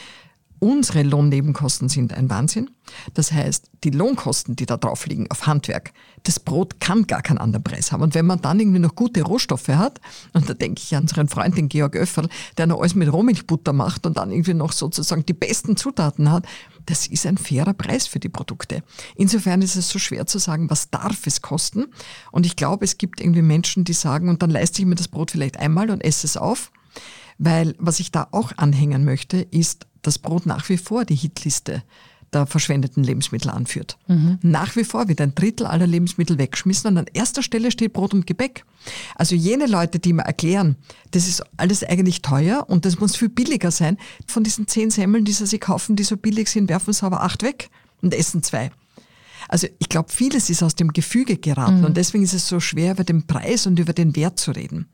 Unsere 0.59 1.03
Lohnnebenkosten 1.03 1.87
sind 1.87 2.13
ein 2.13 2.29
Wahnsinn. 2.29 2.69
Das 3.13 3.31
heißt, 3.31 3.69
die 3.83 3.91
Lohnkosten, 3.91 4.55
die 4.55 4.65
da 4.65 4.77
drauf 4.77 5.05
liegen 5.05 5.29
auf 5.31 5.47
Handwerk, 5.47 5.93
das 6.23 6.39
Brot 6.39 6.79
kann 6.79 7.07
gar 7.07 7.21
keinen 7.21 7.37
anderen 7.37 7.63
Preis 7.63 7.91
haben. 7.91 8.03
Und 8.03 8.13
wenn 8.13 8.25
man 8.25 8.41
dann 8.41 8.59
irgendwie 8.59 8.79
noch 8.79 8.95
gute 8.95 9.21
Rohstoffe 9.21 9.69
hat, 9.69 10.01
und 10.33 10.49
da 10.49 10.53
denke 10.53 10.81
ich 10.83 10.95
an 10.95 11.03
unseren 11.03 11.29
Freund, 11.29 11.55
den 11.55 11.69
Georg 11.69 11.95
Öfferl, 11.95 12.27
der 12.57 12.67
noch 12.67 12.79
alles 12.79 12.95
mit 12.95 13.11
Rohmilchbutter 13.11 13.73
macht 13.73 14.05
und 14.05 14.17
dann 14.17 14.31
irgendwie 14.31 14.53
noch 14.53 14.73
sozusagen 14.73 15.25
die 15.25 15.33
besten 15.33 15.77
Zutaten 15.77 16.31
hat, 16.31 16.45
das 16.85 17.07
ist 17.07 17.25
ein 17.25 17.37
fairer 17.37 17.73
Preis 17.73 18.07
für 18.07 18.19
die 18.19 18.29
Produkte. 18.29 18.83
Insofern 19.15 19.61
ist 19.61 19.75
es 19.75 19.89
so 19.89 19.99
schwer 19.99 20.25
zu 20.25 20.39
sagen, 20.39 20.69
was 20.69 20.89
darf 20.89 21.25
es 21.27 21.41
kosten. 21.41 21.85
Und 22.31 22.45
ich 22.45 22.55
glaube, 22.55 22.83
es 22.83 22.97
gibt 22.97 23.21
irgendwie 23.21 23.43
Menschen, 23.43 23.83
die 23.83 23.93
sagen, 23.93 24.27
und 24.27 24.41
dann 24.41 24.49
leiste 24.49 24.81
ich 24.81 24.87
mir 24.87 24.95
das 24.95 25.07
Brot 25.07 25.31
vielleicht 25.31 25.57
einmal 25.57 25.89
und 25.89 26.01
esse 26.01 26.27
es 26.27 26.35
auf. 26.35 26.71
Weil 27.39 27.73
was 27.79 27.99
ich 27.99 28.11
da 28.11 28.27
auch 28.31 28.51
anhängen 28.57 29.05
möchte, 29.05 29.37
ist, 29.37 29.87
dass 30.01 30.19
Brot 30.19 30.45
nach 30.45 30.67
wie 30.69 30.77
vor 30.77 31.05
die 31.05 31.15
Hitliste 31.15 31.83
der 32.33 32.45
verschwendeten 32.45 33.03
Lebensmittel 33.03 33.49
anführt. 33.49 33.97
Mhm. 34.07 34.37
Nach 34.41 34.75
wie 34.75 34.83
vor 34.83 35.07
wird 35.07 35.19
ein 35.21 35.33
Drittel 35.33 35.65
aller 35.65 35.87
Lebensmittel 35.87 36.37
weggeschmissen 36.37 36.89
und 36.89 36.97
an 36.97 37.05
erster 37.13 37.41
Stelle 37.41 37.71
steht 37.71 37.93
Brot 37.93 38.13
und 38.13 38.27
Gebäck. 38.27 38.65
Also 39.15 39.35
jene 39.35 39.65
Leute, 39.65 39.99
die 39.99 40.13
mir 40.13 40.23
erklären, 40.23 40.75
das 41.11 41.27
ist 41.27 41.43
alles 41.57 41.83
eigentlich 41.83 42.21
teuer 42.21 42.65
und 42.67 42.85
das 42.85 42.99
muss 42.99 43.15
viel 43.15 43.29
billiger 43.29 43.71
sein, 43.71 43.97
von 44.27 44.43
diesen 44.43 44.67
zehn 44.67 44.91
Semmeln, 44.91 45.25
die 45.25 45.31
sie 45.31 45.59
kaufen, 45.59 45.95
die 45.95 46.03
so 46.03 46.17
billig 46.17 46.49
sind, 46.49 46.69
werfen 46.69 46.93
sie 46.93 47.05
aber 47.05 47.23
acht 47.23 47.41
weg 47.41 47.69
und 48.01 48.13
essen 48.13 48.43
zwei. 48.43 48.71
Also 49.47 49.67
ich 49.79 49.89
glaube, 49.89 50.11
vieles 50.11 50.49
ist 50.49 50.61
aus 50.61 50.75
dem 50.75 50.93
Gefüge 50.93 51.37
geraten 51.37 51.79
mhm. 51.79 51.85
und 51.85 51.97
deswegen 51.97 52.23
ist 52.23 52.33
es 52.33 52.47
so 52.47 52.59
schwer, 52.59 52.91
über 52.91 53.03
den 53.03 53.25
Preis 53.25 53.65
und 53.65 53.79
über 53.79 53.93
den 53.93 54.15
Wert 54.15 54.39
zu 54.39 54.51
reden. 54.51 54.87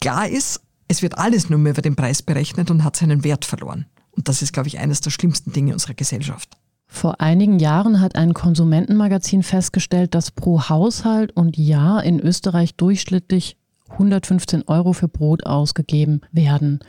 Klar 0.00 0.28
ist, 0.28 0.60
es 0.90 1.02
wird 1.02 1.18
alles 1.18 1.48
nur 1.48 1.60
mehr 1.60 1.70
über 1.70 1.82
den 1.82 1.94
Preis 1.94 2.20
berechnet 2.20 2.68
und 2.68 2.82
hat 2.82 2.96
seinen 2.96 3.22
Wert 3.22 3.44
verloren. 3.44 3.86
Und 4.10 4.26
das 4.26 4.42
ist, 4.42 4.52
glaube 4.52 4.66
ich, 4.66 4.80
eines 4.80 5.00
der 5.00 5.10
schlimmsten 5.10 5.52
Dinge 5.52 5.72
unserer 5.72 5.94
Gesellschaft. 5.94 6.50
Vor 6.88 7.20
einigen 7.20 7.60
Jahren 7.60 8.00
hat 8.00 8.16
ein 8.16 8.34
Konsumentenmagazin 8.34 9.44
festgestellt, 9.44 10.16
dass 10.16 10.32
pro 10.32 10.68
Haushalt 10.68 11.30
und 11.36 11.56
Jahr 11.56 12.02
in 12.02 12.18
Österreich 12.18 12.74
durchschnittlich 12.74 13.56
115 13.90 14.64
Euro 14.66 14.92
für 14.92 15.06
Brot 15.06 15.46
ausgegeben 15.46 16.22
werden. 16.32 16.80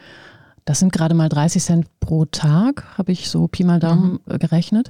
Das 0.65 0.79
sind 0.79 0.91
gerade 0.91 1.13
mal 1.13 1.29
30 1.29 1.61
Cent 1.61 1.99
pro 1.99 2.25
Tag, 2.25 2.97
habe 2.97 3.11
ich 3.11 3.29
so 3.29 3.47
Pi 3.47 3.63
mal 3.63 3.79
Daumen 3.79 4.19
mhm. 4.25 4.39
gerechnet. 4.39 4.89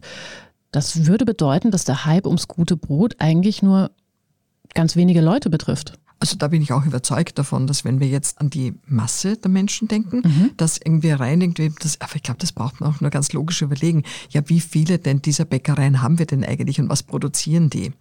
Das 0.71 1.05
würde 1.05 1.25
bedeuten, 1.25 1.69
dass 1.71 1.83
der 1.83 2.05
Hype 2.05 2.25
ums 2.25 2.47
gute 2.47 2.77
Brot 2.77 3.15
eigentlich 3.19 3.61
nur 3.61 3.91
ganz 4.73 4.95
wenige 4.95 5.19
Leute 5.19 5.49
betrifft. 5.49 5.99
Also 6.21 6.37
da 6.37 6.49
bin 6.49 6.61
ich 6.61 6.71
auch 6.71 6.85
überzeugt 6.85 7.39
davon, 7.39 7.65
dass 7.65 7.83
wenn 7.83 7.99
wir 7.99 8.07
jetzt 8.07 8.39
an 8.39 8.51
die 8.51 8.75
Masse 8.85 9.37
der 9.37 9.49
Menschen 9.49 9.87
denken, 9.87 10.21
mhm. 10.23 10.51
dass 10.55 10.77
irgendwie 10.77 11.09
rein 11.09 11.41
irgendwie, 11.41 11.73
das, 11.79 11.99
aber 11.99 12.15
ich 12.15 12.21
glaube, 12.21 12.39
das 12.39 12.51
braucht 12.51 12.79
man 12.79 12.93
auch 12.93 13.01
nur 13.01 13.09
ganz 13.09 13.33
logisch 13.33 13.63
überlegen. 13.63 14.03
Ja, 14.29 14.47
wie 14.47 14.59
viele 14.59 14.99
denn 14.99 15.23
dieser 15.23 15.45
Bäckereien 15.45 16.03
haben 16.03 16.19
wir 16.19 16.27
denn 16.27 16.45
eigentlich 16.45 16.79
und 16.79 16.89
was 16.89 17.01
produzieren 17.01 17.71
die? 17.71 17.91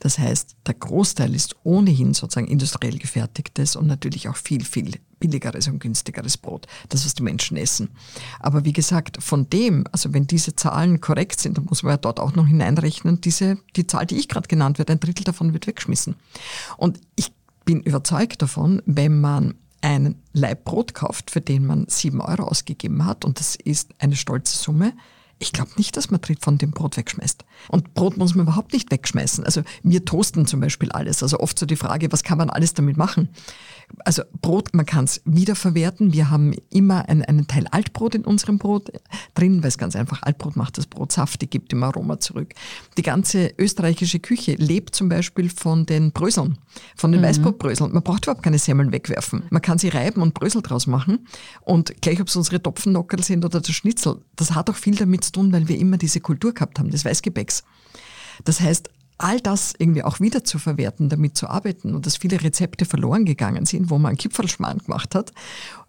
Das 0.00 0.18
heißt, 0.18 0.56
der 0.66 0.74
Großteil 0.74 1.32
ist 1.36 1.54
ohnehin 1.62 2.14
sozusagen 2.14 2.48
industriell 2.48 2.98
gefertigtes 2.98 3.76
und 3.76 3.86
natürlich 3.86 4.28
auch 4.28 4.36
viel, 4.36 4.64
viel 4.64 4.98
billigeres 5.20 5.68
und 5.68 5.78
günstigeres 5.78 6.36
Brot, 6.36 6.66
das 6.88 7.04
was 7.04 7.14
die 7.14 7.22
Menschen 7.22 7.56
essen. 7.56 7.90
Aber 8.40 8.64
wie 8.64 8.72
gesagt, 8.72 9.22
von 9.22 9.48
dem, 9.50 9.84
also 9.92 10.12
wenn 10.14 10.26
diese 10.26 10.56
Zahlen 10.56 11.00
korrekt 11.00 11.38
sind, 11.38 11.58
dann 11.58 11.66
muss 11.66 11.84
man 11.84 11.92
ja 11.92 11.96
dort 11.96 12.18
auch 12.18 12.34
noch 12.34 12.46
hineinrechnen, 12.46 13.20
diese, 13.20 13.58
die 13.76 13.86
Zahl, 13.86 14.06
die 14.06 14.16
ich 14.16 14.28
gerade 14.28 14.48
genannt 14.48 14.78
werde, 14.78 14.92
ein 14.92 15.00
Drittel 15.00 15.24
davon 15.24 15.52
wird 15.52 15.68
weggeschmissen. 15.68 16.16
Und 16.76 17.00
ich 17.16 17.32
bin 17.68 17.82
überzeugt 17.82 18.40
davon, 18.40 18.80
wenn 18.86 19.20
man 19.20 19.52
einen 19.82 20.22
Leib 20.32 20.64
Brot 20.64 20.94
kauft, 20.94 21.30
für 21.30 21.42
den 21.42 21.66
man 21.66 21.84
sieben 21.86 22.22
Euro 22.22 22.44
ausgegeben 22.44 23.04
hat, 23.04 23.26
und 23.26 23.40
das 23.40 23.56
ist 23.56 23.90
eine 23.98 24.16
stolze 24.16 24.56
Summe, 24.56 24.94
ich 25.38 25.52
glaube 25.52 25.72
nicht, 25.76 25.94
dass 25.94 26.10
man 26.10 26.18
von 26.40 26.56
dem 26.56 26.70
Brot 26.70 26.96
wegschmeißt. 26.96 27.44
Und 27.68 27.92
Brot 27.92 28.16
muss 28.16 28.34
man 28.34 28.46
überhaupt 28.46 28.72
nicht 28.72 28.90
wegschmeißen. 28.90 29.44
Also 29.44 29.62
wir 29.82 30.04
toasten 30.06 30.46
zum 30.46 30.60
Beispiel 30.60 30.90
alles. 30.90 31.22
Also 31.22 31.38
oft 31.40 31.58
so 31.58 31.66
die 31.66 31.76
Frage, 31.76 32.10
was 32.10 32.24
kann 32.24 32.38
man 32.38 32.48
alles 32.48 32.72
damit 32.72 32.96
machen? 32.96 33.28
Also 34.04 34.22
Brot, 34.40 34.74
man 34.74 34.86
kann 34.86 35.04
es 35.04 35.20
wiederverwerten. 35.24 36.12
Wir 36.12 36.30
haben 36.30 36.54
immer 36.70 37.08
einen, 37.08 37.22
einen 37.22 37.46
Teil 37.46 37.66
Altbrot 37.68 38.14
in 38.14 38.24
unserem 38.24 38.58
Brot 38.58 38.92
drin, 39.34 39.62
weil 39.62 39.68
es 39.68 39.78
ganz 39.78 39.96
einfach 39.96 40.22
Altbrot 40.22 40.56
macht 40.56 40.78
das 40.78 40.86
Brot 40.86 41.12
saftig, 41.12 41.50
gibt 41.50 41.72
im 41.72 41.82
Aroma 41.82 42.18
zurück. 42.18 42.54
Die 42.96 43.02
ganze 43.02 43.52
österreichische 43.58 44.20
Küche 44.20 44.54
lebt 44.54 44.94
zum 44.94 45.08
Beispiel 45.08 45.50
von 45.50 45.86
den 45.86 46.12
Bröseln, 46.12 46.58
von 46.96 47.12
den 47.12 47.20
mhm. 47.20 47.26
Weißbrotbröseln. 47.26 47.92
Man 47.92 48.02
braucht 48.02 48.26
überhaupt 48.26 48.42
keine 48.42 48.58
Semmeln 48.58 48.92
wegwerfen. 48.92 49.44
Man 49.50 49.62
kann 49.62 49.78
sie 49.78 49.88
reiben 49.88 50.22
und 50.22 50.34
Brösel 50.34 50.62
draus 50.62 50.86
machen. 50.86 51.26
Und 51.62 52.00
gleich, 52.00 52.20
ob 52.20 52.28
es 52.28 52.36
unsere 52.36 52.62
Topfennockerl 52.62 53.22
sind 53.22 53.44
oder 53.44 53.60
der 53.60 53.72
Schnitzel, 53.72 54.22
das 54.36 54.54
hat 54.54 54.70
auch 54.70 54.76
viel 54.76 54.94
damit 54.94 55.24
zu 55.24 55.32
tun, 55.32 55.52
weil 55.52 55.68
wir 55.68 55.78
immer 55.78 55.96
diese 55.96 56.20
Kultur 56.20 56.52
gehabt 56.54 56.78
haben 56.78 56.90
des 56.90 57.04
Weißgebäcks. 57.04 57.64
Das 58.44 58.60
heißt, 58.60 58.90
all 59.18 59.40
das 59.40 59.74
irgendwie 59.78 60.02
auch 60.02 60.20
wieder 60.20 60.44
zu 60.44 60.58
verwerten, 60.58 61.08
damit 61.08 61.36
zu 61.36 61.48
arbeiten 61.48 61.94
und 61.94 62.06
dass 62.06 62.16
viele 62.16 62.42
Rezepte 62.42 62.84
verloren 62.84 63.24
gegangen 63.24 63.66
sind, 63.66 63.90
wo 63.90 63.98
man 63.98 64.16
Kipferlschmarrn 64.16 64.78
gemacht 64.78 65.14
hat, 65.14 65.32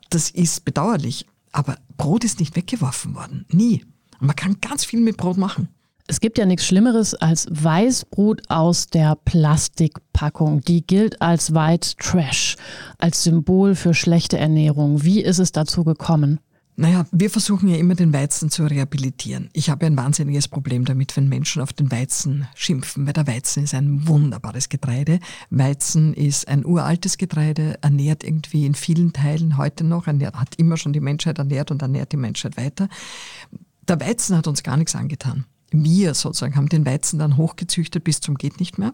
das 0.09 0.30
ist 0.30 0.65
bedauerlich. 0.65 1.25
Aber 1.51 1.77
Brot 1.97 2.23
ist 2.23 2.39
nicht 2.39 2.55
weggeworfen 2.55 3.15
worden. 3.15 3.45
Nie. 3.49 3.86
Und 4.19 4.27
man 4.27 4.36
kann 4.36 4.57
ganz 4.61 4.86
viel 4.86 4.99
mit 4.99 5.17
Brot 5.17 5.38
machen. 5.38 5.69
Es 6.07 6.19
gibt 6.19 6.39
ja 6.39 6.45
nichts 6.47 6.65
Schlimmeres 6.65 7.13
als 7.13 7.47
Weißbrot 7.51 8.49
aus 8.49 8.88
der 8.88 9.15
Plastikpackung. 9.15 10.61
Die 10.61 10.86
gilt 10.86 11.21
als 11.21 11.53
White 11.53 11.97
Trash, 11.99 12.57
als 12.97 13.23
Symbol 13.23 13.75
für 13.75 13.93
schlechte 13.93 14.39
Ernährung. 14.39 15.03
Wie 15.03 15.21
ist 15.21 15.38
es 15.38 15.51
dazu 15.51 15.84
gekommen? 15.84 16.39
Naja, 16.80 17.05
wir 17.11 17.30
versuchen 17.30 17.67
ja 17.67 17.75
immer 17.75 17.95
den 17.95 18.13
Weizen 18.13 18.49
zu 18.49 18.65
rehabilitieren. 18.65 19.49
Ich 19.51 19.69
habe 19.69 19.86
ein 19.86 19.97
wahnsinniges 19.97 20.47
Problem 20.47 20.86
damit, 20.86 21.17
wenn 21.17 21.27
Menschen 21.27 21.61
auf 21.61 21.73
den 21.73 21.91
Weizen 21.91 22.47
schimpfen, 22.55 23.05
weil 23.05 23.11
der 23.11 23.27
Weizen 23.27 23.65
ist 23.65 23.73
ein 23.73 24.07
wunderbares 24.07 24.69
Getreide. 24.69 25.19
Weizen 25.49 26.13
ist 26.13 26.47
ein 26.47 26.65
uraltes 26.65 27.17
Getreide, 27.17 27.77
ernährt 27.82 28.23
irgendwie 28.23 28.65
in 28.65 28.75
vielen 28.75 29.11
Teilen 29.11 29.57
heute 29.57 29.84
noch, 29.84 30.07
ernährt, 30.07 30.36
hat 30.36 30.55
immer 30.55 30.77
schon 30.77 30.93
die 30.93 31.01
Menschheit 31.01 31.38
ernährt 31.38 31.69
und 31.69 31.82
ernährt 31.82 32.13
die 32.13 32.17
Menschheit 32.17 32.55
weiter. 32.55 32.88
Der 33.86 33.99
Weizen 33.99 34.38
hat 34.38 34.47
uns 34.47 34.63
gar 34.63 34.77
nichts 34.77 34.95
angetan. 34.95 35.43
Wir 35.71 36.13
sozusagen 36.13 36.55
haben 36.55 36.69
den 36.69 36.86
Weizen 36.86 37.19
dann 37.19 37.36
hochgezüchtet 37.36 38.05
bis 38.05 38.21
zum 38.21 38.36
geht 38.36 38.61
nicht 38.61 38.77
mehr. 38.77 38.93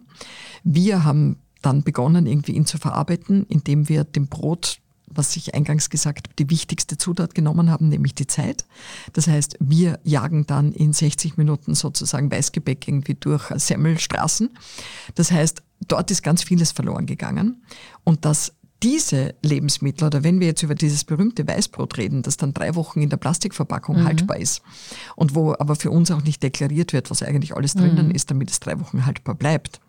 Wir 0.64 1.04
haben 1.04 1.38
dann 1.62 1.84
begonnen, 1.84 2.26
irgendwie 2.26 2.54
ihn 2.54 2.66
zu 2.66 2.80
verarbeiten, 2.80 3.46
indem 3.48 3.90
wir 3.90 4.06
dem 4.06 4.26
Brot 4.26 4.80
was 5.16 5.36
ich 5.36 5.56
eingangs 5.56 5.90
gesagt 5.90 6.28
habe, 6.28 6.36
die 6.38 6.50
wichtigste 6.50 6.98
Zutat 6.98 7.36
genommen 7.36 7.70
haben, 7.70 7.90
nämlich 7.90 8.16
die 8.16 8.28
Zeit. 8.28 8.66
Das 9.14 9.28
heißt, 9.28 9.58
wir 9.60 10.00
jagen 10.04 10.46
dann 10.46 10.72
in 10.72 10.94
60 10.94 11.38
Minuten 11.38 11.76
sozusagen 11.76 12.32
Weißgebäck 12.32 12.88
irgendwie 12.88 13.16
durch 13.16 13.50
Semmelstraßen. 13.50 14.50
Das 15.16 15.32
heißt, 15.32 15.64
dort 15.88 16.12
ist 16.12 16.24
ganz 16.24 16.44
vieles 16.44 16.72
verloren 16.72 17.06
gegangen. 17.06 17.64
Und 18.04 18.26
dass 18.26 18.54
diese 18.84 19.34
Lebensmittel, 19.42 20.06
oder 20.06 20.24
wenn 20.24 20.40
wir 20.40 20.48
jetzt 20.48 20.62
über 20.62 20.76
dieses 20.76 21.06
berühmte 21.06 21.48
Weißbrot 21.48 21.98
reden, 21.98 22.22
das 22.22 22.38
dann 22.38 22.54
drei 22.54 22.76
Wochen 22.76 23.02
in 23.02 23.10
der 23.10 23.18
Plastikverpackung 23.18 24.02
mhm. 24.02 24.06
haltbar 24.06 24.38
ist 24.38 24.62
und 25.16 25.34
wo 25.34 25.54
aber 25.54 25.76
für 25.76 25.92
uns 25.92 26.12
auch 26.12 26.22
nicht 26.22 26.44
deklariert 26.44 26.94
wird, 26.94 27.10
was 27.10 27.24
eigentlich 27.24 27.56
alles 27.56 27.74
drinnen 27.74 28.10
mhm. 28.10 28.16
ist, 28.16 28.30
damit 28.30 28.52
es 28.52 28.60
drei 28.60 28.80
Wochen 28.80 29.06
haltbar 29.06 29.36
bleibt, 29.36 29.80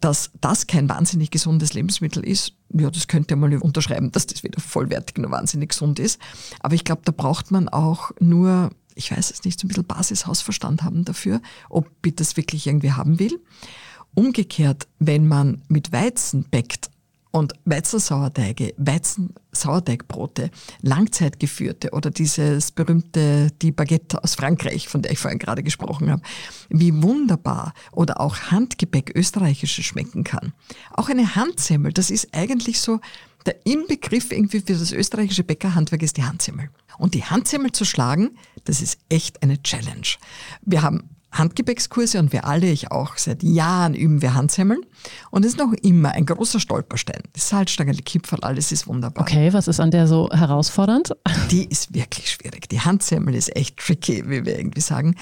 dass 0.00 0.30
das 0.40 0.66
kein 0.66 0.88
wahnsinnig 0.88 1.30
gesundes 1.30 1.74
Lebensmittel 1.74 2.24
ist, 2.24 2.52
ja, 2.72 2.90
das 2.90 3.08
könnte 3.08 3.36
man 3.36 3.56
unterschreiben, 3.58 4.12
dass 4.12 4.26
das 4.26 4.42
weder 4.42 4.60
vollwertig 4.60 5.18
noch 5.18 5.30
wahnsinnig 5.30 5.70
gesund 5.70 5.98
ist. 5.98 6.20
Aber 6.60 6.74
ich 6.74 6.84
glaube, 6.84 7.02
da 7.04 7.12
braucht 7.12 7.50
man 7.50 7.68
auch 7.68 8.10
nur, 8.20 8.70
ich 8.94 9.10
weiß 9.10 9.30
es 9.30 9.44
nicht, 9.44 9.60
so 9.60 9.66
ein 9.66 9.68
bisschen 9.68 9.84
Basishausverstand 9.84 10.82
haben 10.82 11.04
dafür, 11.04 11.40
ob 11.68 11.88
ich 12.04 12.16
das 12.16 12.36
wirklich 12.36 12.66
irgendwie 12.66 12.92
haben 12.92 13.18
will. 13.18 13.40
Umgekehrt, 14.14 14.88
wenn 14.98 15.28
man 15.28 15.62
mit 15.68 15.92
Weizen 15.92 16.44
bäckt, 16.44 16.90
und 17.36 17.52
Weizensauerteige, 17.66 18.72
Weizensauerteigbrote, 18.78 20.50
langzeitgeführte 20.80 21.90
oder 21.90 22.10
dieses 22.10 22.70
berühmte, 22.70 23.50
die 23.60 23.72
Baguette 23.72 24.24
aus 24.24 24.36
Frankreich, 24.36 24.88
von 24.88 25.02
der 25.02 25.12
ich 25.12 25.18
vorhin 25.18 25.38
gerade 25.38 25.62
gesprochen 25.62 26.10
habe, 26.10 26.22
wie 26.70 27.02
wunderbar 27.02 27.74
oder 27.92 28.22
auch 28.22 28.36
Handgebäck 28.50 29.14
österreichisches 29.14 29.84
schmecken 29.84 30.24
kann. 30.24 30.54
Auch 30.94 31.10
eine 31.10 31.36
Handsemmel, 31.36 31.92
das 31.92 32.10
ist 32.10 32.34
eigentlich 32.34 32.80
so, 32.80 33.00
der 33.44 33.66
Inbegriff 33.66 34.32
irgendwie 34.32 34.60
für 34.60 34.72
das 34.72 34.92
österreichische 34.92 35.44
Bäckerhandwerk 35.44 36.02
ist 36.02 36.16
die 36.16 36.24
Handsemmel. 36.24 36.70
Und 36.96 37.12
die 37.12 37.24
Handsemmel 37.24 37.70
zu 37.70 37.84
schlagen, 37.84 38.38
das 38.64 38.80
ist 38.80 38.98
echt 39.10 39.42
eine 39.42 39.62
Challenge. 39.62 40.06
Wir 40.62 40.80
haben 40.80 41.10
Handgepäckskurse 41.38 42.18
und 42.18 42.32
wir 42.32 42.44
alle, 42.44 42.66
ich 42.66 42.90
auch, 42.90 43.16
seit 43.16 43.42
Jahren 43.42 43.94
üben 43.94 44.22
wir 44.22 44.34
Handsemmeln. 44.34 44.80
Und 45.30 45.44
es 45.44 45.52
ist 45.52 45.58
noch 45.58 45.72
immer 45.72 46.12
ein 46.12 46.26
großer 46.26 46.60
Stolperstein. 46.60 47.22
Die 47.34 47.40
Salzstange, 47.40 47.92
die 47.92 48.02
Kipferl, 48.02 48.40
alles 48.40 48.72
ist 48.72 48.86
wunderbar. 48.86 49.22
Okay, 49.22 49.52
was 49.52 49.68
ist 49.68 49.80
an 49.80 49.90
der 49.90 50.06
so 50.06 50.28
herausfordernd? 50.30 51.12
Die 51.50 51.64
ist 51.64 51.94
wirklich 51.94 52.30
schwierig. 52.30 52.68
Die 52.68 52.80
Handsemmel 52.80 53.34
ist 53.34 53.54
echt 53.54 53.76
tricky, 53.76 54.24
wie 54.28 54.44
wir 54.44 54.58
irgendwie 54.58 54.80
sagen. 54.80 55.14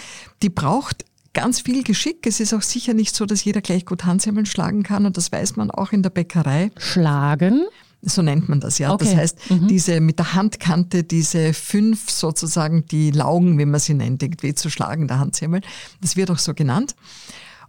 Die 0.43 0.49
braucht 0.49 1.05
ganz 1.35 1.61
viel 1.61 1.83
Geschick. 1.83 2.27
Es 2.27 2.41
ist 2.41 2.55
auch 2.55 2.63
sicher 2.63 2.95
nicht 2.95 3.15
so, 3.15 3.27
dass 3.27 3.45
jeder 3.45 3.61
gleich 3.61 3.85
gut 3.85 4.05
Handsemmeln 4.05 4.47
schlagen 4.47 4.83
kann 4.83 5.05
und 5.05 5.17
das 5.17 5.31
weiß 5.31 5.57
man 5.57 5.71
auch 5.71 5.93
in 5.93 6.03
der 6.03 6.11
Bäckerei. 6.11 6.71
Schlagen? 6.79 7.67
So 8.07 8.23
nennt 8.23 8.49
man 8.49 8.61
das, 8.61 8.79
ja. 8.79 8.93
Okay. 8.93 9.05
Das 9.05 9.17
heißt, 9.17 9.51
mhm. 9.51 9.69
diese 9.69 10.01
mit 10.01 10.19
der 10.19 10.35
Handkante, 10.35 11.05
diese 11.05 11.55
fünf 11.55 12.11
sozusagen 12.11 12.85
die 12.87 13.11
Laugen, 13.11 13.59
wie 13.59 13.65
man 13.65 13.81
sie 13.81 13.95
nennt, 13.95 14.23
irgendwie 14.23 14.55
zu 14.55 14.71
schlagen, 14.71 15.09
der 15.09 15.19
Handsemmel, 15.19 15.63
das 16.01 16.17
wird 16.17 16.31
auch 16.31 16.39
so 16.39 16.55
genannt. 16.55 16.95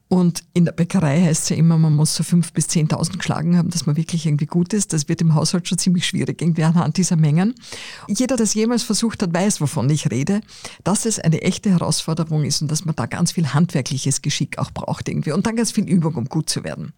Und 0.08 0.44
in 0.54 0.66
der 0.66 0.72
Bäckerei 0.72 1.20
heißt 1.20 1.44
es 1.44 1.50
ja 1.50 1.56
immer, 1.56 1.80
man 1.80 1.96
muss 1.96 2.16
so 2.16 2.24
fünf 2.24 2.54
bis 2.54 2.68
zehntausend 2.68 3.18
geschlagen 3.18 3.58
haben, 3.58 3.72
dass 3.72 3.88
man 3.88 3.98
wirklich 3.98 4.28
irgendwie 4.28 4.46
gut 4.46 4.72
ist. 4.72 4.94
Das 4.94 5.10
wird 5.10 5.20
im 5.22 5.34
Haushalt 5.34 5.68
schon 5.68 5.80
ziemlich 5.80 6.06
schwierig, 6.06 6.42
irgendwie 6.42 6.64
anhand 6.64 6.98
dieser 6.98 7.16
Mengen. 7.16 7.56
Jeder, 8.08 8.36
der 8.36 8.44
es 8.44 8.54
jemals 8.54 8.84
versucht 8.84 9.24
hat, 9.24 9.34
weiß, 9.34 9.62
wovon 9.62 9.90
ich 9.90 10.12
rede, 10.12 10.42
dass 10.84 11.08
es 11.08 11.18
eine 11.18 11.42
echte 11.42 11.72
Herausforderung 11.72 12.46
ist 12.46 12.62
und 12.62 12.70
dass 12.70 12.86
man 12.86 12.96
da 12.96 13.08
ganz 13.08 13.32
viel 13.32 13.48
handwerkliches 13.48 14.22
Geschick 14.22 14.60
auch 14.60 14.70
braucht 14.70 15.10
irgendwie 15.10 15.32
und 15.32 15.48
dann 15.48 15.56
ganz 15.56 15.72
viel 15.72 15.90
Übung, 15.90 16.14
um 16.14 16.26
gut 16.26 16.50
zu 16.50 16.64
werden. 16.64 16.94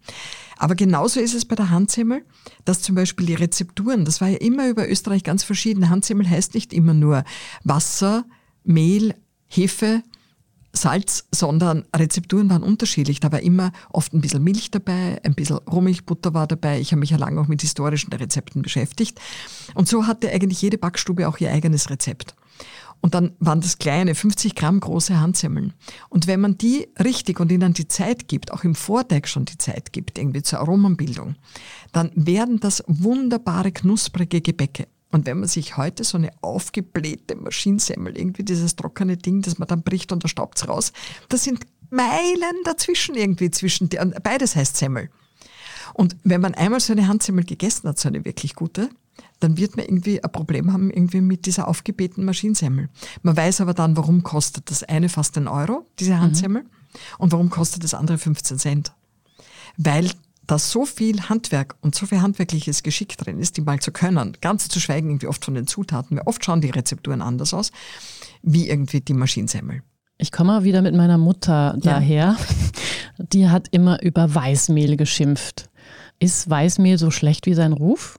Aber 0.58 0.74
genauso 0.74 1.18
ist 1.18 1.34
es 1.34 1.46
bei 1.46 1.54
der 1.54 1.70
Handsemmel, 1.70 2.26
dass 2.66 2.82
zum 2.82 2.94
Beispiel 2.94 3.24
die 3.24 3.34
Rezepturen, 3.34 4.04
das 4.04 4.20
war 4.20 4.28
ja 4.28 4.38
immer 4.38 4.68
über 4.68 4.86
Österreich 4.86 5.24
ganz 5.24 5.44
verschieden. 5.44 5.88
Handsemmel 5.88 6.28
heißt 6.28 6.52
nicht 6.54 6.74
immer 6.74 6.94
nur 6.94 7.24
Wasser, 7.64 8.26
Mehl, 8.64 9.14
Hefe, 9.46 10.02
Salz, 10.80 11.26
sondern 11.34 11.84
Rezepturen 11.94 12.50
waren 12.50 12.62
unterschiedlich. 12.62 13.20
Da 13.20 13.32
war 13.32 13.40
immer 13.40 13.72
oft 13.90 14.12
ein 14.14 14.20
bisschen 14.20 14.42
Milch 14.42 14.70
dabei, 14.70 15.20
ein 15.24 15.34
bisschen 15.34 15.58
Rohmilchbutter 15.58 16.34
war 16.34 16.46
dabei. 16.46 16.80
Ich 16.80 16.92
habe 16.92 17.00
mich 17.00 17.10
ja 17.10 17.16
lange 17.16 17.40
auch 17.40 17.48
mit 17.48 17.60
historischen 17.60 18.12
Rezepten 18.12 18.62
beschäftigt. 18.62 19.20
Und 19.74 19.88
so 19.88 20.06
hatte 20.06 20.30
eigentlich 20.30 20.62
jede 20.62 20.78
Backstube 20.78 21.28
auch 21.28 21.38
ihr 21.38 21.52
eigenes 21.52 21.90
Rezept. 21.90 22.34
Und 23.00 23.14
dann 23.14 23.32
waren 23.38 23.60
das 23.60 23.78
kleine, 23.78 24.14
50 24.14 24.54
Gramm 24.54 24.80
große 24.80 25.20
Handsemmeln. 25.20 25.72
Und 26.08 26.26
wenn 26.26 26.40
man 26.40 26.58
die 26.58 26.88
richtig 27.02 27.38
und 27.38 27.52
ihnen 27.52 27.72
die 27.72 27.86
Zeit 27.86 28.26
gibt, 28.28 28.52
auch 28.52 28.64
im 28.64 28.74
Vorteig 28.74 29.28
schon 29.28 29.44
die 29.44 29.58
Zeit 29.58 29.92
gibt, 29.92 30.18
irgendwie 30.18 30.42
zur 30.42 30.60
Aromenbildung, 30.60 31.36
dann 31.92 32.10
werden 32.14 32.58
das 32.58 32.82
wunderbare, 32.86 33.70
knusprige 33.70 34.40
Gebäcke. 34.40 34.88
Und 35.10 35.26
wenn 35.26 35.40
man 35.40 35.48
sich 35.48 35.76
heute 35.76 36.04
so 36.04 36.18
eine 36.18 36.30
aufgeblähte 36.42 37.34
Maschinensemmel, 37.34 38.16
irgendwie 38.16 38.44
dieses 38.44 38.76
trockene 38.76 39.16
Ding, 39.16 39.42
das 39.42 39.58
man 39.58 39.68
dann 39.68 39.82
bricht 39.82 40.12
und 40.12 40.22
da 40.22 40.28
staubt's 40.28 40.68
raus, 40.68 40.92
das 41.28 41.44
sind 41.44 41.60
Meilen 41.90 42.56
dazwischen 42.64 43.14
irgendwie 43.14 43.50
zwischen, 43.50 43.88
die, 43.88 43.98
beides 44.22 44.54
heißt 44.56 44.76
Semmel. 44.76 45.08
Und 45.94 46.16
wenn 46.24 46.40
man 46.40 46.54
einmal 46.54 46.80
so 46.80 46.92
eine 46.92 47.08
Handsemmel 47.08 47.44
gegessen 47.44 47.88
hat, 47.88 47.98
so 47.98 48.08
eine 48.08 48.24
wirklich 48.24 48.54
gute, 48.54 48.90
dann 49.40 49.56
wird 49.56 49.76
man 49.76 49.86
irgendwie 49.86 50.22
ein 50.22 50.32
Problem 50.32 50.72
haben 50.72 50.90
irgendwie 50.90 51.20
mit 51.20 51.46
dieser 51.46 51.68
aufgeblähten 51.68 52.24
Maschinensemmel. 52.24 52.88
Man 53.22 53.36
weiß 53.36 53.60
aber 53.60 53.74
dann, 53.74 53.96
warum 53.96 54.22
kostet 54.22 54.70
das 54.70 54.82
eine 54.82 55.08
fast 55.08 55.36
ein 55.38 55.48
Euro, 55.48 55.86
diese 55.98 56.14
mhm. 56.14 56.20
Handsemmel, 56.20 56.62
mhm. 56.62 56.68
und 57.18 57.32
warum 57.32 57.50
kostet 57.50 57.84
das 57.84 57.94
andere 57.94 58.18
15 58.18 58.58
Cent. 58.58 58.92
Weil 59.76 60.10
da 60.48 60.58
so 60.58 60.84
viel 60.84 61.28
Handwerk 61.28 61.76
und 61.82 61.94
so 61.94 62.06
viel 62.06 62.20
handwerkliches 62.20 62.82
Geschick 62.82 63.16
drin 63.16 63.38
ist, 63.38 63.56
die 63.56 63.60
mal 63.60 63.78
zu 63.78 63.92
können, 63.92 64.36
ganz 64.40 64.68
zu 64.68 64.80
schweigen 64.80 65.10
irgendwie 65.10 65.28
oft 65.28 65.44
von 65.44 65.54
den 65.54 65.66
Zutaten, 65.66 66.16
weil 66.16 66.26
oft 66.26 66.44
schauen 66.44 66.60
die 66.60 66.70
Rezepturen 66.70 67.22
anders 67.22 67.54
aus, 67.54 67.70
wie 68.42 68.68
irgendwie 68.68 69.00
die 69.00 69.14
Maschinensemmel. 69.14 69.82
Ich 70.16 70.32
komme 70.32 70.52
mal 70.52 70.64
wieder 70.64 70.82
mit 70.82 70.96
meiner 70.96 71.18
Mutter 71.18 71.76
daher. 71.80 72.36
Ja. 73.18 73.24
Die 73.32 73.48
hat 73.48 73.68
immer 73.70 74.02
über 74.02 74.34
Weißmehl 74.34 74.96
geschimpft. 74.96 75.70
Ist 76.18 76.50
Weißmehl 76.50 76.98
so 76.98 77.10
schlecht 77.10 77.46
wie 77.46 77.54
sein 77.54 77.72
Ruf? 77.72 78.18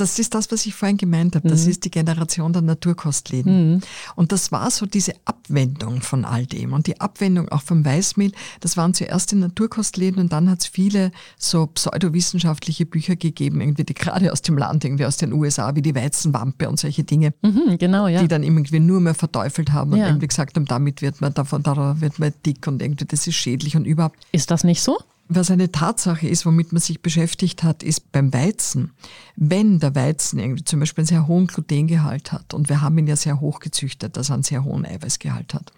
Das 0.00 0.18
ist 0.18 0.34
das, 0.34 0.50
was 0.50 0.66
ich 0.66 0.74
vorhin 0.74 0.96
gemeint 0.96 1.36
habe. 1.36 1.48
Das 1.48 1.64
mhm. 1.64 1.70
ist 1.70 1.84
die 1.84 1.90
Generation 1.90 2.52
der 2.52 2.62
Naturkostläden. 2.62 3.74
Mhm. 3.74 3.80
Und 4.16 4.32
das 4.32 4.50
war 4.50 4.70
so 4.70 4.86
diese 4.86 5.12
Abwendung 5.24 6.00
von 6.00 6.24
all 6.24 6.46
dem. 6.46 6.72
Und 6.72 6.86
die 6.86 7.00
Abwendung 7.00 7.48
auch 7.50 7.62
vom 7.62 7.84
Weißmehl, 7.84 8.32
das 8.60 8.76
waren 8.76 8.94
zuerst 8.94 9.32
die 9.32 9.36
Naturkostläden 9.36 10.20
und 10.20 10.32
dann 10.32 10.50
hat 10.50 10.60
es 10.60 10.66
viele 10.66 11.12
so 11.38 11.66
pseudowissenschaftliche 11.66 12.86
Bücher 12.86 13.16
gegeben, 13.16 13.60
irgendwie 13.60 13.84
die 13.84 13.94
gerade 13.94 14.32
aus 14.32 14.42
dem 14.42 14.56
Land, 14.56 14.84
irgendwie 14.84 15.04
aus 15.04 15.16
den 15.16 15.32
USA, 15.32 15.74
wie 15.74 15.82
die 15.82 15.94
Weizenwampe 15.94 16.68
und 16.68 16.78
solche 16.78 17.04
Dinge. 17.04 17.34
Mhm, 17.42 17.78
genau, 17.78 18.08
ja. 18.08 18.22
Die 18.22 18.28
dann 18.28 18.42
irgendwie 18.42 18.80
nur 18.80 19.00
mehr 19.00 19.14
verteufelt 19.14 19.72
haben 19.72 19.92
ja. 19.96 20.04
und 20.04 20.10
irgendwie 20.10 20.28
gesagt 20.28 20.56
haben, 20.56 20.64
damit 20.64 21.02
wird 21.02 21.20
man 21.20 21.34
davon, 21.34 21.62
da 21.62 22.00
wird 22.00 22.18
man 22.18 22.32
dick 22.46 22.66
und 22.66 22.82
irgendwie 22.82 23.04
das 23.04 23.26
ist 23.26 23.34
schädlich 23.34 23.76
und 23.76 23.84
überhaupt. 23.84 24.18
Ist 24.32 24.50
das 24.50 24.64
nicht 24.64 24.82
so? 24.82 24.98
Was 25.32 25.52
eine 25.52 25.70
Tatsache 25.70 26.26
ist, 26.26 26.44
womit 26.44 26.72
man 26.72 26.80
sich 26.80 27.02
beschäftigt 27.02 27.62
hat, 27.62 27.84
ist 27.84 28.10
beim 28.10 28.32
Weizen. 28.32 28.90
Wenn 29.36 29.78
der 29.78 29.94
Weizen 29.94 30.40
irgendwie 30.40 30.64
zum 30.64 30.80
Beispiel 30.80 31.02
einen 31.02 31.06
sehr 31.06 31.28
hohen 31.28 31.46
Glutengehalt 31.46 32.32
hat, 32.32 32.52
und 32.52 32.68
wir 32.68 32.80
haben 32.80 32.98
ihn 32.98 33.06
ja 33.06 33.14
sehr 33.14 33.40
hoch 33.40 33.60
gezüchtet, 33.60 34.16
dass 34.16 34.30
er 34.30 34.34
einen 34.34 34.42
sehr 34.42 34.64
hohen 34.64 34.84
Eiweißgehalt 34.84 35.54
hat, 35.54 35.70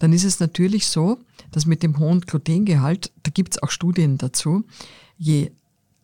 dann 0.00 0.12
ist 0.12 0.24
es 0.24 0.38
natürlich 0.38 0.86
so, 0.86 1.16
dass 1.50 1.64
mit 1.64 1.82
dem 1.82 1.98
hohen 1.98 2.20
Glutengehalt, 2.20 3.10
da 3.22 3.30
gibt 3.30 3.54
es 3.54 3.62
auch 3.62 3.70
Studien 3.70 4.18
dazu, 4.18 4.64
je 5.16 5.50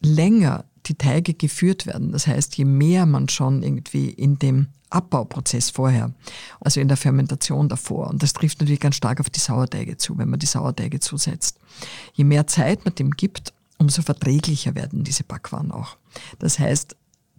länger 0.00 0.64
die 0.88 0.94
Teige 0.94 1.34
geführt 1.34 1.86
werden. 1.86 2.12
Das 2.12 2.26
heißt, 2.26 2.56
je 2.56 2.64
mehr 2.64 3.06
man 3.06 3.28
schon 3.28 3.62
irgendwie 3.62 4.10
in 4.10 4.38
dem 4.38 4.68
Abbauprozess 4.90 5.70
vorher, 5.70 6.12
also 6.60 6.80
in 6.80 6.88
der 6.88 6.96
Fermentation 6.96 7.68
davor, 7.68 8.08
und 8.08 8.22
das 8.22 8.32
trifft 8.32 8.60
natürlich 8.60 8.80
ganz 8.80 8.96
stark 8.96 9.20
auf 9.20 9.30
die 9.30 9.40
Sauerteige 9.40 9.96
zu, 9.96 10.16
wenn 10.18 10.30
man 10.30 10.38
die 10.38 10.46
Sauerteige 10.46 11.00
zusetzt. 11.00 11.58
Je 12.14 12.24
mehr 12.24 12.46
Zeit 12.46 12.84
man 12.84 12.94
dem 12.94 13.10
gibt, 13.10 13.52
umso 13.78 14.02
verträglicher 14.02 14.74
werden 14.74 15.04
diese 15.04 15.24
Backwaren 15.24 15.72
auch. 15.72 15.96
Das 16.38 16.58
heißt, 16.58 16.96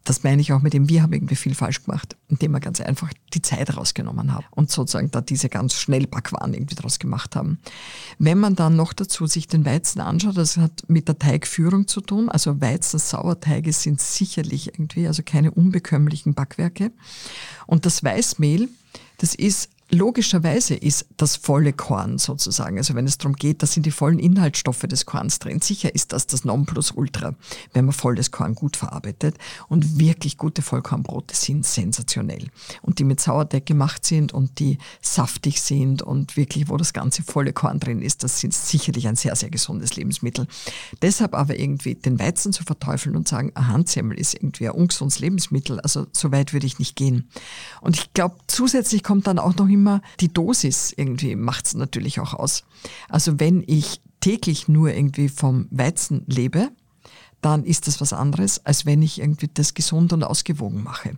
das 0.07 0.23
meine 0.23 0.41
ich 0.41 0.53
auch 0.53 0.61
mit 0.61 0.73
dem, 0.73 0.87
wir 0.87 1.03
haben 1.03 1.11
irgendwie 1.11 1.35
viel 1.35 1.53
falsch 1.53 1.83
gemacht, 1.83 2.15
indem 2.29 2.51
wir 2.51 2.61
ganz 2.61 2.79
einfach 2.79 3.11
die 3.33 3.41
Zeit 3.41 3.75
rausgenommen 3.75 4.33
haben 4.33 4.45
und 4.51 4.71
sozusagen 4.71 5.11
da 5.11 5.19
diese 5.19 5.49
ganz 5.49 5.73
schnell 5.73 6.07
Backwaren 6.07 6.53
irgendwie 6.53 6.75
draus 6.75 6.97
gemacht 6.97 7.35
haben. 7.35 7.59
Wenn 8.17 8.39
man 8.39 8.55
dann 8.55 8.77
noch 8.77 8.93
dazu 8.93 9.27
sich 9.27 9.47
den 9.47 9.65
Weizen 9.65 9.99
anschaut, 9.99 10.37
das 10.37 10.55
hat 10.55 10.83
mit 10.87 11.09
der 11.09 11.19
Teigführung 11.19 11.87
zu 11.87 11.99
tun. 11.99 12.29
Also 12.29 12.61
Weizen, 12.61 12.99
Sauerteige 12.99 13.73
sind 13.73 13.99
sicherlich 13.99 14.67
irgendwie, 14.67 15.07
also 15.07 15.23
keine 15.25 15.51
unbekömmlichen 15.51 16.33
Backwerke. 16.33 16.91
Und 17.65 17.85
das 17.85 18.01
Weißmehl, 18.01 18.69
das 19.17 19.35
ist 19.35 19.69
Logischerweise 19.89 20.75
ist 20.75 21.05
das 21.15 21.37
volle 21.37 21.71
Korn 21.71 22.17
sozusagen, 22.17 22.77
also 22.77 22.93
wenn 22.93 23.07
es 23.07 23.17
darum 23.17 23.35
geht, 23.35 23.63
da 23.63 23.67
sind 23.67 23.85
die 23.85 23.91
vollen 23.91 24.19
Inhaltsstoffe 24.19 24.81
des 24.81 25.05
Korns 25.05 25.39
drin. 25.39 25.61
Sicher 25.61 25.95
ist 25.95 26.11
das 26.11 26.27
das 26.27 26.43
Nonplusultra, 26.43 27.35
wenn 27.71 27.85
man 27.85 27.93
volles 27.93 28.31
Korn 28.31 28.53
gut 28.53 28.75
verarbeitet. 28.75 29.37
Und 29.69 29.97
wirklich 29.97 30.37
gute 30.37 30.61
Vollkornbrote 30.61 31.33
sind 31.35 31.65
sensationell. 31.65 32.47
Und 32.81 32.99
die 32.99 33.05
mit 33.05 33.21
Sauerteig 33.21 33.65
gemacht 33.65 34.05
sind 34.05 34.33
und 34.33 34.59
die 34.59 34.77
saftig 35.01 35.61
sind 35.61 36.01
und 36.01 36.35
wirklich, 36.35 36.67
wo 36.67 36.75
das 36.75 36.91
ganze 36.91 37.23
volle 37.23 37.53
Korn 37.53 37.79
drin 37.79 38.01
ist, 38.01 38.23
das 38.23 38.41
sind 38.41 38.53
sicherlich 38.53 39.07
ein 39.07 39.15
sehr, 39.15 39.37
sehr 39.37 39.49
gesundes 39.49 39.95
Lebensmittel. 39.95 40.47
Deshalb 41.01 41.33
aber 41.33 41.57
irgendwie 41.57 41.95
den 41.95 42.19
Weizen 42.19 42.51
zu 42.51 42.65
verteufeln 42.65 43.15
und 43.15 43.29
sagen, 43.29 43.53
ein 43.55 43.69
Handsemmel 43.69 44.19
ist 44.19 44.33
irgendwie 44.33 44.67
ein 44.67 44.75
ungesundes 44.75 45.19
Lebensmittel, 45.19 45.79
also 45.79 46.07
so 46.11 46.31
weit 46.33 46.51
würde 46.51 46.65
ich 46.65 46.77
nicht 46.77 46.97
gehen. 46.97 47.29
Und 47.79 47.95
ich 47.95 48.13
glaube, 48.13 48.35
zusätzlich 48.47 49.01
kommt 49.01 49.27
dann 49.27 49.39
auch 49.39 49.55
noch 49.55 49.67
immer 49.77 50.01
die 50.19 50.33
Dosis 50.33 50.93
irgendwie 50.95 51.35
macht 51.35 51.67
es 51.67 51.73
natürlich 51.75 52.19
auch 52.19 52.33
aus. 52.33 52.63
Also 53.09 53.39
wenn 53.39 53.63
ich 53.65 54.01
täglich 54.19 54.67
nur 54.67 54.93
irgendwie 54.93 55.29
vom 55.29 55.67
Weizen 55.69 56.23
lebe, 56.25 56.69
dann 57.41 57.63
ist 57.63 57.87
das 57.87 58.01
was 58.01 58.13
anderes, 58.13 58.65
als 58.65 58.85
wenn 58.85 59.01
ich 59.01 59.19
irgendwie 59.19 59.49
das 59.53 59.75
gesund 59.75 60.11
und 60.13 60.23
ausgewogen 60.23 60.83
mache. 60.83 61.17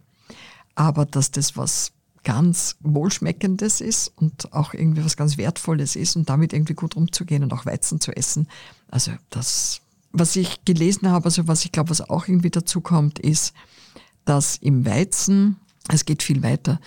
Aber 0.75 1.05
dass 1.05 1.31
das 1.31 1.55
was 1.55 1.93
ganz 2.23 2.75
Wohlschmeckendes 2.81 3.79
ist 3.79 4.11
und 4.17 4.51
auch 4.51 4.73
irgendwie 4.73 5.05
was 5.05 5.15
ganz 5.15 5.37
Wertvolles 5.37 5.95
ist 5.95 6.17
und 6.17 6.29
damit 6.29 6.51
irgendwie 6.51 6.73
gut 6.73 6.95
umzugehen 6.95 7.43
und 7.43 7.53
auch 7.53 7.65
Weizen 7.65 8.01
zu 8.01 8.11
essen. 8.11 8.47
Also 8.89 9.11
das, 9.29 9.81
was 10.11 10.35
ich 10.35 10.65
gelesen 10.65 11.09
habe, 11.09 11.25
also 11.25 11.47
was 11.47 11.63
ich 11.63 11.71
glaube, 11.71 11.91
was 11.91 12.01
auch 12.01 12.27
irgendwie 12.27 12.49
dazu 12.49 12.81
kommt, 12.81 13.19
ist, 13.19 13.53
dass 14.25 14.57
im 14.57 14.85
Weizen, 14.85 15.55
es 15.89 16.05
geht 16.05 16.23
viel 16.23 16.43
weiter, 16.43 16.79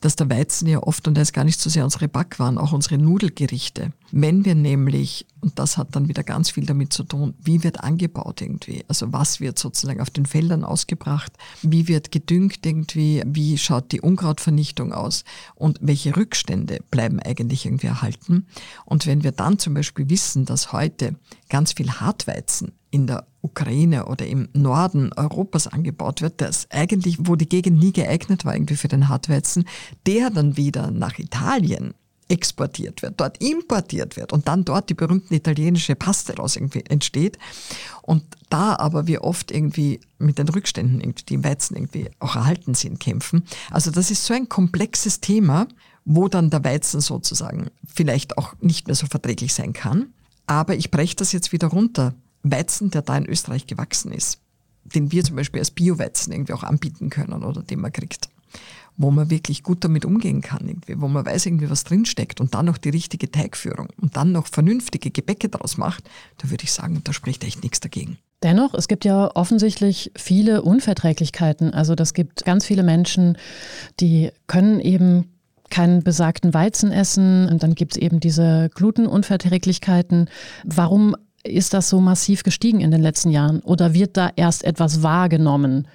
dass 0.00 0.16
der 0.16 0.30
Weizen 0.30 0.68
ja 0.68 0.80
oft, 0.80 1.08
und 1.08 1.14
da 1.14 1.22
ist 1.22 1.32
gar 1.32 1.44
nicht 1.44 1.60
so 1.60 1.68
sehr 1.68 1.84
unsere 1.84 2.08
Backwaren, 2.08 2.58
auch 2.58 2.72
unsere 2.72 2.98
Nudelgerichte. 2.98 3.92
Wenn 4.12 4.44
wir 4.44 4.54
nämlich, 4.54 5.26
und 5.40 5.58
das 5.58 5.76
hat 5.76 5.96
dann 5.96 6.08
wieder 6.08 6.22
ganz 6.22 6.50
viel 6.50 6.66
damit 6.66 6.92
zu 6.92 7.02
tun, 7.02 7.34
wie 7.42 7.64
wird 7.64 7.80
angebaut 7.80 8.40
irgendwie, 8.40 8.84
also 8.88 9.12
was 9.12 9.40
wird 9.40 9.58
sozusagen 9.58 10.00
auf 10.00 10.10
den 10.10 10.26
Feldern 10.26 10.64
ausgebracht, 10.64 11.32
wie 11.62 11.88
wird 11.88 12.12
gedüngt 12.12 12.64
irgendwie, 12.64 13.22
wie 13.26 13.58
schaut 13.58 13.90
die 13.90 14.00
Unkrautvernichtung 14.00 14.92
aus 14.92 15.24
und 15.56 15.78
welche 15.80 16.16
Rückstände 16.16 16.78
bleiben 16.90 17.20
eigentlich 17.20 17.66
irgendwie 17.66 17.88
erhalten. 17.88 18.46
Und 18.84 19.06
wenn 19.06 19.24
wir 19.24 19.32
dann 19.32 19.58
zum 19.58 19.74
Beispiel 19.74 20.08
wissen, 20.08 20.44
dass 20.44 20.72
heute 20.72 21.16
ganz 21.48 21.72
viel 21.72 21.90
Hartweizen 21.90 22.72
in 22.90 23.06
der 23.06 23.26
Ukraine 23.48 24.06
oder 24.06 24.26
im 24.26 24.48
Norden 24.52 25.12
Europas 25.14 25.66
angebaut 25.66 26.22
wird, 26.22 26.40
das 26.40 26.68
eigentlich, 26.70 27.18
wo 27.20 27.36
die 27.36 27.48
Gegend 27.48 27.78
nie 27.78 27.92
geeignet 27.92 28.44
war 28.44 28.54
irgendwie 28.54 28.76
für 28.76 28.88
den 28.88 29.08
Hartweizen, 29.08 29.64
der 30.06 30.30
dann 30.30 30.56
wieder 30.56 30.90
nach 30.90 31.18
Italien 31.18 31.94
exportiert 32.28 33.02
wird, 33.02 33.20
dort 33.20 33.42
importiert 33.42 34.16
wird 34.16 34.32
und 34.32 34.48
dann 34.48 34.64
dort 34.64 34.90
die 34.90 34.94
berühmten 34.94 35.34
italienische 35.34 35.94
Paste 35.94 36.36
raus 36.36 36.56
irgendwie 36.56 36.84
entsteht. 36.88 37.38
Und 38.02 38.22
da 38.50 38.76
aber 38.76 39.06
wir 39.06 39.24
oft 39.24 39.50
irgendwie 39.50 40.00
mit 40.18 40.38
den 40.38 40.48
Rückständen, 40.48 41.14
die 41.28 41.34
im 41.34 41.44
Weizen 41.44 41.76
irgendwie 41.76 42.10
auch 42.18 42.36
erhalten 42.36 42.74
sind, 42.74 43.00
kämpfen. 43.00 43.44
Also 43.70 43.90
das 43.90 44.10
ist 44.10 44.24
so 44.24 44.34
ein 44.34 44.48
komplexes 44.48 45.20
Thema, 45.20 45.68
wo 46.04 46.28
dann 46.28 46.50
der 46.50 46.64
Weizen 46.64 47.00
sozusagen 47.00 47.70
vielleicht 47.86 48.38
auch 48.38 48.54
nicht 48.60 48.86
mehr 48.86 48.96
so 48.96 49.06
verträglich 49.06 49.54
sein 49.54 49.72
kann. 49.72 50.12
Aber 50.46 50.76
ich 50.76 50.90
breche 50.90 51.16
das 51.16 51.32
jetzt 51.32 51.52
wieder 51.52 51.68
runter. 51.68 52.14
Weizen, 52.42 52.90
der 52.90 53.02
da 53.02 53.16
in 53.16 53.26
Österreich 53.26 53.66
gewachsen 53.66 54.12
ist, 54.12 54.40
den 54.84 55.12
wir 55.12 55.24
zum 55.24 55.36
Beispiel 55.36 55.60
als 55.60 55.70
Bio-Weizen 55.70 56.32
irgendwie 56.32 56.52
auch 56.52 56.62
anbieten 56.62 57.10
können 57.10 57.44
oder 57.44 57.62
den 57.62 57.80
man 57.80 57.92
kriegt, 57.92 58.28
wo 58.96 59.10
man 59.10 59.30
wirklich 59.30 59.62
gut 59.62 59.84
damit 59.84 60.04
umgehen 60.04 60.40
kann, 60.40 60.66
irgendwie, 60.66 61.00
wo 61.00 61.08
man 61.08 61.24
weiß 61.24 61.46
irgendwie, 61.46 61.70
was 61.70 61.84
drinsteckt 61.84 62.40
und 62.40 62.54
dann 62.54 62.66
noch 62.66 62.78
die 62.78 62.90
richtige 62.90 63.30
Teigführung 63.30 63.88
und 64.00 64.16
dann 64.16 64.32
noch 64.32 64.46
vernünftige 64.46 65.10
Gebäcke 65.10 65.48
daraus 65.48 65.78
macht, 65.78 66.08
da 66.38 66.50
würde 66.50 66.64
ich 66.64 66.72
sagen, 66.72 67.00
da 67.04 67.12
spricht 67.12 67.44
echt 67.44 67.62
nichts 67.62 67.80
dagegen. 67.80 68.18
Dennoch, 68.42 68.74
es 68.74 68.86
gibt 68.86 69.04
ja 69.04 69.30
offensichtlich 69.34 70.12
viele 70.16 70.62
Unverträglichkeiten. 70.62 71.74
Also 71.74 71.96
das 71.96 72.14
gibt 72.14 72.44
ganz 72.44 72.64
viele 72.64 72.84
Menschen, 72.84 73.36
die 73.98 74.30
können 74.46 74.78
eben 74.78 75.24
keinen 75.70 76.02
besagten 76.02 76.54
Weizen 76.54 76.92
essen 76.92 77.48
und 77.48 77.62
dann 77.62 77.74
gibt 77.74 77.92
es 77.92 77.98
eben 77.98 78.20
diese 78.20 78.70
Glutenunverträglichkeiten. 78.74 80.30
Warum 80.64 81.14
ist 81.44 81.74
das 81.74 81.88
so 81.88 82.00
massiv 82.00 82.42
gestiegen 82.42 82.80
in 82.80 82.90
den 82.90 83.02
letzten 83.02 83.30
Jahren 83.30 83.60
oder 83.60 83.94
wird 83.94 84.16
da 84.16 84.30
erst 84.36 84.64
etwas 84.64 85.02
wahrgenommen, 85.02 85.88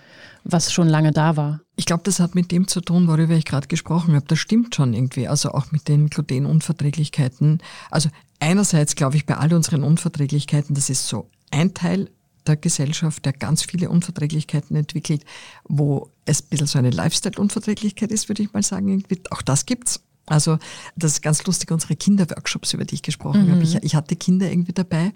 was 0.44 0.74
schon 0.74 0.88
lange 0.88 1.12
da 1.12 1.38
war? 1.38 1.62
Ich 1.76 1.86
glaube, 1.86 2.04
das 2.04 2.20
hat 2.20 2.36
mit 2.36 2.52
dem 2.52 2.68
zu 2.68 2.82
tun, 2.82 3.08
worüber 3.08 3.34
ich 3.34 3.46
gerade 3.46 3.68
gesprochen 3.68 4.16
habe. 4.16 4.26
Das 4.28 4.40
stimmt 4.40 4.76
schon 4.76 4.94
irgendwie. 4.94 5.28
Also 5.28 5.52
auch 5.52 5.72
mit 5.72 5.88
den 5.88 6.10
Glutenunverträglichkeiten. 6.10 7.62
Also 7.90 8.10
einerseits 8.40 8.96
glaube 8.96 9.16
ich 9.16 9.26
bei 9.26 9.38
all 9.38 9.54
unseren 9.54 9.84
Unverträglichkeiten, 9.84 10.76
das 10.76 10.90
ist 10.90 11.08
so 11.08 11.30
ein 11.52 11.74
Teil 11.74 12.10
der 12.46 12.58
Gesellschaft, 12.58 13.24
der 13.26 13.34
ganz 13.34 13.64
viele 13.64 13.90
Unverträglichkeiten 13.90 14.76
entwickelt, 14.76 15.24
wo 15.64 16.10
es 16.26 16.42
ein 16.42 16.50
bisschen 16.50 16.68
so 16.68 16.78
eine 16.78 16.90
Lifestyle-Unverträglichkeit 16.90 18.12
ist, 18.12 18.28
würde 18.28 18.44
ich 18.44 18.54
mal 18.54 18.64
sagen. 18.64 19.04
Auch 19.32 19.42
das 19.42 19.66
gibt's. 19.66 20.02
Also 20.26 20.58
das 20.96 21.14
ist 21.14 21.22
ganz 21.22 21.46
lustig, 21.46 21.72
unsere 21.72 21.96
Kinderworkshops, 21.96 22.74
über 22.74 22.86
die 22.86 22.96
ich 22.96 23.02
gesprochen 23.02 23.48
mhm. 23.48 23.52
habe. 23.52 23.64
Ich, 23.64 23.76
ich 23.76 23.96
hatte 23.96 24.16
Kinder 24.16 24.50
irgendwie 24.50 24.74
dabei, 24.74 25.14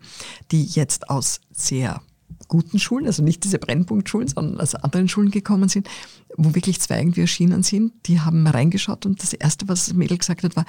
die 0.51 0.63
jetzt 0.63 1.09
aus 1.09 1.39
sehr 1.51 2.01
guten 2.47 2.79
Schulen, 2.79 3.05
also 3.05 3.23
nicht 3.23 3.43
diese 3.43 3.59
Brennpunktschulen, 3.59 4.27
sondern 4.27 4.59
aus 4.59 4.75
anderen 4.75 5.09
Schulen 5.09 5.31
gekommen 5.31 5.69
sind, 5.69 5.89
wo 6.35 6.55
wirklich 6.55 6.79
zwei 6.79 6.99
irgendwie 6.99 7.21
erschienen 7.21 7.63
sind, 7.63 7.93
die 8.05 8.21
haben 8.21 8.45
reingeschaut 8.47 9.05
und 9.05 9.21
das 9.21 9.33
Erste, 9.33 9.67
was 9.67 9.85
das 9.85 9.95
Mädel 9.95 10.17
gesagt 10.17 10.43
hat, 10.43 10.55
war, 10.55 10.65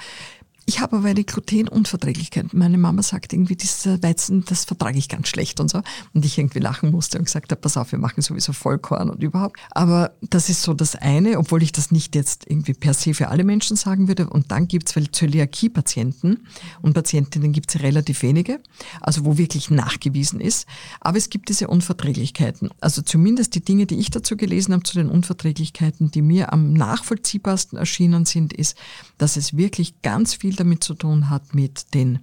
ich 0.69 0.81
habe 0.81 0.97
aber 0.97 1.07
eine 1.07 1.23
Glutenunverträglichkeit. 1.23 2.53
Meine 2.53 2.77
Mama 2.77 3.01
sagt 3.01 3.33
irgendwie, 3.33 3.55
dieser 3.55 4.03
Weizen, 4.03 4.45
das 4.45 4.65
vertrage 4.65 4.99
ich 4.99 5.09
ganz 5.09 5.27
schlecht 5.27 5.59
und 5.59 5.67
so. 5.67 5.81
Und 6.13 6.23
ich 6.25 6.37
irgendwie 6.37 6.59
lachen 6.59 6.91
musste 6.91 7.17
und 7.17 7.25
gesagt 7.25 7.51
habe, 7.51 7.59
pass 7.59 7.75
auf, 7.75 7.91
wir 7.91 7.97
machen 7.97 8.21
sowieso 8.21 8.53
Vollkorn 8.53 9.09
und 9.09 9.23
überhaupt. 9.23 9.59
Aber 9.71 10.11
das 10.21 10.47
ist 10.47 10.61
so 10.61 10.75
das 10.75 10.95
eine, 10.95 11.39
obwohl 11.39 11.63
ich 11.63 11.71
das 11.71 11.89
nicht 11.89 12.13
jetzt 12.13 12.45
irgendwie 12.47 12.75
per 12.75 12.93
se 12.93 13.15
für 13.15 13.29
alle 13.29 13.43
Menschen 13.43 13.77
sagen 13.77 14.07
würde. 14.07 14.29
Und 14.29 14.51
dann 14.51 14.67
gibt 14.67 14.89
es, 14.89 14.95
weil 14.95 15.09
Zöliakie-Patienten 15.09 16.45
und 16.83 16.93
Patientinnen 16.93 17.51
gibt 17.51 17.73
es 17.73 17.81
relativ 17.81 18.21
wenige, 18.21 18.59
also 19.01 19.25
wo 19.25 19.39
wirklich 19.39 19.71
nachgewiesen 19.71 20.39
ist. 20.39 20.67
Aber 21.01 21.17
es 21.17 21.31
gibt 21.31 21.49
diese 21.49 21.67
Unverträglichkeiten. 21.67 22.69
Also 22.79 23.01
zumindest 23.01 23.55
die 23.55 23.65
Dinge, 23.65 23.87
die 23.87 23.97
ich 23.97 24.11
dazu 24.11 24.37
gelesen 24.37 24.73
habe, 24.73 24.83
zu 24.83 24.93
den 24.93 25.09
Unverträglichkeiten, 25.09 26.11
die 26.11 26.21
mir 26.21 26.53
am 26.53 26.73
nachvollziehbarsten 26.73 27.79
erschienen 27.79 28.25
sind, 28.25 28.53
ist, 28.53 28.77
dass 29.17 29.35
es 29.35 29.57
wirklich 29.57 30.03
ganz 30.03 30.35
viel 30.35 30.58
damit 30.59 30.83
zu 30.83 30.93
tun 30.93 31.29
hat 31.29 31.55
mit 31.55 31.93
den 31.93 32.19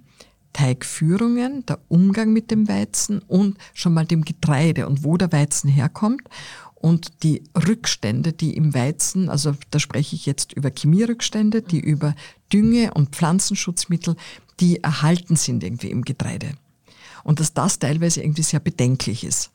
Teigführungen, 0.53 1.65
der 1.65 1.79
Umgang 1.87 2.33
mit 2.33 2.49
dem 2.49 2.67
Weizen 2.67 3.19
und 3.19 3.57
schon 3.73 3.93
mal 3.93 4.05
dem 4.05 4.25
Getreide 4.25 4.87
und 4.87 5.03
wo 5.03 5.17
der 5.17 5.31
Weizen 5.31 5.69
herkommt 5.69 6.27
und 6.73 7.23
die 7.23 7.43
Rückstände, 7.55 8.33
die 8.33 8.55
im 8.55 8.73
Weizen, 8.73 9.29
also 9.29 9.53
da 9.71 9.79
spreche 9.79 10.15
ich 10.15 10.25
jetzt 10.25 10.53
über 10.53 10.71
Chemierückstände, 10.75 11.61
die 11.61 11.79
über 11.79 12.15
Dünge 12.53 12.93
und 12.93 13.15
Pflanzenschutzmittel, 13.15 14.15
die 14.59 14.83
erhalten 14.83 15.35
sind 15.35 15.63
irgendwie 15.63 15.91
im 15.91 16.03
Getreide. 16.03 16.51
Und 17.23 17.39
dass 17.39 17.53
das 17.53 17.79
teilweise 17.79 18.21
irgendwie 18.21 18.43
sehr 18.43 18.59
bedenklich 18.59 19.23
ist. 19.23 19.51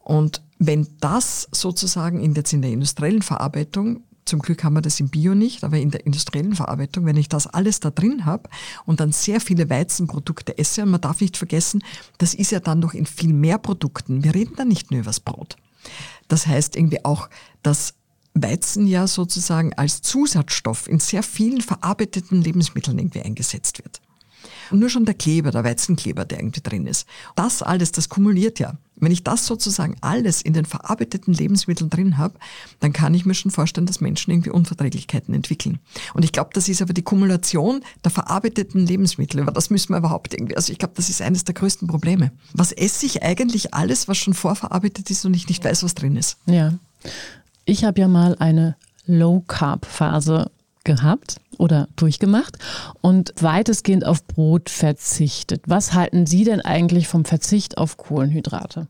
Und 0.00 0.42
wenn 0.58 0.86
das 1.00 1.48
sozusagen 1.52 2.20
in, 2.20 2.34
jetzt 2.34 2.52
in 2.52 2.62
der 2.62 2.70
industriellen 2.70 3.22
Verarbeitung 3.22 4.02
zum 4.26 4.40
Glück 4.40 4.64
haben 4.64 4.74
wir 4.74 4.82
das 4.82 5.00
im 5.00 5.08
Bio 5.08 5.34
nicht, 5.34 5.64
aber 5.64 5.78
in 5.78 5.90
der 5.90 6.04
industriellen 6.04 6.54
Verarbeitung, 6.54 7.06
wenn 7.06 7.16
ich 7.16 7.28
das 7.28 7.46
alles 7.46 7.80
da 7.80 7.90
drin 7.90 8.26
habe 8.26 8.48
und 8.84 9.00
dann 9.00 9.12
sehr 9.12 9.40
viele 9.40 9.70
Weizenprodukte 9.70 10.58
esse, 10.58 10.82
und 10.82 10.90
man 10.90 11.00
darf 11.00 11.20
nicht 11.20 11.36
vergessen, 11.36 11.82
das 12.18 12.34
ist 12.34 12.50
ja 12.50 12.60
dann 12.60 12.80
noch 12.80 12.92
in 12.92 13.06
viel 13.06 13.32
mehr 13.32 13.58
Produkten. 13.58 14.24
Wir 14.24 14.34
reden 14.34 14.54
da 14.56 14.64
nicht 14.64 14.90
nur 14.90 15.00
über 15.00 15.10
das 15.10 15.20
Brot. 15.20 15.56
Das 16.28 16.46
heißt 16.46 16.76
irgendwie 16.76 17.04
auch, 17.04 17.30
dass 17.62 17.94
Weizen 18.34 18.86
ja 18.86 19.06
sozusagen 19.06 19.72
als 19.74 20.02
Zusatzstoff 20.02 20.88
in 20.88 20.98
sehr 20.98 21.22
vielen 21.22 21.60
verarbeiteten 21.60 22.42
Lebensmitteln 22.42 22.98
irgendwie 22.98 23.22
eingesetzt 23.22 23.78
wird. 23.82 24.00
Und 24.70 24.80
nur 24.80 24.90
schon 24.90 25.04
der 25.04 25.14
Kleber, 25.14 25.50
der 25.50 25.64
Weizenkleber, 25.64 26.24
der 26.24 26.40
irgendwie 26.40 26.60
drin 26.60 26.86
ist. 26.86 27.06
Das 27.34 27.62
alles, 27.62 27.92
das 27.92 28.08
kumuliert 28.08 28.58
ja. 28.58 28.76
Wenn 28.98 29.12
ich 29.12 29.22
das 29.22 29.46
sozusagen 29.46 29.96
alles 30.00 30.40
in 30.40 30.54
den 30.54 30.64
verarbeiteten 30.64 31.34
Lebensmitteln 31.34 31.90
drin 31.90 32.16
habe, 32.16 32.38
dann 32.80 32.92
kann 32.92 33.14
ich 33.14 33.26
mir 33.26 33.34
schon 33.34 33.50
vorstellen, 33.50 33.86
dass 33.86 34.00
Menschen 34.00 34.30
irgendwie 34.30 34.50
Unverträglichkeiten 34.50 35.34
entwickeln. 35.34 35.78
Und 36.14 36.24
ich 36.24 36.32
glaube, 36.32 36.50
das 36.54 36.68
ist 36.68 36.80
aber 36.80 36.94
die 36.94 37.02
Kumulation 37.02 37.82
der 38.04 38.10
verarbeiteten 38.10 38.86
Lebensmittel. 38.86 39.40
Über 39.40 39.52
das 39.52 39.70
müssen 39.70 39.92
wir 39.92 39.98
überhaupt 39.98 40.32
irgendwie. 40.32 40.56
Also 40.56 40.72
ich 40.72 40.78
glaube, 40.78 40.94
das 40.96 41.10
ist 41.10 41.20
eines 41.20 41.44
der 41.44 41.54
größten 41.54 41.88
Probleme. 41.88 42.32
Was 42.54 42.72
esse 42.72 43.06
ich 43.06 43.22
eigentlich 43.22 43.74
alles, 43.74 44.08
was 44.08 44.16
schon 44.16 44.34
vorverarbeitet 44.34 45.10
ist 45.10 45.24
und 45.26 45.34
ich 45.34 45.48
nicht 45.48 45.64
weiß, 45.64 45.82
was 45.82 45.94
drin 45.94 46.16
ist? 46.16 46.38
Ja. 46.46 46.72
Ich 47.64 47.84
habe 47.84 48.00
ja 48.00 48.08
mal 48.08 48.36
eine 48.38 48.76
Low-Carb-Phase 49.06 50.50
gehabt 50.86 51.36
oder 51.58 51.88
durchgemacht 51.96 52.56
und 53.02 53.34
weitestgehend 53.40 54.06
auf 54.06 54.26
Brot 54.26 54.70
verzichtet. 54.70 55.62
Was 55.66 55.92
halten 55.92 56.26
Sie 56.26 56.44
denn 56.44 56.62
eigentlich 56.62 57.08
vom 57.08 57.26
Verzicht 57.26 57.76
auf 57.76 57.98
Kohlenhydrate? 57.98 58.88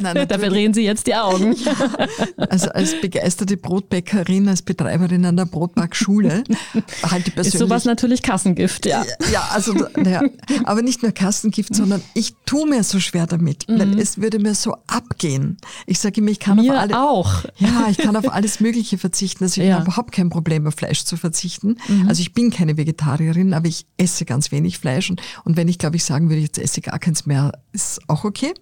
Nein, 0.00 0.26
da 0.28 0.38
verdrehen 0.38 0.74
Sie 0.74 0.82
jetzt 0.82 1.06
die 1.06 1.14
Augen. 1.14 1.54
Ja, 1.64 2.46
also 2.50 2.68
als 2.70 3.00
begeisterte 3.00 3.56
Brotbäckerin, 3.56 4.48
als 4.48 4.60
Betreiberin 4.60 5.24
einer 5.24 5.46
Brotbackschule 5.46 6.44
halte 7.02 7.28
ich 7.28 7.34
persönlich... 7.34 7.54
Ist 7.54 7.58
sowas 7.58 7.84
natürlich 7.84 8.22
Kassengift, 8.22 8.86
ja. 8.86 9.04
Ja, 9.32 9.48
also, 9.52 9.72
naja, 9.96 10.22
aber 10.64 10.82
nicht 10.82 11.02
nur 11.02 11.12
Kassengift, 11.12 11.74
sondern 11.74 12.02
ich 12.12 12.34
tue 12.44 12.68
mir 12.68 12.82
so 12.82 13.00
schwer 13.00 13.26
damit, 13.26 13.68
mhm. 13.68 13.78
weil 13.78 13.98
es 13.98 14.18
würde 14.18 14.40
mir 14.40 14.54
so 14.54 14.76
abgehen. 14.86 15.56
Ich 15.86 16.00
sage 16.00 16.20
immer, 16.20 16.30
ich 16.30 16.40
kann 16.40 16.58
mir 16.58 16.74
auf 16.74 16.80
alle, 16.80 17.00
auch. 17.00 17.44
Ja, 17.56 17.86
ich 17.88 17.98
kann 17.98 18.16
auf 18.16 18.30
alles 18.30 18.60
Mögliche 18.60 18.98
verzichten. 18.98 19.44
Also 19.44 19.60
ich 19.60 19.68
ja. 19.68 19.74
habe 19.74 19.84
überhaupt 19.84 20.12
kein 20.12 20.28
Problem, 20.28 20.66
auf 20.66 20.74
Fleisch 20.74 21.04
zu 21.04 21.16
verzichten. 21.16 21.76
Mhm. 21.88 22.08
Also 22.08 22.20
ich 22.20 22.34
bin 22.34 22.50
keine 22.50 22.76
Vegetarierin, 22.76 23.54
aber 23.54 23.68
ich 23.68 23.86
esse 23.96 24.24
ganz 24.24 24.52
wenig 24.52 24.78
Fleisch 24.78 25.10
und, 25.10 25.22
und 25.44 25.56
wenn 25.56 25.68
ich, 25.68 25.78
glaube 25.78 25.96
ich, 25.96 26.04
sagen 26.04 26.28
würde, 26.28 26.42
jetzt 26.42 26.58
esse 26.58 26.80
ich 26.80 26.86
gar 26.86 26.98
keins 26.98 27.26
mehr, 27.26 27.52
ist 27.72 28.00
auch 28.08 28.24
okay. 28.24 28.52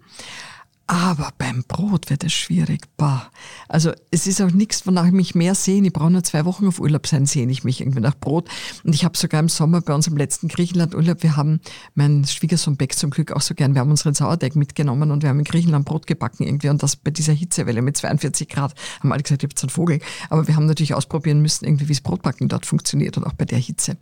Aber 0.92 1.30
beim 1.38 1.64
Brot 1.66 2.10
wird 2.10 2.22
es 2.22 2.34
schwierig. 2.34 2.82
Bah. 2.98 3.30
Also 3.66 3.92
es 4.10 4.26
ist 4.26 4.42
auch 4.42 4.50
nichts, 4.50 4.86
wonach 4.86 5.06
ich 5.06 5.12
mich 5.12 5.34
mehr 5.34 5.54
sehne. 5.54 5.86
Ich 5.86 5.92
brauche 5.94 6.10
nur 6.10 6.22
zwei 6.22 6.44
Wochen 6.44 6.66
auf 6.66 6.80
Urlaub 6.80 7.06
sein, 7.06 7.24
sehne 7.24 7.50
ich 7.50 7.64
mich 7.64 7.80
irgendwie 7.80 8.00
nach 8.00 8.14
Brot. 8.14 8.50
Und 8.84 8.94
ich 8.94 9.02
habe 9.02 9.16
sogar 9.16 9.40
im 9.40 9.48
Sommer 9.48 9.80
bei 9.80 9.94
unserem 9.94 10.18
letzten 10.18 10.48
Griechenland-Urlaub, 10.48 11.22
wir 11.22 11.34
haben, 11.34 11.62
mein 11.94 12.26
Schwiegersohn 12.26 12.76
Beck 12.76 12.94
zum 12.94 13.08
Glück 13.08 13.32
auch 13.32 13.40
so 13.40 13.54
gern, 13.54 13.72
wir 13.72 13.80
haben 13.80 13.90
unseren 13.90 14.12
Sauerteig 14.12 14.54
mitgenommen 14.54 15.10
und 15.12 15.22
wir 15.22 15.30
haben 15.30 15.38
in 15.38 15.46
Griechenland 15.46 15.86
Brot 15.86 16.06
gebacken 16.06 16.44
irgendwie. 16.44 16.68
Und 16.68 16.82
das 16.82 16.96
bei 16.96 17.10
dieser 17.10 17.32
Hitzewelle 17.32 17.80
mit 17.80 17.96
42 17.96 18.50
Grad 18.50 18.74
haben 19.00 19.12
alle 19.12 19.22
gesagt, 19.22 19.42
ich 19.42 19.48
habe 19.48 19.62
einen 19.62 19.70
Vogel. 19.70 19.98
Aber 20.28 20.46
wir 20.46 20.56
haben 20.56 20.66
natürlich 20.66 20.92
ausprobieren 20.92 21.40
müssen, 21.40 21.64
irgendwie, 21.64 21.88
wie 21.88 21.94
das 21.94 22.02
Brotbacken 22.02 22.50
dort 22.50 22.66
funktioniert 22.66 23.16
und 23.16 23.24
auch 23.24 23.32
bei 23.32 23.46
der 23.46 23.58
Hitze. 23.58 23.96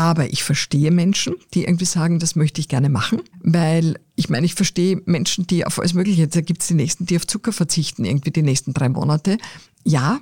Aber 0.00 0.32
ich 0.32 0.42
verstehe 0.44 0.90
Menschen, 0.90 1.34
die 1.52 1.64
irgendwie 1.64 1.84
sagen, 1.84 2.20
das 2.20 2.34
möchte 2.34 2.58
ich 2.58 2.68
gerne 2.68 2.88
machen, 2.88 3.20
weil 3.42 4.00
ich 4.16 4.30
meine, 4.30 4.46
ich 4.46 4.54
verstehe 4.54 5.02
Menschen, 5.04 5.46
die 5.46 5.66
auf 5.66 5.78
alles 5.78 5.92
Mögliche, 5.92 6.26
da 6.26 6.40
gibt 6.40 6.62
es 6.62 6.68
die 6.68 6.74
nächsten, 6.74 7.04
die 7.04 7.16
auf 7.16 7.26
Zucker 7.26 7.52
verzichten, 7.52 8.06
irgendwie 8.06 8.30
die 8.30 8.40
nächsten 8.40 8.72
drei 8.72 8.88
Monate. 8.88 9.36
Ja, 9.84 10.20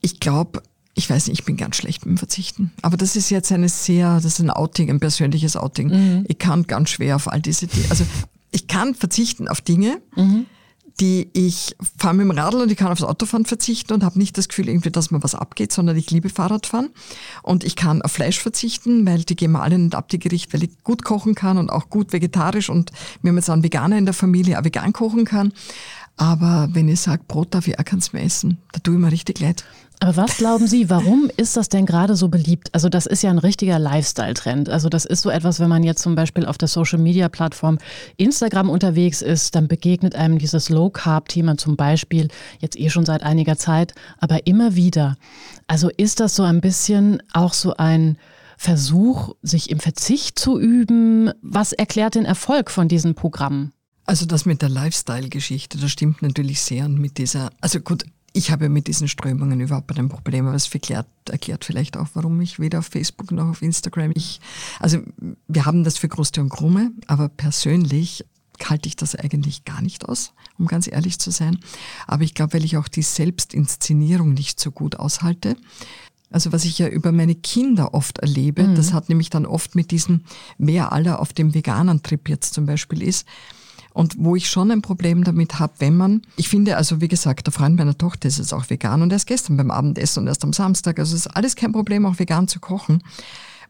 ich 0.00 0.18
glaube, 0.18 0.64
ich 0.94 1.08
weiß 1.08 1.28
nicht, 1.28 1.38
ich 1.38 1.44
bin 1.44 1.56
ganz 1.56 1.76
schlecht 1.76 2.04
beim 2.04 2.18
Verzichten. 2.18 2.72
Aber 2.82 2.96
das 2.96 3.14
ist 3.14 3.30
jetzt 3.30 3.52
eine 3.52 3.68
sehr, 3.68 4.16
das 4.16 4.24
ist 4.24 4.40
ein 4.40 4.50
Outing, 4.50 4.90
ein 4.90 4.98
persönliches 4.98 5.56
Outing. 5.56 5.86
Mhm. 5.86 6.24
Ich 6.26 6.38
kann 6.38 6.64
ganz 6.64 6.90
schwer 6.90 7.14
auf 7.14 7.30
all 7.30 7.40
diese 7.40 7.68
Dinge, 7.68 7.88
also 7.88 8.04
ich 8.50 8.66
kann 8.66 8.96
verzichten 8.96 9.46
auf 9.46 9.60
Dinge, 9.60 10.02
mhm 10.16 10.46
die 11.00 11.30
ich 11.32 11.76
fahre 11.98 12.14
mit 12.14 12.24
dem 12.24 12.30
Radl 12.32 12.62
und 12.62 12.70
ich 12.70 12.76
kann 12.76 12.92
aufs 12.92 13.02
Autofahren 13.02 13.44
verzichten 13.44 13.92
und 13.92 14.04
habe 14.04 14.18
nicht 14.18 14.36
das 14.36 14.48
Gefühl 14.48 14.68
irgendwie, 14.68 14.90
dass 14.90 15.10
mir 15.10 15.22
was 15.22 15.34
abgeht, 15.34 15.72
sondern 15.72 15.96
ich 15.96 16.10
liebe 16.10 16.28
Fahrradfahren 16.28 16.90
und 17.42 17.64
ich 17.64 17.76
kann 17.76 18.02
auf 18.02 18.12
Fleisch 18.12 18.38
verzichten, 18.38 19.06
weil 19.06 19.22
die 19.24 19.36
gehen 19.36 19.52
mir 19.52 19.62
alle 19.62 19.78
nicht 19.78 19.94
ab, 19.94 20.08
die 20.08 20.18
Gerichte, 20.18 20.52
weil 20.52 20.64
ich 20.64 20.82
gut 20.84 21.04
kochen 21.04 21.34
kann 21.34 21.58
und 21.58 21.70
auch 21.70 21.88
gut 21.88 22.12
vegetarisch 22.12 22.68
und 22.68 22.92
wir 23.22 23.30
haben 23.30 23.36
jetzt 23.36 23.50
einen 23.50 23.62
Veganer 23.62 23.98
in 23.98 24.04
der 24.04 24.14
Familie, 24.14 24.58
auch 24.58 24.64
vegan 24.64 24.92
kochen 24.92 25.24
kann. 25.24 25.52
Aber 26.16 26.68
wenn 26.72 26.88
ich 26.88 27.00
sage, 27.00 27.22
Brot 27.26 27.54
darf 27.54 27.66
ich 27.66 27.78
auch 27.78 27.84
keins 27.84 28.12
mehr 28.12 28.22
essen, 28.22 28.58
da 28.72 28.80
tue 28.80 28.94
ich 28.94 29.00
mir 29.00 29.10
richtig 29.10 29.40
leid. 29.40 29.64
Aber 30.02 30.16
was 30.16 30.36
glauben 30.38 30.66
Sie, 30.66 30.90
warum 30.90 31.30
ist 31.36 31.56
das 31.56 31.68
denn 31.68 31.86
gerade 31.86 32.16
so 32.16 32.28
beliebt? 32.28 32.70
Also 32.74 32.88
das 32.88 33.06
ist 33.06 33.22
ja 33.22 33.30
ein 33.30 33.38
richtiger 33.38 33.78
Lifestyle-Trend. 33.78 34.68
Also 34.68 34.88
das 34.88 35.04
ist 35.04 35.22
so 35.22 35.30
etwas, 35.30 35.60
wenn 35.60 35.68
man 35.68 35.84
jetzt 35.84 36.02
zum 36.02 36.16
Beispiel 36.16 36.44
auf 36.44 36.58
der 36.58 36.66
Social-Media-Plattform 36.66 37.78
Instagram 38.16 38.68
unterwegs 38.68 39.22
ist, 39.22 39.54
dann 39.54 39.68
begegnet 39.68 40.16
einem 40.16 40.38
dieses 40.38 40.70
Low-Carb-Thema 40.70 41.56
zum 41.56 41.76
Beispiel 41.76 42.26
jetzt 42.58 42.76
eh 42.80 42.90
schon 42.90 43.06
seit 43.06 43.22
einiger 43.22 43.56
Zeit, 43.56 43.94
aber 44.18 44.44
immer 44.48 44.74
wieder. 44.74 45.16
Also 45.68 45.88
ist 45.88 46.18
das 46.18 46.34
so 46.34 46.42
ein 46.42 46.60
bisschen 46.60 47.22
auch 47.32 47.52
so 47.52 47.76
ein 47.76 48.18
Versuch, 48.58 49.36
sich 49.42 49.70
im 49.70 49.78
Verzicht 49.78 50.36
zu 50.36 50.58
üben? 50.58 51.30
Was 51.42 51.72
erklärt 51.72 52.16
den 52.16 52.24
Erfolg 52.24 52.72
von 52.72 52.88
diesen 52.88 53.14
Programmen? 53.14 53.72
Also 54.04 54.26
das 54.26 54.46
mit 54.46 54.62
der 54.62 54.68
Lifestyle-Geschichte, 54.68 55.78
das 55.78 55.92
stimmt 55.92 56.22
natürlich 56.22 56.60
sehr 56.60 56.86
und 56.86 56.98
mit 56.98 57.18
dieser, 57.18 57.50
also 57.60 57.78
gut, 57.78 58.04
ich 58.32 58.50
habe 58.50 58.68
mit 58.68 58.86
diesen 58.86 59.08
Strömungen 59.08 59.60
überhaupt 59.60 59.96
ein 59.98 60.08
Problem, 60.08 60.46
aber 60.46 60.56
es 60.56 60.72
erklärt, 60.72 61.06
erklärt 61.28 61.64
vielleicht 61.64 61.96
auch, 61.96 62.08
warum 62.14 62.40
ich 62.40 62.58
weder 62.58 62.78
auf 62.78 62.86
Facebook 62.86 63.30
noch 63.30 63.48
auf 63.48 63.62
Instagram, 63.62 64.12
ich, 64.14 64.40
also 64.80 64.98
wir 65.48 65.66
haben 65.66 65.84
das 65.84 65.98
für 65.98 66.08
Kruste 66.08 66.40
und 66.40 66.48
Krumme, 66.48 66.92
aber 67.06 67.28
persönlich 67.28 68.24
halte 68.64 68.88
ich 68.88 68.96
das 68.96 69.14
eigentlich 69.14 69.64
gar 69.64 69.82
nicht 69.82 70.08
aus, 70.08 70.32
um 70.58 70.66
ganz 70.66 70.86
ehrlich 70.86 71.18
zu 71.18 71.30
sein. 71.30 71.58
Aber 72.06 72.22
ich 72.22 72.34
glaube, 72.34 72.54
weil 72.54 72.64
ich 72.64 72.76
auch 72.76 72.88
die 72.88 73.02
Selbstinszenierung 73.02 74.34
nicht 74.34 74.60
so 74.60 74.70
gut 74.70 74.96
aushalte. 74.96 75.56
Also 76.30 76.52
was 76.52 76.64
ich 76.64 76.78
ja 76.78 76.88
über 76.88 77.12
meine 77.12 77.34
Kinder 77.34 77.92
oft 77.92 78.18
erlebe, 78.18 78.62
mhm. 78.64 78.74
das 78.74 78.92
hat 78.92 79.08
nämlich 79.08 79.30
dann 79.30 79.46
oft 79.46 79.74
mit 79.74 79.90
diesem, 79.90 80.22
wer 80.58 80.92
aller 80.92 81.20
auf 81.20 81.32
dem 81.32 81.54
veganen 81.54 82.02
Trip 82.02 82.28
jetzt 82.28 82.54
zum 82.54 82.66
Beispiel 82.66 83.02
ist, 83.02 83.26
und 83.94 84.16
wo 84.18 84.36
ich 84.36 84.48
schon 84.48 84.70
ein 84.70 84.82
Problem 84.82 85.24
damit 85.24 85.58
habe, 85.58 85.74
wenn 85.78 85.96
man, 85.96 86.22
ich 86.36 86.48
finde 86.48 86.76
also, 86.76 87.00
wie 87.00 87.08
gesagt, 87.08 87.46
der 87.46 87.52
Freund 87.52 87.76
meiner 87.76 87.96
Tochter 87.96 88.28
ist 88.28 88.38
jetzt 88.38 88.52
auch 88.52 88.70
vegan 88.70 89.02
und 89.02 89.12
erst 89.12 89.26
gestern 89.26 89.56
beim 89.56 89.70
Abendessen 89.70 90.20
und 90.20 90.26
erst 90.28 90.44
am 90.44 90.52
Samstag, 90.52 90.98
also 90.98 91.14
es 91.14 91.26
ist 91.26 91.36
alles 91.36 91.56
kein 91.56 91.72
Problem, 91.72 92.06
auch 92.06 92.18
vegan 92.18 92.48
zu 92.48 92.60
kochen. 92.60 93.02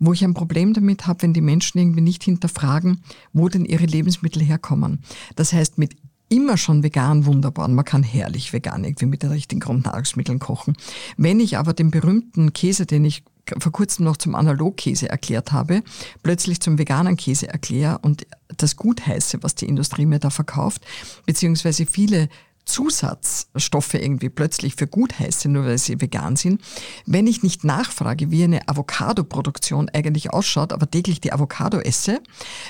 Wo 0.04 0.12
ich 0.12 0.24
ein 0.24 0.34
Problem 0.34 0.72
damit 0.72 1.06
habe, 1.06 1.22
wenn 1.22 1.32
die 1.32 1.40
Menschen 1.40 1.78
irgendwie 1.78 2.00
nicht 2.00 2.24
hinterfragen, 2.24 3.02
wo 3.32 3.48
denn 3.48 3.64
ihre 3.64 3.86
Lebensmittel 3.86 4.42
herkommen. 4.42 5.04
Das 5.36 5.52
heißt, 5.52 5.78
mit 5.78 5.96
immer 6.28 6.56
schon 6.56 6.82
vegan 6.82 7.26
wunderbar 7.26 7.66
und 7.66 7.74
man 7.74 7.84
kann 7.84 8.02
herrlich 8.02 8.52
vegan 8.52 8.84
irgendwie 8.84 9.06
mit 9.06 9.22
den 9.22 9.30
richtigen 9.30 9.60
Grundnahrungsmitteln 9.60 10.38
kochen. 10.38 10.76
Wenn 11.16 11.38
ich 11.40 11.58
aber 11.58 11.72
den 11.74 11.90
berühmten 11.90 12.52
Käse, 12.52 12.86
den 12.86 13.04
ich 13.04 13.22
vor 13.58 13.72
kurzem 13.72 14.04
noch 14.04 14.16
zum 14.16 14.34
Analogkäse 14.34 15.08
erklärt 15.08 15.52
habe, 15.52 15.82
plötzlich 16.22 16.60
zum 16.60 16.78
veganen 16.78 17.16
Käse 17.16 17.48
erkläre 17.48 17.98
und 17.98 18.26
das 18.56 18.76
gut 18.76 19.06
heiße, 19.06 19.42
was 19.42 19.54
die 19.54 19.66
Industrie 19.66 20.06
mir 20.06 20.18
da 20.18 20.30
verkauft, 20.30 20.82
beziehungsweise 21.26 21.86
viele 21.86 22.28
Zusatzstoffe 22.64 23.94
irgendwie 23.94 24.28
plötzlich 24.28 24.76
für 24.76 24.86
gut 24.86 25.18
heiße, 25.18 25.48
nur 25.48 25.64
weil 25.64 25.78
sie 25.78 26.00
vegan 26.00 26.36
sind. 26.36 26.60
Wenn 27.06 27.26
ich 27.26 27.42
nicht 27.42 27.64
nachfrage, 27.64 28.30
wie 28.30 28.44
eine 28.44 28.68
Avocado-Produktion 28.68 29.88
eigentlich 29.88 30.30
ausschaut, 30.30 30.72
aber 30.72 30.88
täglich 30.88 31.20
die 31.20 31.32
Avocado 31.32 31.78
esse, 31.78 32.20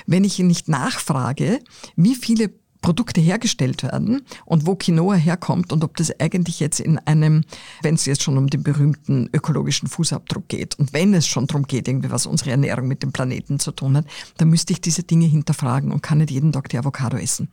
wenn 0.07 0.23
ich 0.23 0.39
nicht 0.39 0.67
nachfrage, 0.67 1.59
wie 1.95 2.15
viele 2.15 2.51
Produkte 2.83 3.21
hergestellt 3.21 3.81
werden 3.81 4.21
und 4.45 4.67
wo 4.67 4.75
Quinoa 4.75 5.15
herkommt 5.15 5.73
und 5.73 5.83
ob 5.83 5.97
das 5.97 6.19
eigentlich 6.19 6.59
jetzt 6.59 6.79
in 6.79 6.99
einem, 6.99 7.45
wenn 7.81 7.95
es 7.95 8.05
jetzt 8.05 8.21
schon 8.21 8.37
um 8.37 8.47
den 8.47 8.61
berühmten 8.61 9.29
ökologischen 9.33 9.87
Fußabdruck 9.87 10.49
geht 10.49 10.77
und 10.77 10.93
wenn 10.93 11.15
es 11.15 11.25
schon 11.25 11.47
darum 11.47 11.65
geht, 11.65 11.87
irgendwie 11.87 12.11
was 12.11 12.27
unsere 12.27 12.51
Ernährung 12.51 12.87
mit 12.87 13.01
dem 13.01 13.11
Planeten 13.11 13.59
zu 13.59 13.71
tun 13.71 13.97
hat, 13.97 14.05
dann 14.37 14.49
müsste 14.49 14.73
ich 14.73 14.81
diese 14.81 15.01
Dinge 15.01 15.25
hinterfragen 15.25 15.91
und 15.91 16.03
kann 16.03 16.19
nicht 16.19 16.29
jeden 16.29 16.51
Tag 16.51 16.69
die 16.69 16.77
Avocado 16.77 17.17
essen. 17.17 17.47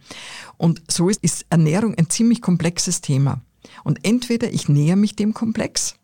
Und 0.59 0.83
so 0.91 1.09
ist, 1.09 1.23
ist 1.23 1.47
Ernährung 1.49 1.95
ein 1.95 2.11
ziemlich 2.11 2.43
komplexes 2.43 3.01
Thema. 3.01 3.41
Und 3.85 4.05
entweder 4.05 4.53
ich 4.53 4.69
näher 4.69 4.97
mich 4.97 5.15
dem 5.15 5.33
Komplex 5.33 5.95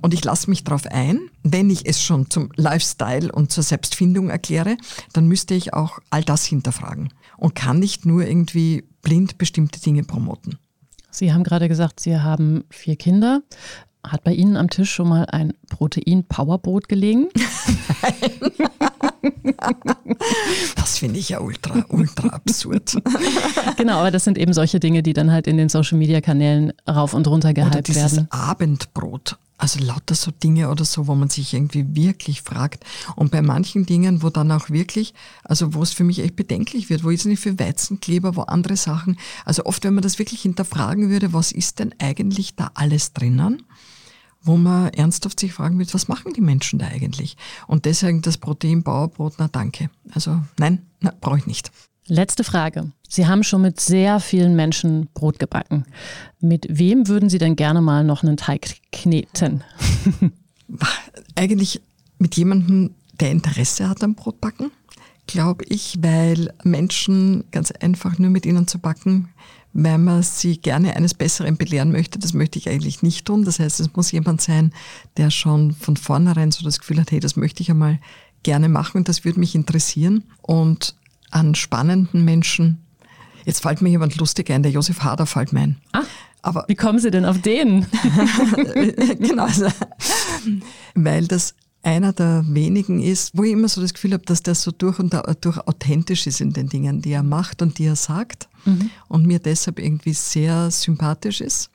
und 0.00 0.14
ich 0.14 0.24
lasse 0.24 0.48
mich 0.48 0.64
darauf 0.64 0.86
ein, 0.86 1.20
wenn 1.42 1.68
ich 1.68 1.84
es 1.84 2.02
schon 2.02 2.30
zum 2.30 2.50
Lifestyle 2.56 3.30
und 3.30 3.52
zur 3.52 3.62
Selbstfindung 3.62 4.30
erkläre, 4.30 4.78
dann 5.12 5.28
müsste 5.28 5.52
ich 5.52 5.74
auch 5.74 5.98
all 6.08 6.24
das 6.24 6.46
hinterfragen 6.46 7.10
und 7.36 7.54
kann 7.54 7.78
nicht 7.78 8.06
nur 8.06 8.26
irgendwie 8.26 8.84
blind 9.02 9.38
bestimmte 9.38 9.80
Dinge 9.80 10.04
promoten. 10.04 10.58
Sie 11.10 11.32
haben 11.32 11.44
gerade 11.44 11.68
gesagt, 11.68 12.00
Sie 12.00 12.18
haben 12.18 12.64
vier 12.70 12.96
Kinder. 12.96 13.42
Hat 14.04 14.24
bei 14.24 14.32
Ihnen 14.32 14.56
am 14.56 14.68
Tisch 14.68 14.90
schon 14.92 15.08
mal 15.08 15.26
ein 15.26 15.52
Protein-Powerbrot 15.70 16.88
gelegen? 16.88 17.28
Nein. 19.42 20.16
das 20.74 20.98
finde 20.98 21.20
ich 21.20 21.28
ja 21.28 21.40
ultra, 21.40 21.84
ultra 21.88 22.28
absurd. 22.28 22.96
genau, 23.76 23.98
aber 23.98 24.10
das 24.10 24.24
sind 24.24 24.38
eben 24.38 24.52
solche 24.52 24.80
Dinge, 24.80 25.02
die 25.04 25.12
dann 25.12 25.30
halt 25.30 25.46
in 25.46 25.56
den 25.56 25.68
Social-Media-Kanälen 25.68 26.72
rauf 26.88 27.14
und 27.14 27.28
runter 27.28 27.54
gehypt 27.54 27.74
Oder 27.74 27.82
dieses 27.82 28.16
werden. 28.16 28.28
Abendbrot. 28.30 29.38
Also 29.62 29.78
lauter 29.78 30.16
so 30.16 30.32
Dinge 30.32 30.70
oder 30.70 30.84
so, 30.84 31.06
wo 31.06 31.14
man 31.14 31.30
sich 31.30 31.54
irgendwie 31.54 31.94
wirklich 31.94 32.42
fragt. 32.42 32.84
Und 33.14 33.30
bei 33.30 33.42
manchen 33.42 33.86
Dingen, 33.86 34.20
wo 34.24 34.28
dann 34.28 34.50
auch 34.50 34.70
wirklich, 34.70 35.14
also 35.44 35.72
wo 35.72 35.84
es 35.84 35.92
für 35.92 36.02
mich 36.02 36.18
echt 36.18 36.34
bedenklich 36.34 36.90
wird, 36.90 37.04
wo 37.04 37.10
ist 37.10 37.26
nicht 37.26 37.38
für 37.38 37.56
Weizenkleber, 37.60 38.34
wo 38.34 38.40
andere 38.40 38.76
Sachen, 38.76 39.20
also 39.44 39.64
oft, 39.64 39.84
wenn 39.84 39.94
man 39.94 40.02
das 40.02 40.18
wirklich 40.18 40.42
hinterfragen 40.42 41.10
würde, 41.10 41.32
was 41.32 41.52
ist 41.52 41.78
denn 41.78 41.94
eigentlich 42.00 42.56
da 42.56 42.72
alles 42.74 43.12
drinnen? 43.12 43.62
wo 44.44 44.56
man 44.56 44.88
ernsthaft 44.88 45.38
sich 45.38 45.52
fragen 45.52 45.78
wird, 45.78 45.94
was 45.94 46.08
machen 46.08 46.32
die 46.32 46.40
Menschen 46.40 46.80
da 46.80 46.88
eigentlich? 46.88 47.36
Und 47.68 47.84
deswegen 47.84 48.22
das 48.22 48.38
Protein 48.38 48.82
Bauerbrot, 48.82 49.34
na 49.38 49.46
danke. 49.46 49.88
Also 50.10 50.40
nein, 50.58 50.84
brauche 51.20 51.38
ich 51.38 51.46
nicht. 51.46 51.70
Letzte 52.06 52.42
Frage. 52.42 52.92
Sie 53.08 53.26
haben 53.26 53.44
schon 53.44 53.62
mit 53.62 53.78
sehr 53.78 54.18
vielen 54.18 54.56
Menschen 54.56 55.08
Brot 55.14 55.38
gebacken. 55.38 55.84
Mit 56.40 56.66
wem 56.68 57.06
würden 57.08 57.28
Sie 57.28 57.38
denn 57.38 57.56
gerne 57.56 57.80
mal 57.80 58.04
noch 58.04 58.22
einen 58.22 58.36
Teig 58.36 58.76
kneten? 58.90 59.62
Eigentlich 61.36 61.80
mit 62.18 62.36
jemandem, 62.36 62.94
der 63.20 63.30
Interesse 63.30 63.88
hat 63.88 64.02
am 64.02 64.14
Brotbacken, 64.14 64.70
glaube 65.26 65.64
ich, 65.68 65.98
weil 66.00 66.52
Menschen 66.64 67.44
ganz 67.50 67.70
einfach 67.70 68.18
nur 68.18 68.30
mit 68.30 68.46
ihnen 68.46 68.66
zu 68.66 68.78
backen, 68.78 69.28
weil 69.72 69.98
man 69.98 70.22
sie 70.22 70.58
gerne 70.58 70.96
eines 70.96 71.14
Besseren 71.14 71.56
belehren 71.56 71.92
möchte, 71.92 72.18
das 72.18 72.32
möchte 72.32 72.58
ich 72.58 72.68
eigentlich 72.68 73.02
nicht 73.02 73.26
tun. 73.26 73.44
Das 73.44 73.58
heißt, 73.58 73.80
es 73.80 73.94
muss 73.94 74.12
jemand 74.12 74.40
sein, 74.40 74.72
der 75.16 75.30
schon 75.30 75.72
von 75.72 75.96
vornherein 75.96 76.50
so 76.50 76.64
das 76.64 76.80
Gefühl 76.80 77.00
hat, 77.00 77.10
hey, 77.10 77.20
das 77.20 77.36
möchte 77.36 77.62
ich 77.62 77.70
einmal 77.70 77.98
gerne 78.42 78.68
machen 78.68 78.98
und 78.98 79.08
das 79.08 79.24
würde 79.24 79.40
mich 79.40 79.54
interessieren. 79.54 80.24
Und 80.42 80.94
an 81.32 81.54
spannenden 81.54 82.24
Menschen. 82.24 82.84
Jetzt 83.44 83.62
fällt 83.62 83.82
mir 83.82 83.88
jemand 83.88 84.16
lustig 84.16 84.50
ein, 84.50 84.62
der 84.62 84.72
Josef 84.72 85.02
Hader 85.02 85.26
fällt 85.26 85.52
mir 85.52 85.60
ein. 85.60 85.76
Ah, 85.92 86.02
aber 86.42 86.64
wie 86.68 86.74
kommen 86.74 86.98
Sie 86.98 87.10
denn 87.10 87.24
auf 87.24 87.40
den? 87.40 87.86
genau, 89.18 89.44
also, 89.44 89.66
weil 90.94 91.26
das 91.26 91.54
einer 91.82 92.12
der 92.12 92.44
wenigen 92.46 93.00
ist, 93.02 93.36
wo 93.36 93.42
ich 93.42 93.52
immer 93.52 93.68
so 93.68 93.80
das 93.80 93.94
Gefühl 93.94 94.12
habe, 94.12 94.24
dass 94.24 94.42
der 94.42 94.54
so 94.54 94.70
durch 94.70 94.98
und 94.98 95.16
durch 95.40 95.58
authentisch 95.66 96.26
ist 96.26 96.40
in 96.40 96.52
den 96.52 96.68
Dingen, 96.68 97.02
die 97.02 97.12
er 97.12 97.24
macht 97.24 97.60
und 97.60 97.78
die 97.78 97.86
er 97.86 97.96
sagt 97.96 98.48
mhm. 98.64 98.90
und 99.08 99.26
mir 99.26 99.40
deshalb 99.40 99.78
irgendwie 99.78 100.12
sehr 100.12 100.70
sympathisch 100.70 101.40
ist. 101.40 101.70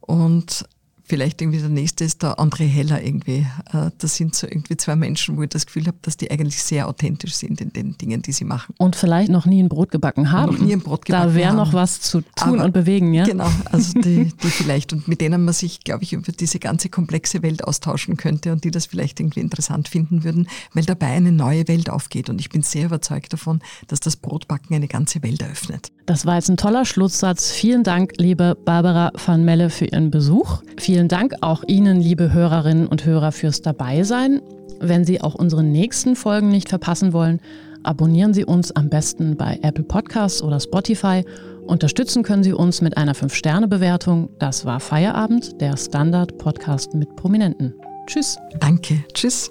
Und 0.00 0.64
vielleicht 1.04 1.40
irgendwie 1.40 1.58
der 1.58 1.68
nächste 1.68 2.04
ist 2.04 2.22
der 2.22 2.38
André 2.38 2.66
Heller 2.66 3.02
irgendwie. 3.02 3.46
Äh, 3.72 3.90
das 3.98 4.16
sind 4.16 4.34
so 4.34 4.46
irgendwie 4.46 4.76
zwei 4.76 4.96
Menschen, 4.96 5.36
wo 5.36 5.42
ich 5.42 5.48
das 5.48 5.66
Gefühl 5.66 5.86
habe, 5.86 5.96
dass 6.02 6.16
die 6.16 6.30
eigentlich 6.30 6.62
sehr 6.62 6.88
authentisch 6.88 7.34
sind 7.34 7.60
in 7.60 7.72
den 7.72 7.98
Dingen, 7.98 8.22
die 8.22 8.32
sie 8.32 8.44
machen. 8.44 8.74
Und 8.78 8.96
vielleicht 8.96 9.30
noch 9.30 9.46
nie 9.46 9.62
ein 9.62 9.68
Brot 9.68 9.90
gebacken 9.90 10.30
haben. 10.30 10.52
Noch 10.52 10.60
nie 10.60 10.72
ein 10.72 10.80
Brot 10.80 11.04
gebacken 11.04 11.28
Da 11.28 11.34
wäre 11.34 11.54
noch 11.54 11.72
was 11.72 12.00
zu 12.00 12.20
tun 12.20 12.54
Aber 12.54 12.64
und 12.64 12.72
bewegen, 12.72 13.12
ja? 13.14 13.24
Genau, 13.24 13.50
also 13.70 13.92
die, 14.00 14.32
die 14.42 14.48
vielleicht 14.48 14.92
und 14.92 15.08
mit 15.08 15.20
denen 15.20 15.44
man 15.44 15.54
sich, 15.54 15.80
glaube 15.80 16.04
ich, 16.04 16.12
über 16.12 16.32
diese 16.32 16.58
ganze 16.58 16.88
komplexe 16.88 17.42
Welt 17.42 17.64
austauschen 17.64 18.16
könnte 18.16 18.52
und 18.52 18.64
die 18.64 18.70
das 18.70 18.86
vielleicht 18.86 19.20
irgendwie 19.20 19.40
interessant 19.40 19.88
finden 19.88 20.24
würden, 20.24 20.48
weil 20.72 20.84
dabei 20.84 21.08
eine 21.08 21.32
neue 21.32 21.68
Welt 21.68 21.90
aufgeht. 21.90 22.30
Und 22.30 22.40
ich 22.40 22.48
bin 22.50 22.62
sehr 22.62 22.86
überzeugt 22.86 23.32
davon, 23.32 23.60
dass 23.88 24.00
das 24.00 24.16
Brotbacken 24.16 24.74
eine 24.74 24.88
ganze 24.88 25.22
Welt 25.22 25.42
eröffnet. 25.42 25.90
Das 26.06 26.26
war 26.26 26.34
jetzt 26.34 26.48
ein 26.50 26.56
toller 26.56 26.84
Schlusssatz. 26.84 27.50
Vielen 27.50 27.84
Dank, 27.84 28.14
liebe 28.18 28.56
Barbara 28.64 29.12
van 29.24 29.44
Melle, 29.44 29.70
für 29.70 29.86
Ihren 29.86 30.10
Besuch. 30.10 30.62
Vielen 30.78 30.91
Dank 31.08 31.34
auch 31.40 31.64
Ihnen, 31.66 32.00
liebe 32.00 32.32
Hörerinnen 32.32 32.86
und 32.86 33.04
Hörer, 33.04 33.32
fürs 33.32 33.62
Dabeisein. 33.62 34.40
Wenn 34.80 35.04
Sie 35.04 35.20
auch 35.20 35.34
unsere 35.34 35.62
nächsten 35.62 36.16
Folgen 36.16 36.50
nicht 36.50 36.68
verpassen 36.68 37.12
wollen, 37.12 37.40
abonnieren 37.82 38.34
Sie 38.34 38.44
uns 38.44 38.72
am 38.72 38.88
besten 38.88 39.36
bei 39.36 39.58
Apple 39.62 39.84
Podcasts 39.84 40.42
oder 40.42 40.60
Spotify. 40.60 41.24
Unterstützen 41.66 42.22
können 42.22 42.42
Sie 42.42 42.52
uns 42.52 42.80
mit 42.80 42.96
einer 42.96 43.14
5-Sterne-Bewertung. 43.14 44.28
Das 44.38 44.64
war 44.64 44.80
Feierabend, 44.80 45.60
der 45.60 45.76
Standard-Podcast 45.76 46.94
mit 46.94 47.14
Prominenten. 47.16 47.74
Tschüss. 48.06 48.36
Danke. 48.60 49.04
Tschüss. 49.14 49.50